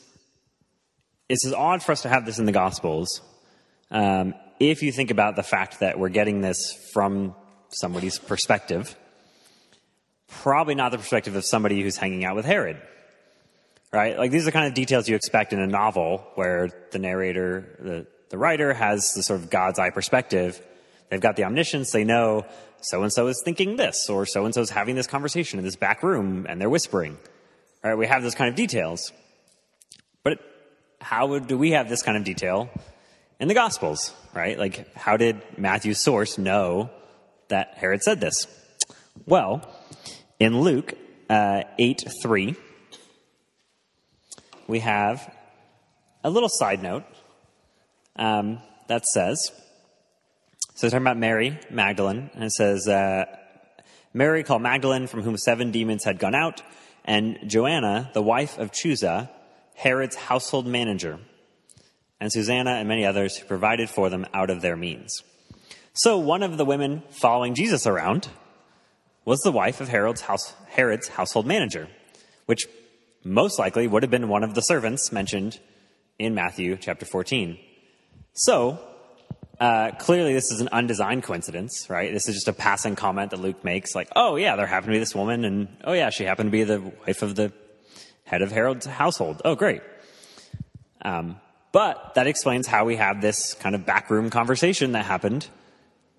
this 1.28 1.44
is 1.44 1.52
odd 1.52 1.82
for 1.82 1.90
us 1.90 2.02
to 2.02 2.08
have 2.08 2.24
this 2.24 2.38
in 2.38 2.44
the 2.44 2.52
Gospels 2.52 3.20
um, 3.90 4.34
if 4.60 4.84
you 4.84 4.92
think 4.92 5.10
about 5.10 5.34
the 5.34 5.42
fact 5.42 5.80
that 5.80 5.98
we're 5.98 6.08
getting 6.08 6.40
this 6.40 6.72
from 6.92 7.34
somebody's 7.70 8.20
perspective, 8.20 8.96
probably 10.28 10.76
not 10.76 10.92
the 10.92 10.98
perspective 10.98 11.34
of 11.34 11.44
somebody 11.44 11.82
who's 11.82 11.96
hanging 11.96 12.24
out 12.24 12.36
with 12.36 12.44
Herod. 12.44 12.80
Right? 13.96 14.18
Like 14.18 14.30
these 14.30 14.42
are 14.42 14.46
the 14.46 14.52
kind 14.52 14.66
of 14.66 14.74
details 14.74 15.08
you 15.08 15.16
expect 15.16 15.54
in 15.54 15.58
a 15.58 15.66
novel 15.66 16.18
where 16.34 16.68
the 16.90 16.98
narrator, 16.98 17.78
the, 17.80 18.06
the 18.28 18.36
writer 18.36 18.74
has 18.74 19.14
the 19.14 19.22
sort 19.22 19.40
of 19.40 19.48
God's 19.48 19.78
eye 19.78 19.88
perspective. 19.88 20.60
They've 21.08 21.18
got 21.18 21.36
the 21.36 21.44
omniscience. 21.44 21.92
They 21.92 22.04
know 22.04 22.44
so 22.82 23.04
and 23.04 23.10
so 23.10 23.26
is 23.28 23.40
thinking 23.42 23.76
this, 23.76 24.10
or 24.10 24.26
so 24.26 24.44
and 24.44 24.52
so 24.52 24.60
is 24.60 24.68
having 24.68 24.96
this 24.96 25.06
conversation 25.06 25.58
in 25.58 25.64
this 25.64 25.76
back 25.76 26.02
room, 26.02 26.44
and 26.46 26.60
they're 26.60 26.68
whispering. 26.68 27.16
Right? 27.82 27.94
We 27.94 28.06
have 28.06 28.22
those 28.22 28.34
kind 28.34 28.50
of 28.50 28.54
details. 28.54 29.12
But 30.22 30.40
how 31.00 31.38
do 31.38 31.56
we 31.56 31.70
have 31.70 31.88
this 31.88 32.02
kind 32.02 32.18
of 32.18 32.24
detail 32.24 32.68
in 33.40 33.48
the 33.48 33.54
Gospels, 33.54 34.12
right? 34.34 34.58
Like, 34.58 34.94
how 34.94 35.16
did 35.16 35.40
Matthew's 35.56 36.02
source 36.02 36.36
know 36.36 36.90
that 37.48 37.78
Herod 37.78 38.02
said 38.02 38.20
this? 38.20 38.46
Well, 39.24 39.66
in 40.38 40.60
Luke 40.60 40.92
uh, 41.30 41.62
8 41.78 42.04
3, 42.22 42.56
we 44.68 44.80
have 44.80 45.32
a 46.24 46.30
little 46.30 46.48
side 46.48 46.82
note 46.82 47.04
um, 48.16 48.60
that 48.88 49.06
says, 49.06 49.50
so 50.74 50.88
talking 50.88 51.02
about 51.02 51.16
Mary 51.16 51.58
Magdalene, 51.70 52.30
and 52.34 52.44
it 52.44 52.52
says, 52.52 52.88
uh, 52.88 53.24
Mary 54.12 54.42
called 54.42 54.62
Magdalene, 54.62 55.06
from 55.06 55.22
whom 55.22 55.36
seven 55.36 55.70
demons 55.70 56.04
had 56.04 56.18
gone 56.18 56.34
out, 56.34 56.62
and 57.04 57.38
Joanna, 57.46 58.10
the 58.14 58.22
wife 58.22 58.58
of 58.58 58.72
Chuza, 58.72 59.30
Herod's 59.74 60.16
household 60.16 60.66
manager 60.66 61.18
and 62.20 62.32
Susanna 62.32 62.72
and 62.72 62.88
many 62.88 63.04
others 63.04 63.36
who 63.36 63.46
provided 63.46 63.90
for 63.90 64.08
them 64.08 64.26
out 64.32 64.50
of 64.50 64.62
their 64.62 64.76
means. 64.76 65.22
So 65.92 66.18
one 66.18 66.42
of 66.42 66.56
the 66.56 66.64
women 66.64 67.02
following 67.10 67.54
Jesus 67.54 67.86
around 67.86 68.28
was 69.24 69.40
the 69.40 69.52
wife 69.52 69.80
of 69.80 69.88
Herod's, 69.88 70.22
house, 70.22 70.54
Herod's 70.68 71.08
household 71.08 71.46
manager, 71.46 71.88
which 72.46 72.66
most 73.26 73.58
likely 73.58 73.86
would 73.86 74.02
have 74.02 74.10
been 74.10 74.28
one 74.28 74.44
of 74.44 74.54
the 74.54 74.60
servants 74.60 75.10
mentioned 75.12 75.58
in 76.18 76.34
Matthew 76.34 76.76
chapter 76.80 77.04
14. 77.04 77.58
So, 78.32 78.78
uh, 79.58 79.92
clearly 79.98 80.32
this 80.32 80.52
is 80.52 80.60
an 80.60 80.68
undesigned 80.70 81.22
coincidence, 81.22 81.88
right? 81.88 82.12
This 82.12 82.28
is 82.28 82.34
just 82.36 82.48
a 82.48 82.52
passing 82.52 82.94
comment 82.94 83.30
that 83.32 83.40
Luke 83.40 83.64
makes, 83.64 83.94
like, 83.94 84.08
oh 84.14 84.36
yeah, 84.36 84.56
there 84.56 84.66
happened 84.66 84.92
to 84.92 84.96
be 84.96 84.98
this 84.98 85.14
woman, 85.14 85.44
and 85.44 85.68
oh 85.84 85.92
yeah, 85.92 86.10
she 86.10 86.24
happened 86.24 86.48
to 86.48 86.52
be 86.52 86.64
the 86.64 86.80
wife 87.06 87.22
of 87.22 87.34
the 87.34 87.52
head 88.24 88.42
of 88.42 88.52
Herod's 88.52 88.86
household. 88.86 89.42
Oh 89.44 89.54
great. 89.54 89.82
Um, 91.02 91.40
but 91.72 92.14
that 92.14 92.26
explains 92.26 92.66
how 92.66 92.84
we 92.84 92.96
have 92.96 93.20
this 93.20 93.54
kind 93.54 93.74
of 93.74 93.84
backroom 93.84 94.30
conversation 94.30 94.92
that 94.92 95.04
happened 95.04 95.48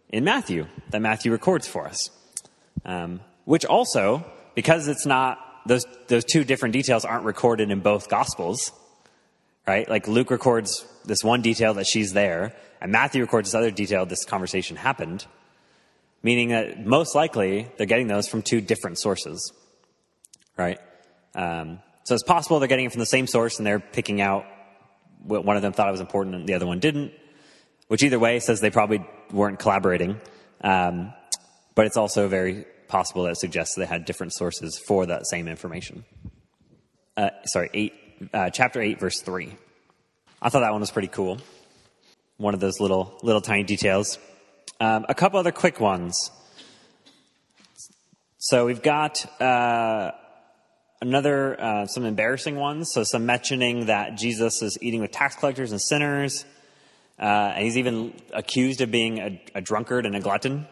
in 0.09 0.23
Matthew, 0.23 0.67
that 0.89 1.01
Matthew 1.01 1.31
records 1.31 1.67
for 1.67 1.87
us. 1.87 2.09
Um, 2.85 3.21
which 3.45 3.65
also, 3.65 4.25
because 4.55 4.87
it's 4.87 5.05
not, 5.05 5.39
those, 5.67 5.85
those 6.07 6.25
two 6.25 6.43
different 6.43 6.73
details 6.73 7.05
aren't 7.05 7.25
recorded 7.25 7.71
in 7.71 7.79
both 7.81 8.09
Gospels, 8.09 8.71
right? 9.67 9.87
Like 9.89 10.07
Luke 10.07 10.31
records 10.31 10.85
this 11.05 11.23
one 11.23 11.41
detail 11.41 11.73
that 11.75 11.87
she's 11.87 12.13
there, 12.13 12.55
and 12.81 12.91
Matthew 12.91 13.21
records 13.21 13.49
this 13.49 13.55
other 13.55 13.71
detail 13.71 14.05
this 14.05 14.25
conversation 14.25 14.77
happened, 14.77 15.25
meaning 16.23 16.49
that 16.49 16.85
most 16.85 17.15
likely 17.15 17.67
they're 17.77 17.87
getting 17.87 18.07
those 18.07 18.27
from 18.27 18.41
two 18.41 18.61
different 18.61 18.97
sources, 18.97 19.51
right? 20.57 20.79
Um, 21.35 21.79
so 22.03 22.13
it's 22.13 22.23
possible 22.23 22.59
they're 22.59 22.67
getting 22.67 22.85
it 22.85 22.91
from 22.91 22.99
the 22.99 23.05
same 23.05 23.27
source 23.27 23.57
and 23.57 23.67
they're 23.67 23.79
picking 23.79 24.21
out 24.21 24.45
one 25.23 25.57
of 25.57 25.61
them 25.61 25.73
thought 25.73 25.89
it 25.89 25.91
was 25.91 25.99
important 25.99 26.35
and 26.35 26.47
the 26.47 26.53
other 26.53 26.65
one 26.65 26.79
didn't, 26.79 27.11
which 27.87 28.03
either 28.03 28.19
way 28.19 28.39
says 28.39 28.61
they 28.61 28.69
probably 28.69 29.05
weren't 29.31 29.59
collaborating. 29.59 30.19
Um, 30.61 31.13
but 31.75 31.85
it's 31.85 31.97
also 31.97 32.27
very 32.27 32.65
possible 32.87 33.23
that 33.23 33.37
suggests 33.37 33.75
they 33.75 33.85
had 33.85 34.05
different 34.05 34.33
sources 34.33 34.77
for 34.77 35.05
that 35.05 35.27
same 35.27 35.47
information. 35.47 36.05
Uh, 37.15 37.29
sorry, 37.45 37.69
eight, 37.73 37.93
uh, 38.33 38.49
chapter 38.49 38.81
8, 38.81 38.99
verse 38.99 39.21
3. 39.21 39.55
I 40.41 40.49
thought 40.49 40.61
that 40.61 40.71
one 40.71 40.81
was 40.81 40.91
pretty 40.91 41.07
cool. 41.07 41.39
One 42.37 42.53
of 42.53 42.59
those 42.59 42.79
little, 42.79 43.17
little 43.23 43.41
tiny 43.41 43.63
details. 43.63 44.19
Um, 44.79 45.05
a 45.09 45.15
couple 45.15 45.39
other 45.39 45.51
quick 45.51 45.79
ones. 45.79 46.29
So 48.37 48.67
we've 48.67 48.83
got 48.83 49.25
uh, 49.41 50.11
another 51.01 51.59
uh, 51.59 51.85
some 51.87 52.05
embarrassing 52.05 52.55
ones. 52.55 52.91
So 52.93 53.03
some 53.03 53.25
mentioning 53.25 53.87
that 53.87 54.15
Jesus 54.15 54.61
is 54.61 54.77
eating 54.81 55.01
with 55.01 55.11
tax 55.11 55.35
collectors 55.35 55.71
and 55.71 55.81
sinners, 55.81 56.45
uh, 57.19 57.53
and 57.55 57.65
he's 57.65 57.77
even 57.77 58.13
accused 58.33 58.81
of 58.81 58.91
being 58.91 59.19
a, 59.19 59.41
a, 59.55 59.61
drunkard 59.61 60.05
and 60.05 60.15
a 60.15 60.19
glutton. 60.19 60.67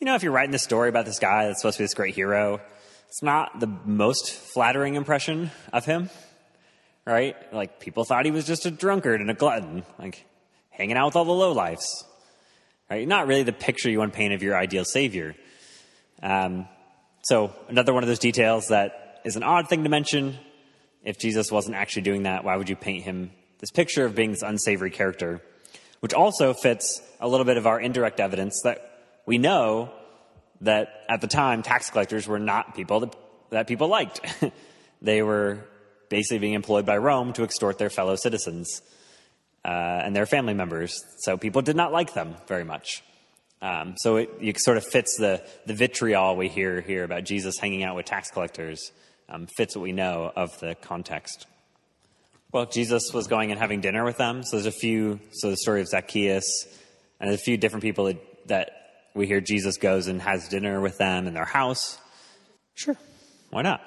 You 0.00 0.04
know, 0.04 0.14
if 0.14 0.22
you're 0.22 0.30
writing 0.30 0.52
this 0.52 0.62
story 0.62 0.88
about 0.88 1.06
this 1.06 1.18
guy 1.18 1.46
that's 1.46 1.60
supposed 1.60 1.78
to 1.78 1.82
be 1.82 1.84
this 1.84 1.94
great 1.94 2.14
hero, 2.14 2.60
it's 3.08 3.20
not 3.20 3.58
the 3.58 3.66
most 3.66 4.30
flattering 4.30 4.94
impression 4.94 5.50
of 5.72 5.86
him, 5.86 6.08
right? 7.04 7.34
Like 7.52 7.80
people 7.80 8.04
thought 8.04 8.24
he 8.24 8.30
was 8.30 8.46
just 8.46 8.64
a 8.64 8.70
drunkard 8.70 9.20
and 9.20 9.28
a 9.28 9.34
glutton, 9.34 9.82
like 9.98 10.24
hanging 10.70 10.96
out 10.96 11.06
with 11.06 11.16
all 11.16 11.24
the 11.24 11.32
lowlifes, 11.32 12.04
right? 12.88 13.08
Not 13.08 13.26
really 13.26 13.42
the 13.42 13.52
picture 13.52 13.90
you 13.90 13.98
want 13.98 14.12
to 14.12 14.16
paint 14.16 14.32
of 14.32 14.40
your 14.40 14.56
ideal 14.56 14.84
savior. 14.84 15.34
Um, 16.22 16.68
so 17.22 17.52
another 17.68 17.92
one 17.92 18.04
of 18.04 18.08
those 18.08 18.20
details 18.20 18.68
that 18.68 19.20
is 19.24 19.34
an 19.34 19.42
odd 19.42 19.68
thing 19.68 19.82
to 19.82 19.90
mention. 19.90 20.38
If 21.02 21.18
Jesus 21.18 21.50
wasn't 21.50 21.74
actually 21.74 22.02
doing 22.02 22.22
that, 22.22 22.44
why 22.44 22.54
would 22.54 22.68
you 22.68 22.76
paint 22.76 23.02
him 23.02 23.32
this 23.58 23.72
picture 23.72 24.04
of 24.04 24.14
being 24.14 24.30
this 24.30 24.42
unsavory 24.42 24.92
character? 24.92 25.42
Which 25.98 26.14
also 26.14 26.54
fits 26.54 27.02
a 27.18 27.26
little 27.26 27.44
bit 27.44 27.56
of 27.56 27.66
our 27.66 27.80
indirect 27.80 28.20
evidence 28.20 28.60
that 28.62 28.87
we 29.28 29.36
know 29.36 29.90
that 30.62 31.04
at 31.06 31.20
the 31.20 31.26
time 31.26 31.62
tax 31.62 31.90
collectors 31.90 32.26
were 32.26 32.38
not 32.38 32.74
people 32.74 33.00
that, 33.00 33.16
that 33.50 33.66
people 33.66 33.86
liked. 33.86 34.20
they 35.02 35.20
were 35.22 35.58
basically 36.08 36.38
being 36.38 36.54
employed 36.54 36.86
by 36.86 36.96
Rome 36.96 37.34
to 37.34 37.44
extort 37.44 37.76
their 37.76 37.90
fellow 37.90 38.16
citizens. 38.16 38.80
uh, 39.66 40.00
and 40.04 40.16
their 40.16 40.24
family 40.24 40.54
members. 40.54 41.04
So 41.18 41.36
people 41.36 41.60
did 41.60 41.76
not 41.76 41.92
like 41.92 42.14
them 42.14 42.36
very 42.46 42.64
much. 42.64 43.02
Um, 43.60 43.96
so 43.98 44.16
it, 44.16 44.30
it, 44.40 44.60
sort 44.60 44.78
of 44.78 44.84
fits 44.86 45.16
the, 45.18 45.42
the 45.66 45.74
vitriol 45.74 46.34
we 46.34 46.48
hear 46.48 46.80
here 46.80 47.04
about 47.04 47.24
Jesus 47.24 47.58
hanging 47.58 47.82
out 47.82 47.96
with 47.96 48.06
tax 48.06 48.30
collectors, 48.30 48.92
um, 49.28 49.46
fits 49.58 49.76
what 49.76 49.82
we 49.82 49.92
know 49.92 50.32
of 50.34 50.58
the 50.60 50.74
context. 50.76 51.46
Well, 52.50 52.64
Jesus 52.64 53.12
was 53.12 53.26
going 53.26 53.50
and 53.50 53.60
having 53.60 53.82
dinner 53.82 54.04
with 54.04 54.16
them. 54.16 54.42
So 54.42 54.56
there's 54.56 54.74
a 54.74 54.78
few, 54.78 55.20
so 55.32 55.50
the 55.50 55.58
story 55.58 55.82
of 55.82 55.88
Zacchaeus, 55.88 56.66
and 57.20 57.28
there's 57.28 57.40
a 57.40 57.44
few 57.44 57.58
different 57.58 57.82
people 57.82 58.06
that, 58.06 58.48
that 58.48 58.77
we 59.18 59.26
hear 59.26 59.40
Jesus 59.40 59.76
goes 59.76 60.06
and 60.06 60.22
has 60.22 60.48
dinner 60.48 60.80
with 60.80 60.96
them 60.96 61.26
in 61.26 61.34
their 61.34 61.44
house. 61.44 61.98
Sure, 62.74 62.96
why 63.50 63.62
not? 63.62 63.80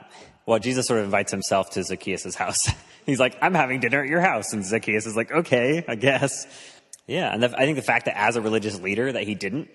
Well, 0.45 0.59
Jesus 0.59 0.88
sort 0.88 0.99
of 0.99 1.05
invites 1.05 1.32
himself 1.32 1.71
to 1.71 1.84
Zacchaeus' 1.84 2.36
house. 2.36 2.69
He's 3.05 3.19
like, 3.19 3.38
I'm 3.41 3.53
having 3.53 3.79
dinner 3.79 4.03
at 4.03 4.09
your 4.09 4.21
house. 4.21 4.53
And 4.53 4.65
Zacchaeus 4.65 5.05
is 5.05 5.15
like, 5.15 5.32
okay, 5.32 5.84
I 5.88 5.95
guess. 5.95 6.45
Yeah, 7.07 7.34
and 7.34 7.41
the, 7.41 7.57
I 7.57 7.65
think 7.65 7.77
the 7.77 7.84
fact 7.84 8.05
that 8.05 8.19
as 8.19 8.36
a 8.36 8.41
religious 8.41 8.79
leader 8.79 9.11
that 9.11 9.23
he 9.23 9.34
didn't 9.34 9.69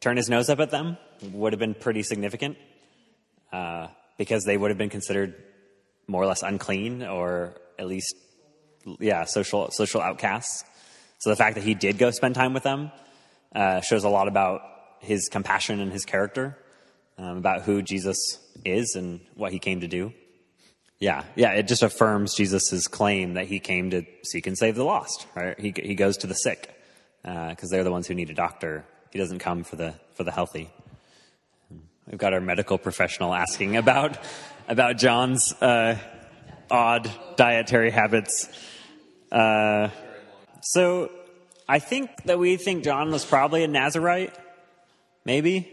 turn 0.00 0.16
his 0.16 0.30
nose 0.30 0.48
up 0.48 0.60
at 0.60 0.70
them 0.70 0.96
would 1.32 1.52
have 1.52 1.60
been 1.60 1.74
pretty 1.74 2.02
significant 2.02 2.56
uh, 3.52 3.88
because 4.18 4.44
they 4.44 4.56
would 4.56 4.70
have 4.70 4.78
been 4.78 4.90
considered 4.90 5.34
more 6.06 6.22
or 6.22 6.26
less 6.26 6.42
unclean 6.42 7.02
or 7.02 7.54
at 7.78 7.86
least, 7.86 8.14
yeah, 9.00 9.24
social 9.24 9.70
social 9.70 10.00
outcasts. 10.00 10.64
So 11.18 11.30
the 11.30 11.36
fact 11.36 11.56
that 11.56 11.64
he 11.64 11.74
did 11.74 11.98
go 11.98 12.10
spend 12.10 12.34
time 12.34 12.54
with 12.54 12.62
them 12.62 12.92
uh, 13.54 13.80
shows 13.80 14.04
a 14.04 14.08
lot 14.08 14.28
about 14.28 14.60
his 15.04 15.28
compassion 15.28 15.80
and 15.80 15.92
his 15.92 16.04
character, 16.04 16.58
um, 17.18 17.36
about 17.36 17.62
who 17.62 17.82
Jesus 17.82 18.38
is 18.64 18.94
and 18.96 19.20
what 19.34 19.52
he 19.52 19.58
came 19.58 19.80
to 19.80 19.88
do. 19.88 20.12
Yeah, 20.98 21.24
yeah, 21.34 21.52
it 21.52 21.68
just 21.68 21.82
affirms 21.82 22.34
Jesus' 22.34 22.86
claim 22.86 23.34
that 23.34 23.46
he 23.46 23.60
came 23.60 23.90
to 23.90 24.04
seek 24.22 24.46
and 24.46 24.56
save 24.56 24.76
the 24.76 24.84
lost. 24.84 25.26
Right? 25.34 25.58
He 25.58 25.74
he 25.76 25.94
goes 25.94 26.16
to 26.18 26.26
the 26.26 26.34
sick 26.34 26.74
because 27.22 27.64
uh, 27.64 27.66
they're 27.70 27.84
the 27.84 27.90
ones 27.90 28.06
who 28.06 28.14
need 28.14 28.30
a 28.30 28.34
doctor. 28.34 28.84
He 29.10 29.18
doesn't 29.18 29.40
come 29.40 29.64
for 29.64 29.76
the 29.76 29.94
for 30.14 30.24
the 30.24 30.30
healthy. 30.30 30.70
We've 32.06 32.18
got 32.18 32.32
our 32.32 32.40
medical 32.40 32.78
professional 32.78 33.34
asking 33.34 33.76
about 33.76 34.18
about 34.68 34.98
John's 34.98 35.52
uh, 35.54 35.98
odd 36.70 37.10
dietary 37.36 37.90
habits. 37.90 38.48
Uh, 39.32 39.88
so 40.62 41.10
I 41.68 41.78
think 41.78 42.10
that 42.24 42.38
we 42.38 42.56
think 42.56 42.84
John 42.84 43.10
was 43.10 43.24
probably 43.24 43.64
a 43.64 43.68
Nazarite. 43.68 44.34
Maybe. 45.24 45.70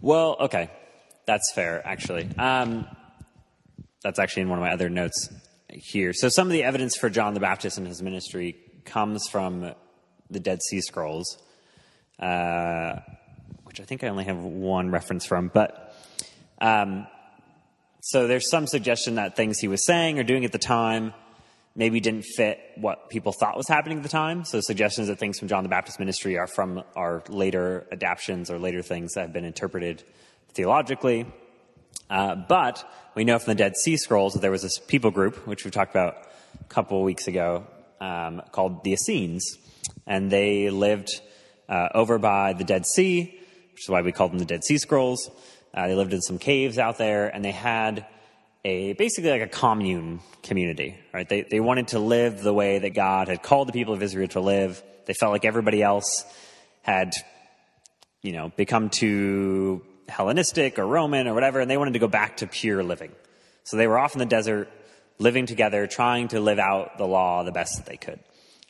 Well, 0.00 0.36
okay, 0.40 0.70
that's 1.26 1.52
fair. 1.54 1.86
Actually, 1.86 2.28
um, 2.38 2.86
that's 4.02 4.18
actually 4.18 4.42
in 4.42 4.48
one 4.48 4.58
of 4.58 4.62
my 4.62 4.72
other 4.72 4.88
notes 4.88 5.28
here. 5.68 6.12
So 6.12 6.28
some 6.28 6.46
of 6.46 6.52
the 6.52 6.64
evidence 6.64 6.96
for 6.96 7.10
John 7.10 7.34
the 7.34 7.40
Baptist 7.40 7.78
and 7.78 7.86
his 7.86 8.02
ministry 8.02 8.56
comes 8.84 9.28
from 9.28 9.74
the 10.30 10.40
Dead 10.40 10.62
Sea 10.62 10.80
Scrolls, 10.80 11.38
uh, 12.18 13.00
which 13.64 13.80
I 13.80 13.84
think 13.84 14.04
I 14.04 14.08
only 14.08 14.24
have 14.24 14.38
one 14.38 14.90
reference 14.90 15.26
from, 15.26 15.50
but. 15.52 15.94
Um, 16.60 17.06
so 18.06 18.26
there's 18.26 18.50
some 18.50 18.66
suggestion 18.66 19.14
that 19.14 19.34
things 19.34 19.58
he 19.58 19.66
was 19.66 19.86
saying 19.86 20.18
or 20.18 20.24
doing 20.24 20.44
at 20.44 20.52
the 20.52 20.58
time 20.58 21.14
maybe 21.76 22.00
didn't 22.00 22.24
fit 22.24 22.60
what 22.76 23.10
people 23.10 23.32
thought 23.32 23.56
was 23.56 23.68
happening 23.68 23.98
at 23.98 24.02
the 24.02 24.08
time. 24.08 24.44
So 24.44 24.60
suggestions 24.60 25.08
that 25.08 25.18
things 25.18 25.38
from 25.38 25.48
John 25.48 25.62
the 25.62 25.68
Baptist 25.68 25.98
ministry 25.98 26.38
are 26.38 26.46
from 26.46 26.82
our 26.94 27.22
later 27.28 27.86
adaptations 27.90 28.50
or 28.50 28.58
later 28.58 28.82
things 28.82 29.14
that 29.14 29.22
have 29.22 29.32
been 29.32 29.44
interpreted 29.44 30.02
theologically. 30.52 31.26
Uh, 32.08 32.36
but 32.36 32.88
we 33.14 33.24
know 33.24 33.38
from 33.38 33.52
the 33.52 33.58
Dead 33.58 33.76
Sea 33.76 33.96
Scrolls 33.96 34.34
that 34.34 34.40
there 34.40 34.50
was 34.50 34.62
this 34.62 34.78
people 34.78 35.10
group, 35.10 35.46
which 35.46 35.64
we 35.64 35.70
talked 35.70 35.90
about 35.90 36.16
a 36.60 36.64
couple 36.64 37.02
weeks 37.02 37.26
ago, 37.26 37.66
um, 38.00 38.42
called 38.52 38.84
the 38.84 38.92
Essenes. 38.92 39.58
And 40.06 40.30
they 40.30 40.70
lived 40.70 41.20
uh, 41.68 41.88
over 41.94 42.18
by 42.18 42.52
the 42.52 42.64
Dead 42.64 42.86
Sea, 42.86 43.40
which 43.72 43.84
is 43.84 43.88
why 43.88 44.02
we 44.02 44.12
called 44.12 44.32
them 44.32 44.38
the 44.38 44.44
Dead 44.44 44.64
Sea 44.64 44.78
Scrolls. 44.78 45.30
Uh, 45.72 45.88
they 45.88 45.94
lived 45.94 46.12
in 46.12 46.20
some 46.20 46.38
caves 46.38 46.78
out 46.78 46.98
there, 46.98 47.28
and 47.28 47.44
they 47.44 47.50
had 47.50 48.06
a 48.64 48.94
basically 48.94 49.30
like 49.30 49.42
a 49.42 49.48
commune 49.48 50.20
community, 50.42 50.98
right? 51.12 51.28
They 51.28 51.42
they 51.42 51.60
wanted 51.60 51.88
to 51.88 51.98
live 51.98 52.42
the 52.42 52.54
way 52.54 52.78
that 52.78 52.90
God 52.90 53.28
had 53.28 53.42
called 53.42 53.68
the 53.68 53.72
people 53.72 53.94
of 53.94 54.02
Israel 54.02 54.28
to 54.28 54.40
live. 54.40 54.82
They 55.06 55.14
felt 55.14 55.32
like 55.32 55.44
everybody 55.44 55.82
else 55.82 56.24
had, 56.82 57.14
you 58.22 58.32
know, 58.32 58.52
become 58.56 58.88
too 58.88 59.84
Hellenistic 60.08 60.78
or 60.78 60.86
Roman 60.86 61.28
or 61.28 61.34
whatever, 61.34 61.60
and 61.60 61.70
they 61.70 61.76
wanted 61.76 61.92
to 61.92 61.98
go 61.98 62.08
back 62.08 62.38
to 62.38 62.46
pure 62.46 62.82
living. 62.82 63.12
So 63.64 63.76
they 63.76 63.86
were 63.86 63.98
off 63.98 64.14
in 64.14 64.18
the 64.18 64.26
desert, 64.26 64.70
living 65.18 65.46
together, 65.46 65.86
trying 65.86 66.28
to 66.28 66.40
live 66.40 66.58
out 66.58 66.98
the 66.98 67.06
law 67.06 67.42
the 67.42 67.52
best 67.52 67.76
that 67.76 67.86
they 67.86 67.96
could. 67.96 68.20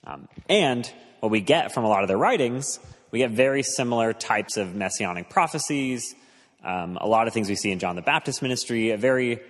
Um, 0.05 0.29
and 0.49 0.91
what 1.21 1.31
we 1.31 1.41
get 1.41 1.73
from 1.73 1.85
a 1.85 1.89
lot 1.89 2.03
of 2.03 2.09
their 2.09 2.19
writings, 2.19 2.79
we 3.11 3.21
get 3.21 3.31
very 3.31 3.63
similar 3.63 4.13
types 4.13 4.57
of 4.57 4.75
messianic 4.75 5.31
prophecies, 5.31 6.15
um, 6.65 6.97
a 7.01 7.07
lot 7.07 7.27
of 7.27 7.35
things 7.35 7.49
we 7.49 7.57
see 7.57 7.71
in 7.71 7.79
John 7.79 7.97
the 7.97 8.03
Baptist 8.03 8.43
ministry, 8.43 8.91
a 8.91 8.97
very 8.97 9.41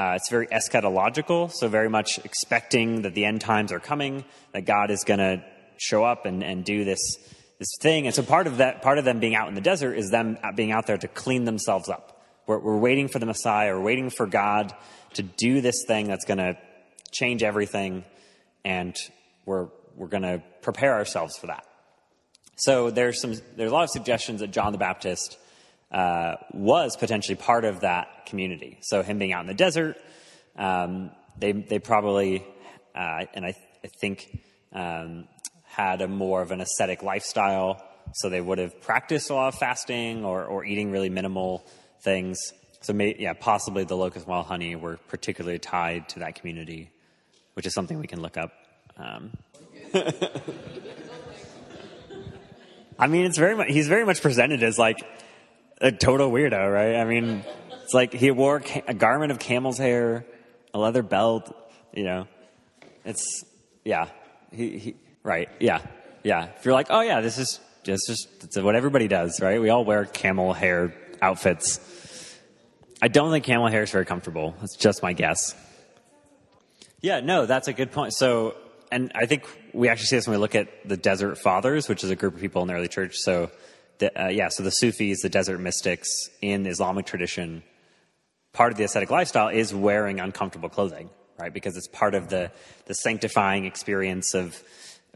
uh, 0.00 0.14
it's 0.14 0.30
very 0.30 0.46
eschatological, 0.46 1.52
so 1.52 1.68
very 1.68 1.90
much 1.90 2.18
expecting 2.24 3.02
that 3.02 3.14
the 3.14 3.26
end 3.26 3.42
times 3.42 3.70
are 3.70 3.80
coming, 3.80 4.24
that 4.52 4.62
God 4.62 4.90
is 4.90 5.04
going 5.04 5.18
to 5.18 5.44
show 5.76 6.04
up 6.04 6.24
and, 6.24 6.42
and 6.42 6.64
do 6.64 6.84
this 6.84 7.18
this 7.58 7.68
thing. 7.82 8.06
And 8.06 8.14
so 8.14 8.22
part 8.22 8.46
of 8.46 8.56
that, 8.56 8.80
part 8.80 8.96
of 8.96 9.04
them 9.04 9.20
being 9.20 9.34
out 9.34 9.48
in 9.48 9.54
the 9.54 9.60
desert 9.60 9.92
is 9.92 10.08
them 10.08 10.38
being 10.56 10.72
out 10.72 10.86
there 10.86 10.96
to 10.96 11.06
clean 11.06 11.44
themselves 11.44 11.90
up. 11.90 12.24
We're, 12.46 12.58
we're 12.58 12.78
waiting 12.78 13.08
for 13.08 13.18
the 13.18 13.26
Messiah. 13.26 13.74
We're 13.74 13.82
waiting 13.82 14.08
for 14.08 14.26
God 14.26 14.72
to 15.14 15.22
do 15.22 15.60
this 15.60 15.84
thing 15.86 16.08
that's 16.08 16.24
going 16.24 16.38
to 16.38 16.56
change 17.12 17.42
everything, 17.42 18.06
and 18.64 18.96
we're 19.44 19.68
we're 19.96 20.08
going 20.08 20.22
to 20.22 20.42
prepare 20.62 20.94
ourselves 20.94 21.36
for 21.36 21.48
that. 21.48 21.66
So 22.56 22.90
there's 22.90 23.20
some 23.20 23.34
there's 23.54 23.70
a 23.70 23.74
lot 23.74 23.84
of 23.84 23.90
suggestions 23.90 24.40
that 24.40 24.50
John 24.50 24.72
the 24.72 24.78
Baptist 24.78 25.36
uh, 25.90 26.36
was 26.52 26.96
potentially 26.96 27.36
part 27.36 27.64
of 27.64 27.80
that 27.80 28.26
community. 28.26 28.78
So 28.80 29.02
him 29.02 29.18
being 29.18 29.32
out 29.32 29.40
in 29.40 29.46
the 29.46 29.54
desert, 29.54 29.96
um, 30.56 31.10
they 31.38 31.52
they 31.52 31.78
probably 31.78 32.44
uh, 32.94 33.24
and 33.34 33.44
I, 33.44 33.54
I 33.84 33.88
think 34.00 34.40
um, 34.72 35.28
had 35.64 36.00
a 36.02 36.08
more 36.08 36.42
of 36.42 36.50
an 36.50 36.60
ascetic 36.60 37.02
lifestyle. 37.02 37.82
So 38.14 38.28
they 38.28 38.40
would 38.40 38.58
have 38.58 38.80
practiced 38.80 39.30
a 39.30 39.34
lot 39.34 39.48
of 39.48 39.58
fasting 39.58 40.24
or, 40.24 40.44
or 40.44 40.64
eating 40.64 40.90
really 40.90 41.10
minimal 41.10 41.64
things. 42.00 42.38
So 42.80 42.92
may, 42.92 43.14
yeah, 43.18 43.34
possibly 43.34 43.84
the 43.84 43.96
locust 43.96 44.26
wild 44.26 44.46
honey 44.46 44.74
were 44.74 44.96
particularly 45.08 45.58
tied 45.58 46.08
to 46.10 46.20
that 46.20 46.34
community, 46.34 46.90
which 47.54 47.66
is 47.66 47.74
something 47.74 47.98
we 47.98 48.06
can 48.06 48.20
look 48.20 48.36
up. 48.36 48.52
Um, 48.96 49.32
I 52.98 53.06
mean, 53.06 53.26
it's 53.26 53.38
very 53.38 53.56
much, 53.56 53.68
he's 53.68 53.88
very 53.88 54.04
much 54.04 54.20
presented 54.20 54.62
as 54.62 54.78
like 54.78 54.96
a 55.80 55.92
total 55.92 56.30
weirdo, 56.30 56.72
right? 56.72 56.96
I 56.96 57.04
mean, 57.04 57.44
it's 57.82 57.94
like 57.94 58.12
he 58.12 58.30
wore 58.30 58.62
a 58.86 58.94
garment 58.94 59.32
of 59.32 59.38
camel's 59.38 59.78
hair, 59.78 60.24
a 60.74 60.78
leather 60.78 61.02
belt, 61.02 61.54
you 61.92 62.04
know. 62.04 62.28
It's, 63.04 63.44
yeah. 63.84 64.08
He, 64.52 64.78
he, 64.78 64.96
right, 65.22 65.48
yeah, 65.58 65.80
yeah. 66.22 66.48
If 66.56 66.64
you're 66.64 66.74
like, 66.74 66.88
oh 66.90 67.00
yeah, 67.00 67.20
this 67.20 67.38
is 67.38 67.60
just, 67.82 68.06
just 68.06 68.62
what 68.62 68.76
everybody 68.76 69.08
does, 69.08 69.40
right? 69.40 69.60
We 69.60 69.70
all 69.70 69.84
wear 69.84 70.04
camel 70.04 70.52
hair 70.52 70.94
outfits. 71.22 71.80
I 73.02 73.08
don't 73.08 73.30
think 73.30 73.44
camel 73.44 73.68
hair 73.68 73.82
is 73.82 73.90
very 73.90 74.04
comfortable. 74.04 74.54
That's 74.60 74.76
just 74.76 75.02
my 75.02 75.14
guess. 75.14 75.54
Yeah, 77.00 77.20
no, 77.20 77.46
that's 77.46 77.68
a 77.68 77.72
good 77.72 77.92
point. 77.92 78.12
So, 78.12 78.54
and 78.92 79.10
I 79.14 79.24
think 79.24 79.44
we 79.72 79.88
actually 79.88 80.06
see 80.06 80.16
this 80.16 80.26
when 80.26 80.36
we 80.36 80.40
look 80.40 80.54
at 80.54 80.68
the 80.86 80.98
Desert 80.98 81.38
Fathers, 81.38 81.88
which 81.88 82.04
is 82.04 82.10
a 82.10 82.16
group 82.16 82.34
of 82.34 82.40
people 82.40 82.60
in 82.60 82.68
the 82.68 82.74
early 82.74 82.88
church. 82.88 83.16
So, 83.16 83.50
uh, 84.02 84.28
yeah, 84.28 84.48
so 84.48 84.62
the 84.62 84.70
Sufis, 84.70 85.22
the 85.22 85.28
desert 85.28 85.58
mystics 85.58 86.08
in 86.40 86.66
Islamic 86.66 87.06
tradition, 87.06 87.62
part 88.52 88.72
of 88.72 88.78
the 88.78 88.84
ascetic 88.84 89.10
lifestyle 89.10 89.48
is 89.48 89.74
wearing 89.74 90.20
uncomfortable 90.20 90.68
clothing, 90.68 91.10
right? 91.38 91.52
Because 91.52 91.76
it's 91.76 91.88
part 91.88 92.14
of 92.14 92.28
the, 92.28 92.50
the 92.86 92.94
sanctifying 92.94 93.64
experience 93.64 94.34
of 94.34 94.62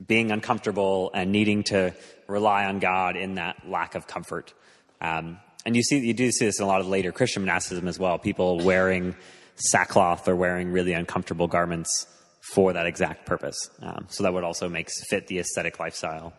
being 0.07 0.31
uncomfortable 0.31 1.11
and 1.15 1.31
needing 1.33 1.63
to 1.65 1.95
rely 2.27 2.65
on 2.65 2.79
God 2.79 3.17
in 3.17 3.37
that 3.37 3.69
lack 3.69 3.95
of 3.95 4.07
comfort. 4.07 4.53
Um, 5.01 5.39
and 5.65 5.77
you 5.77 5.83
see, 5.83 5.99
you 5.99 6.15
do 6.15 6.31
see 6.31 6.45
this 6.45 6.59
in 6.59 6.65
a 6.65 6.69
lot 6.69 6.81
of 6.81 6.89
later 6.89 7.13
Christian 7.13 7.43
monasticism 7.43 7.89
as 7.89 7.99
well. 7.99 8.19
People 8.19 8.59
wearing 8.59 9.15
sackcloth 9.57 10.29
or 10.29 10.37
wearing 10.37 10.71
really 10.71 10.93
uncomfortable 10.93 11.47
garments 11.47 12.07
for 12.53 12.73
that 12.73 12.87
exact 12.87 13.25
purpose. 13.25 13.71
Um, 13.81 14.07
so 14.09 14.23
that 14.25 14.35
would 14.35 14.45
also 14.45 14.69
make 14.69 14.89
fit 15.09 15.27
the 15.29 15.39
ascetic 15.39 15.79
lifestyle. 15.79 16.35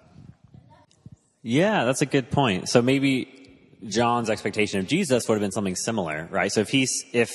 Yeah, 1.47 1.85
that's 1.85 2.01
a 2.01 2.07
good 2.07 2.31
point. 2.31 2.69
So 2.69 2.81
maybe 2.81 3.59
John's 3.87 4.31
expectation 4.31 4.79
of 4.79 4.87
Jesus 4.87 5.29
would 5.29 5.35
have 5.35 5.41
been 5.41 5.51
something 5.51 5.75
similar, 5.75 6.27
right? 6.31 6.51
So 6.51 6.61
if 6.61 6.69
he's, 6.69 7.05
if, 7.13 7.29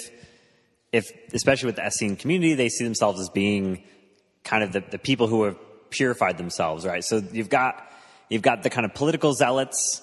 if, 0.90 1.12
especially 1.32 1.66
with 1.66 1.76
the 1.76 1.86
Essene 1.86 2.16
community, 2.16 2.54
they 2.54 2.70
see 2.70 2.82
themselves 2.82 3.20
as 3.20 3.28
being 3.28 3.84
kind 4.42 4.64
of 4.64 4.72
the, 4.72 4.80
the 4.80 4.98
people 4.98 5.28
who 5.28 5.44
have 5.44 5.56
purified 5.90 6.38
themselves, 6.38 6.84
right? 6.84 7.04
So 7.04 7.22
you've 7.30 7.50
got, 7.50 7.88
you've 8.28 8.42
got 8.42 8.64
the 8.64 8.70
kind 8.70 8.84
of 8.84 8.94
political 8.94 9.32
zealots 9.32 10.02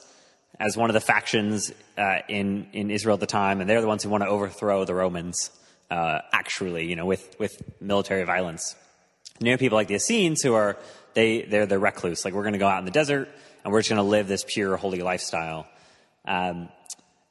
as 0.58 0.78
one 0.78 0.90
of 0.90 0.94
the 0.94 1.02
factions 1.02 1.74
uh, 1.98 2.20
in 2.30 2.68
in 2.72 2.90
Israel 2.90 3.16
at 3.16 3.20
the 3.20 3.28
time, 3.28 3.60
and 3.60 3.70
they're 3.70 3.82
the 3.82 3.88
ones 3.88 4.04
who 4.04 4.10
want 4.10 4.24
to 4.24 4.30
overthrow 4.30 4.86
the 4.86 4.96
Romans, 4.96 5.52
uh, 5.92 6.20
actually, 6.32 6.86
you 6.86 6.96
know, 6.96 7.06
with 7.06 7.36
with 7.40 7.62
military 7.82 8.24
violence. 8.24 8.74
And 9.38 9.48
you 9.48 9.52
have 9.52 9.60
people 9.60 9.76
like 9.76 9.90
the 9.90 9.96
Essenes 9.96 10.42
who 10.42 10.54
are, 10.54 10.78
they, 11.14 11.44
they're 11.44 11.66
the 11.66 11.78
recluse. 11.78 12.26
Like, 12.26 12.34
we're 12.34 12.44
going 12.44 12.54
to 12.54 12.60
go 12.60 12.68
out 12.68 12.80
in 12.80 12.86
the 12.86 12.92
desert 12.92 13.30
and 13.68 13.74
we're 13.74 13.82
just 13.82 13.90
going 13.90 13.98
to 13.98 14.04
live 14.04 14.30
this 14.30 14.46
pure, 14.48 14.78
holy 14.78 15.02
lifestyle. 15.02 15.68
Um, 16.24 16.70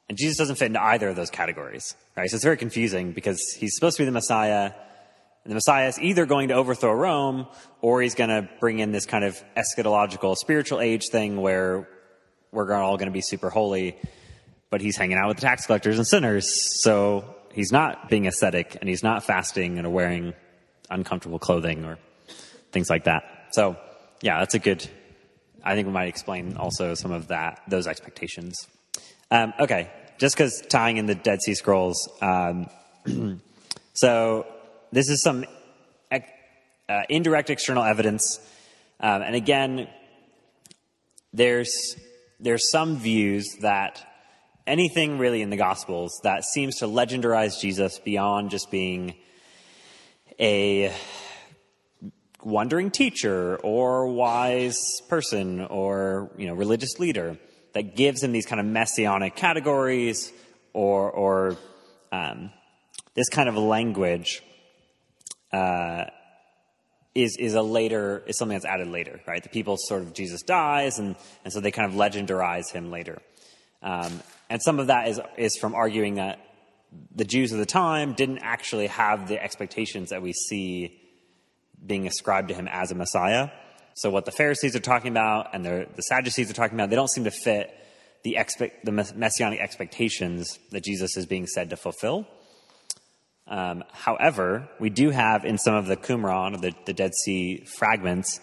and 0.07 0.15
Jesus 0.15 0.37
doesn't 0.37 0.57
fit 0.57 0.67
into 0.67 0.79
either 0.79 1.09
of 1.09 1.15
those 1.15 1.31
categories, 1.31 1.95
right? 2.15 2.29
So 2.29 2.35
it's 2.35 2.43
very 2.43 2.57
confusing 2.57 3.11
because 3.11 3.41
he's 3.57 3.73
supposed 3.73 3.97
to 3.97 4.03
be 4.03 4.05
the 4.05 4.11
Messiah. 4.11 4.65
And 4.65 5.51
the 5.51 5.55
Messiah 5.55 5.87
is 5.87 5.99
either 5.99 6.27
going 6.27 6.49
to 6.49 6.53
overthrow 6.53 6.93
Rome 6.93 7.47
or 7.81 8.03
he's 8.03 8.13
going 8.13 8.29
to 8.29 8.47
bring 8.59 8.77
in 8.77 8.91
this 8.91 9.07
kind 9.07 9.25
of 9.25 9.43
eschatological 9.57 10.35
spiritual 10.35 10.79
age 10.79 11.07
thing 11.07 11.41
where 11.41 11.89
we're 12.51 12.71
all 12.71 12.97
going 12.97 13.07
to 13.07 13.13
be 13.13 13.21
super 13.21 13.49
holy. 13.49 13.97
But 14.69 14.81
he's 14.81 14.95
hanging 14.95 15.17
out 15.17 15.29
with 15.29 15.37
the 15.37 15.41
tax 15.41 15.65
collectors 15.65 15.97
and 15.97 16.05
sinners. 16.05 16.83
So 16.83 17.35
he's 17.51 17.71
not 17.71 18.11
being 18.11 18.27
ascetic 18.27 18.77
and 18.79 18.87
he's 18.87 19.01
not 19.01 19.23
fasting 19.23 19.79
and 19.79 19.91
wearing 19.91 20.35
uncomfortable 20.87 21.39
clothing 21.39 21.83
or 21.83 21.97
things 22.71 22.91
like 22.91 23.05
that. 23.05 23.23
So 23.53 23.75
yeah, 24.21 24.37
that's 24.37 24.53
a 24.53 24.59
good, 24.59 24.87
I 25.67 25.75
think 25.75 25.85
we 25.85 25.93
might 25.93 26.07
explain 26.07 26.55
also 26.55 26.93
some 26.93 27.11
of 27.11 27.27
that, 27.27 27.61
those 27.67 27.87
expectations. 27.87 28.67
Um, 29.29 29.53
okay, 29.59 29.91
just 30.17 30.33
because 30.33 30.63
tying 30.69 30.95
in 30.95 31.07
the 31.07 31.15
Dead 31.15 31.41
Sea 31.41 31.55
Scrolls. 31.55 32.09
Um, 32.21 32.69
so 33.93 34.47
this 34.93 35.09
is 35.09 35.21
some 35.21 35.45
uh, 36.09 37.01
indirect 37.09 37.49
external 37.49 37.83
evidence, 37.83 38.39
um, 39.01 39.21
and 39.21 39.35
again, 39.35 39.89
there's 41.33 41.97
there's 42.39 42.71
some 42.71 42.97
views 42.97 43.45
that 43.59 44.07
anything 44.65 45.17
really 45.17 45.41
in 45.41 45.49
the 45.49 45.57
Gospels 45.57 46.17
that 46.23 46.45
seems 46.45 46.77
to 46.77 46.85
legendarize 46.85 47.59
Jesus 47.59 47.99
beyond 47.99 48.51
just 48.51 48.71
being 48.71 49.15
a 50.39 50.93
wandering 52.43 52.91
teacher 52.91 53.57
or 53.57 54.07
wise 54.07 55.01
person 55.09 55.61
or 55.61 56.29
you 56.37 56.47
know 56.47 56.53
religious 56.53 56.99
leader 56.99 57.37
that 57.73 57.95
gives 57.95 58.23
him 58.23 58.31
these 58.31 58.45
kind 58.45 58.59
of 58.59 58.65
messianic 58.65 59.35
categories 59.35 60.31
or 60.73 61.11
or 61.11 61.57
um, 62.11 62.51
this 63.15 63.29
kind 63.29 63.49
of 63.49 63.55
language 63.55 64.41
uh, 65.51 66.05
is 67.15 67.35
is 67.37 67.55
a 67.55 67.61
later 67.61 68.23
is 68.27 68.37
something 68.37 68.55
that's 68.55 68.65
added 68.65 68.87
later, 68.87 69.19
right? 69.27 69.41
The 69.41 69.49
people 69.49 69.75
sort 69.77 70.03
of 70.03 70.13
Jesus 70.13 70.43
dies, 70.43 70.99
and 70.99 71.15
and 71.43 71.51
so 71.51 71.59
they 71.59 71.71
kind 71.71 71.91
of 71.91 71.97
legendarize 71.97 72.71
him 72.71 72.91
later, 72.91 73.19
um, 73.81 74.21
and 74.49 74.61
some 74.61 74.79
of 74.79 74.87
that 74.87 75.07
is 75.07 75.19
is 75.37 75.57
from 75.57 75.73
arguing 75.73 76.15
that 76.15 76.39
the 77.13 77.25
Jews 77.25 77.51
of 77.51 77.57
the 77.57 77.65
time 77.65 78.13
didn't 78.13 78.39
actually 78.39 78.87
have 78.87 79.27
the 79.27 79.41
expectations 79.41 80.11
that 80.11 80.21
we 80.21 80.31
see 80.31 81.01
being 81.87 82.05
ascribed 82.05 82.49
to 82.49 82.53
him 82.53 82.67
as 82.67 82.91
a 82.91 82.95
Messiah. 82.95 83.49
So 83.95 84.09
what 84.11 84.25
the 84.25 84.31
Pharisees 84.31 84.75
are 84.75 84.81
talking 84.81 85.11
about 85.11 85.55
and 85.55 85.65
the, 85.65 85.87
Sadducees 85.99 86.51
are 86.51 86.53
talking 86.53 86.77
about, 86.77 86.89
they 86.89 86.95
don't 86.95 87.09
seem 87.09 87.23
to 87.23 87.31
fit 87.31 87.73
the, 88.23 88.35
expect, 88.35 88.85
the 88.85 88.91
messianic 88.91 89.59
expectations 89.59 90.59
that 90.71 90.83
Jesus 90.83 91.17
is 91.17 91.25
being 91.25 91.47
said 91.47 91.71
to 91.71 91.77
fulfill. 91.77 92.27
Um, 93.47 93.83
however, 93.91 94.69
we 94.79 94.89
do 94.89 95.09
have 95.09 95.45
in 95.45 95.57
some 95.57 95.73
of 95.73 95.87
the 95.87 95.95
Qumran, 95.95 96.61
the, 96.61 96.73
the 96.85 96.93
Dead 96.93 97.15
Sea 97.15 97.63
fragments, 97.77 98.41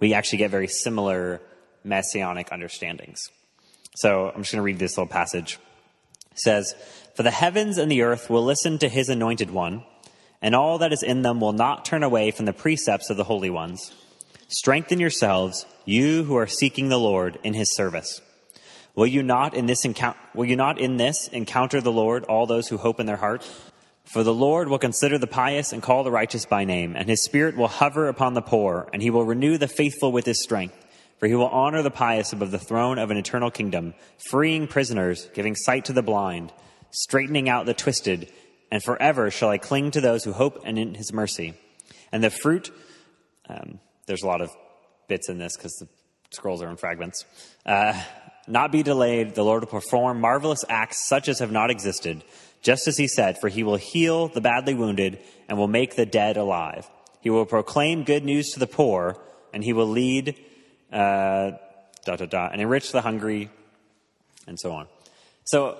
we 0.00 0.14
actually 0.14 0.38
get 0.38 0.50
very 0.50 0.68
similar 0.68 1.40
messianic 1.84 2.50
understandings. 2.50 3.20
So 3.96 4.30
I'm 4.30 4.42
just 4.42 4.52
going 4.52 4.60
to 4.60 4.62
read 4.62 4.78
this 4.78 4.96
little 4.96 5.10
passage. 5.10 5.58
It 6.32 6.38
says, 6.38 6.74
For 7.14 7.22
the 7.22 7.30
heavens 7.30 7.78
and 7.78 7.90
the 7.90 8.02
earth 8.02 8.28
will 8.28 8.44
listen 8.44 8.78
to 8.78 8.88
his 8.88 9.08
anointed 9.08 9.50
one 9.50 9.84
and 10.40 10.54
all 10.54 10.78
that 10.78 10.92
is 10.92 11.02
in 11.02 11.22
them 11.22 11.40
will 11.40 11.52
not 11.52 11.84
turn 11.84 12.02
away 12.02 12.30
from 12.30 12.46
the 12.46 12.52
precepts 12.52 13.10
of 13.10 13.16
the 13.16 13.24
holy 13.24 13.50
ones. 13.50 13.92
Strengthen 14.48 15.00
yourselves, 15.00 15.66
you 15.84 16.24
who 16.24 16.36
are 16.36 16.46
seeking 16.46 16.88
the 16.88 16.98
Lord 16.98 17.38
in 17.42 17.54
his 17.54 17.74
service. 17.74 18.20
Will 18.94 19.06
you 19.06 19.22
not 19.22 19.54
in 19.54 19.66
this 19.66 19.84
encounter, 19.84 20.18
will 20.34 20.46
you 20.46 20.56
not 20.56 20.78
in 20.78 20.96
this 20.96 21.28
encounter 21.28 21.80
the 21.80 21.92
Lord, 21.92 22.24
all 22.24 22.46
those 22.46 22.68
who 22.68 22.76
hope 22.76 23.00
in 23.00 23.06
their 23.06 23.16
heart? 23.16 23.46
For 24.04 24.22
the 24.22 24.32
Lord 24.32 24.68
will 24.68 24.78
consider 24.78 25.18
the 25.18 25.26
pious 25.26 25.72
and 25.72 25.82
call 25.82 26.04
the 26.04 26.12
righteous 26.12 26.46
by 26.46 26.64
name, 26.64 26.94
and 26.96 27.08
his 27.08 27.24
spirit 27.24 27.56
will 27.56 27.68
hover 27.68 28.08
upon 28.08 28.34
the 28.34 28.40
poor, 28.40 28.88
and 28.92 29.02
he 29.02 29.10
will 29.10 29.24
renew 29.24 29.58
the 29.58 29.68
faithful 29.68 30.12
with 30.12 30.24
his 30.24 30.42
strength. 30.42 30.76
For 31.18 31.26
he 31.26 31.34
will 31.34 31.48
honor 31.48 31.82
the 31.82 31.90
pious 31.90 32.32
above 32.32 32.50
the 32.52 32.58
throne 32.58 32.98
of 32.98 33.10
an 33.10 33.16
eternal 33.16 33.50
kingdom, 33.50 33.94
freeing 34.30 34.68
prisoners, 34.68 35.28
giving 35.34 35.56
sight 35.56 35.86
to 35.86 35.92
the 35.92 36.02
blind, 36.02 36.52
straightening 36.90 37.48
out 37.48 37.66
the 37.66 37.74
twisted, 37.74 38.30
and 38.70 38.82
forever 38.82 39.30
shall 39.30 39.50
I 39.50 39.58
cling 39.58 39.90
to 39.92 40.00
those 40.00 40.24
who 40.24 40.32
hope 40.32 40.62
and 40.64 40.78
in 40.78 40.94
his 40.94 41.12
mercy. 41.12 41.54
And 42.12 42.22
the 42.22 42.30
fruit, 42.30 42.70
um, 43.48 43.78
there's 44.06 44.22
a 44.22 44.26
lot 44.26 44.40
of 44.40 44.50
bits 45.08 45.28
in 45.28 45.38
this 45.38 45.56
because 45.56 45.74
the 45.74 45.88
scrolls 46.30 46.62
are 46.62 46.68
in 46.68 46.76
fragments. 46.76 47.24
Uh, 47.64 48.00
not 48.48 48.70
be 48.70 48.82
delayed, 48.82 49.34
the 49.34 49.42
Lord 49.42 49.62
will 49.62 49.70
perform 49.70 50.20
marvelous 50.20 50.64
acts 50.68 51.08
such 51.08 51.28
as 51.28 51.40
have 51.40 51.50
not 51.50 51.70
existed, 51.70 52.22
just 52.62 52.86
as 52.86 52.96
he 52.96 53.08
said, 53.08 53.38
for 53.38 53.48
he 53.48 53.62
will 53.62 53.76
heal 53.76 54.28
the 54.28 54.40
badly 54.40 54.74
wounded 54.74 55.18
and 55.48 55.58
will 55.58 55.68
make 55.68 55.96
the 55.96 56.06
dead 56.06 56.36
alive. 56.36 56.88
He 57.20 57.30
will 57.30 57.46
proclaim 57.46 58.04
good 58.04 58.24
news 58.24 58.50
to 58.52 58.60
the 58.60 58.66
poor, 58.68 59.20
and 59.52 59.64
he 59.64 59.72
will 59.72 59.88
lead, 59.88 60.36
uh, 60.92 61.52
dot, 62.04 62.18
dot, 62.18 62.30
dot, 62.30 62.52
and 62.52 62.60
enrich 62.60 62.92
the 62.92 63.00
hungry, 63.00 63.50
and 64.46 64.58
so 64.58 64.72
on. 64.72 64.86
So 65.44 65.78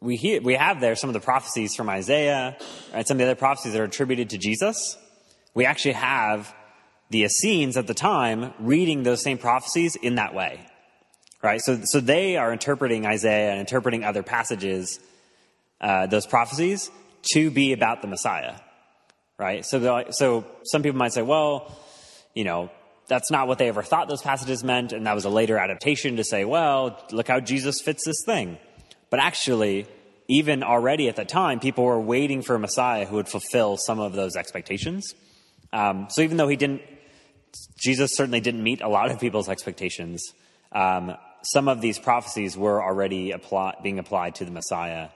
we 0.00 0.16
hear, 0.16 0.40
we 0.40 0.54
have 0.54 0.80
there 0.80 0.96
some 0.96 1.10
of 1.10 1.14
the 1.14 1.20
prophecies 1.20 1.74
from 1.74 1.88
Isaiah 1.88 2.56
and 2.92 3.06
some 3.06 3.16
of 3.16 3.18
the 3.18 3.24
other 3.24 3.34
prophecies 3.34 3.72
that 3.72 3.80
are 3.80 3.84
attributed 3.84 4.30
to 4.30 4.38
Jesus. 4.38 4.96
We 5.54 5.66
actually 5.66 5.92
have 5.92 6.54
the 7.10 7.24
Essenes 7.24 7.76
at 7.76 7.86
the 7.86 7.94
time 7.94 8.54
reading 8.58 9.02
those 9.02 9.22
same 9.22 9.36
prophecies 9.36 9.96
in 9.96 10.14
that 10.14 10.34
way. 10.34 10.66
Right? 11.42 11.60
So, 11.60 11.80
so 11.84 12.00
they 12.00 12.36
are 12.36 12.52
interpreting 12.52 13.06
Isaiah 13.06 13.50
and 13.50 13.60
interpreting 13.60 14.04
other 14.04 14.22
passages, 14.22 15.00
uh, 15.80 16.06
those 16.06 16.26
prophecies 16.26 16.90
to 17.32 17.50
be 17.50 17.72
about 17.72 18.02
the 18.02 18.08
Messiah. 18.08 18.54
Right? 19.38 19.64
So, 19.64 20.06
so 20.10 20.46
some 20.64 20.82
people 20.82 20.98
might 20.98 21.12
say, 21.12 21.22
well, 21.22 21.74
you 22.34 22.44
know, 22.44 22.70
that's 23.08 23.30
not 23.30 23.48
what 23.48 23.58
they 23.58 23.68
ever 23.68 23.82
thought 23.82 24.08
those 24.08 24.22
passages 24.22 24.62
meant, 24.62 24.92
and 24.92 25.06
that 25.06 25.14
was 25.14 25.24
a 25.24 25.30
later 25.30 25.58
adaptation 25.58 26.16
to 26.16 26.24
say, 26.24 26.44
well, 26.44 26.98
look 27.10 27.26
how 27.26 27.40
Jesus 27.40 27.80
fits 27.82 28.04
this 28.06 28.22
thing. 28.24 28.58
But 29.10 29.20
actually, 29.20 29.86
even 30.28 30.62
already 30.62 31.08
at 31.08 31.16
the 31.16 31.24
time, 31.24 31.58
people 31.60 31.84
were 31.84 32.00
waiting 32.00 32.42
for 32.42 32.54
a 32.54 32.58
Messiah 32.58 33.04
who 33.04 33.16
would 33.16 33.28
fulfill 33.28 33.76
some 33.76 33.98
of 33.98 34.12
those 34.12 34.36
expectations. 34.36 35.14
Um, 35.72 36.06
so 36.08 36.22
even 36.22 36.36
though 36.36 36.48
he 36.48 36.56
didn't, 36.56 36.82
Jesus 37.76 38.16
certainly 38.16 38.40
didn't 38.40 38.62
meet 38.62 38.80
a 38.80 38.88
lot 38.88 39.10
of 39.10 39.18
people's 39.18 39.48
expectations. 39.48 40.22
Um, 40.72 41.16
some 41.42 41.68
of 41.68 41.80
these 41.80 41.98
prophecies 41.98 42.56
were 42.56 42.82
already 42.82 43.32
apply, 43.32 43.76
being 43.82 43.98
applied 43.98 44.36
to 44.36 44.44
the 44.44 44.50
Messiah 44.50 45.08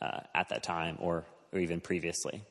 uh, 0.00 0.20
at 0.34 0.48
that 0.48 0.62
time, 0.62 0.96
or, 1.00 1.24
or 1.52 1.58
even 1.58 1.80
previously. 1.80 2.42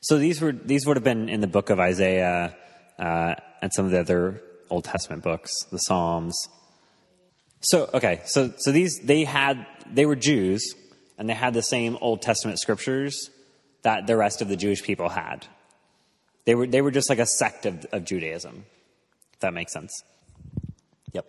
So 0.00 0.18
these 0.18 0.40
were 0.40 0.52
these 0.52 0.86
would 0.86 0.96
have 0.96 1.04
been 1.04 1.28
in 1.28 1.40
the 1.40 1.46
book 1.46 1.70
of 1.70 1.80
Isaiah 1.80 2.56
uh, 2.98 3.34
and 3.62 3.72
some 3.72 3.84
of 3.84 3.90
the 3.90 4.00
other 4.00 4.42
Old 4.70 4.84
Testament 4.84 5.22
books, 5.22 5.50
the 5.70 5.78
Psalms, 5.78 6.48
so, 7.66 7.90
okay, 7.92 8.20
so, 8.26 8.52
so 8.58 8.70
these, 8.70 9.00
they 9.00 9.24
had, 9.24 9.66
they 9.92 10.06
were 10.06 10.14
Jews, 10.14 10.76
and 11.18 11.28
they 11.28 11.34
had 11.34 11.52
the 11.52 11.64
same 11.64 11.98
Old 12.00 12.22
Testament 12.22 12.60
scriptures 12.60 13.28
that 13.82 14.06
the 14.06 14.16
rest 14.16 14.40
of 14.40 14.46
the 14.46 14.54
Jewish 14.54 14.84
people 14.84 15.08
had. 15.08 15.48
They 16.44 16.54
were, 16.54 16.68
they 16.68 16.80
were 16.80 16.92
just 16.92 17.10
like 17.10 17.18
a 17.18 17.26
sect 17.26 17.66
of, 17.66 17.84
of 17.90 18.04
Judaism, 18.04 18.66
if 19.32 19.40
that 19.40 19.52
makes 19.52 19.72
sense. 19.72 19.90
Yep. 21.12 21.26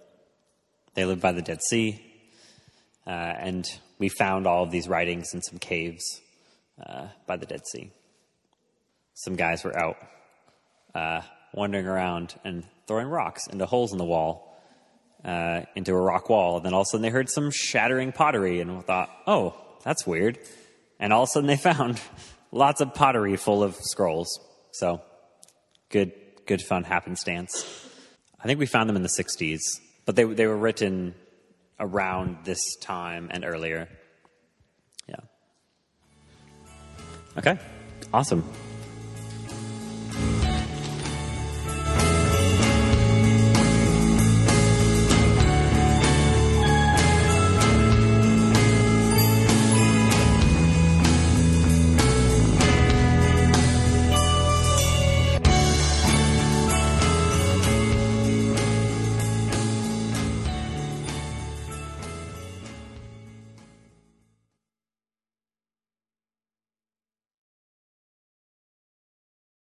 They 0.94 1.06
lived 1.06 1.22
by 1.22 1.32
the 1.32 1.42
Dead 1.42 1.64
Sea, 1.64 2.00
uh, 3.08 3.10
and 3.10 3.68
we 3.98 4.08
found 4.08 4.46
all 4.46 4.64
of 4.64 4.70
these 4.70 4.88
writings 4.88 5.34
in 5.34 5.42
some 5.42 5.58
caves 5.58 6.22
uh, 6.86 7.08
by 7.26 7.38
the 7.38 7.48
Dead 7.48 7.66
Sea. 7.66 7.90
Some 9.16 9.36
guys 9.36 9.64
were 9.64 9.76
out 9.76 9.98
uh, 10.94 11.22
wandering 11.52 11.88
around 11.88 12.36
and 12.44 12.64
throwing 12.88 13.08
rocks 13.08 13.48
into 13.48 13.66
holes 13.66 13.92
in 13.92 13.98
the 13.98 14.06
wall 14.06 14.47
uh, 15.28 15.64
into 15.76 15.92
a 15.92 16.02
rock 16.02 16.30
wall. 16.30 16.58
And 16.58 16.66
then 16.66 16.74
all 16.74 16.82
of 16.82 16.86
a 16.86 16.90
sudden 16.90 17.02
they 17.04 17.10
heard 17.10 17.30
some 17.30 17.52
shattering 17.52 18.14
pottery 18.14 18.62
and 18.62 18.84
thought, 18.86 19.12
oh, 19.28 19.56
that's 19.84 20.08
weird. 20.08 20.40
And 21.00 21.14
all 21.14 21.24
of 21.24 21.30
a 21.30 21.32
sudden 21.32 21.48
they 21.48 21.58
found 21.58 22.02
lots 22.52 22.82
of 22.82 22.94
pottery 22.96 23.36
full 23.36 23.62
of 23.62 23.76
scrolls. 23.76 24.40
So 24.72 25.02
good, 25.90 26.14
good 26.46 26.62
fun 26.62 26.84
happenstance. 26.84 27.66
I 28.40 28.48
think 28.48 28.60
we 28.60 28.66
found 28.66 28.88
them 28.88 28.96
in 28.96 29.04
the 29.04 29.10
60s, 29.10 29.60
but 30.06 30.16
they, 30.16 30.24
they 30.24 30.48
were 30.48 30.58
written 30.58 31.14
around 31.80 32.38
this 32.46 32.76
time 32.78 33.28
and 33.32 33.44
earlier. 33.44 33.90
Yeah. 35.08 35.16
Okay. 37.38 37.60
Awesome. 38.14 38.44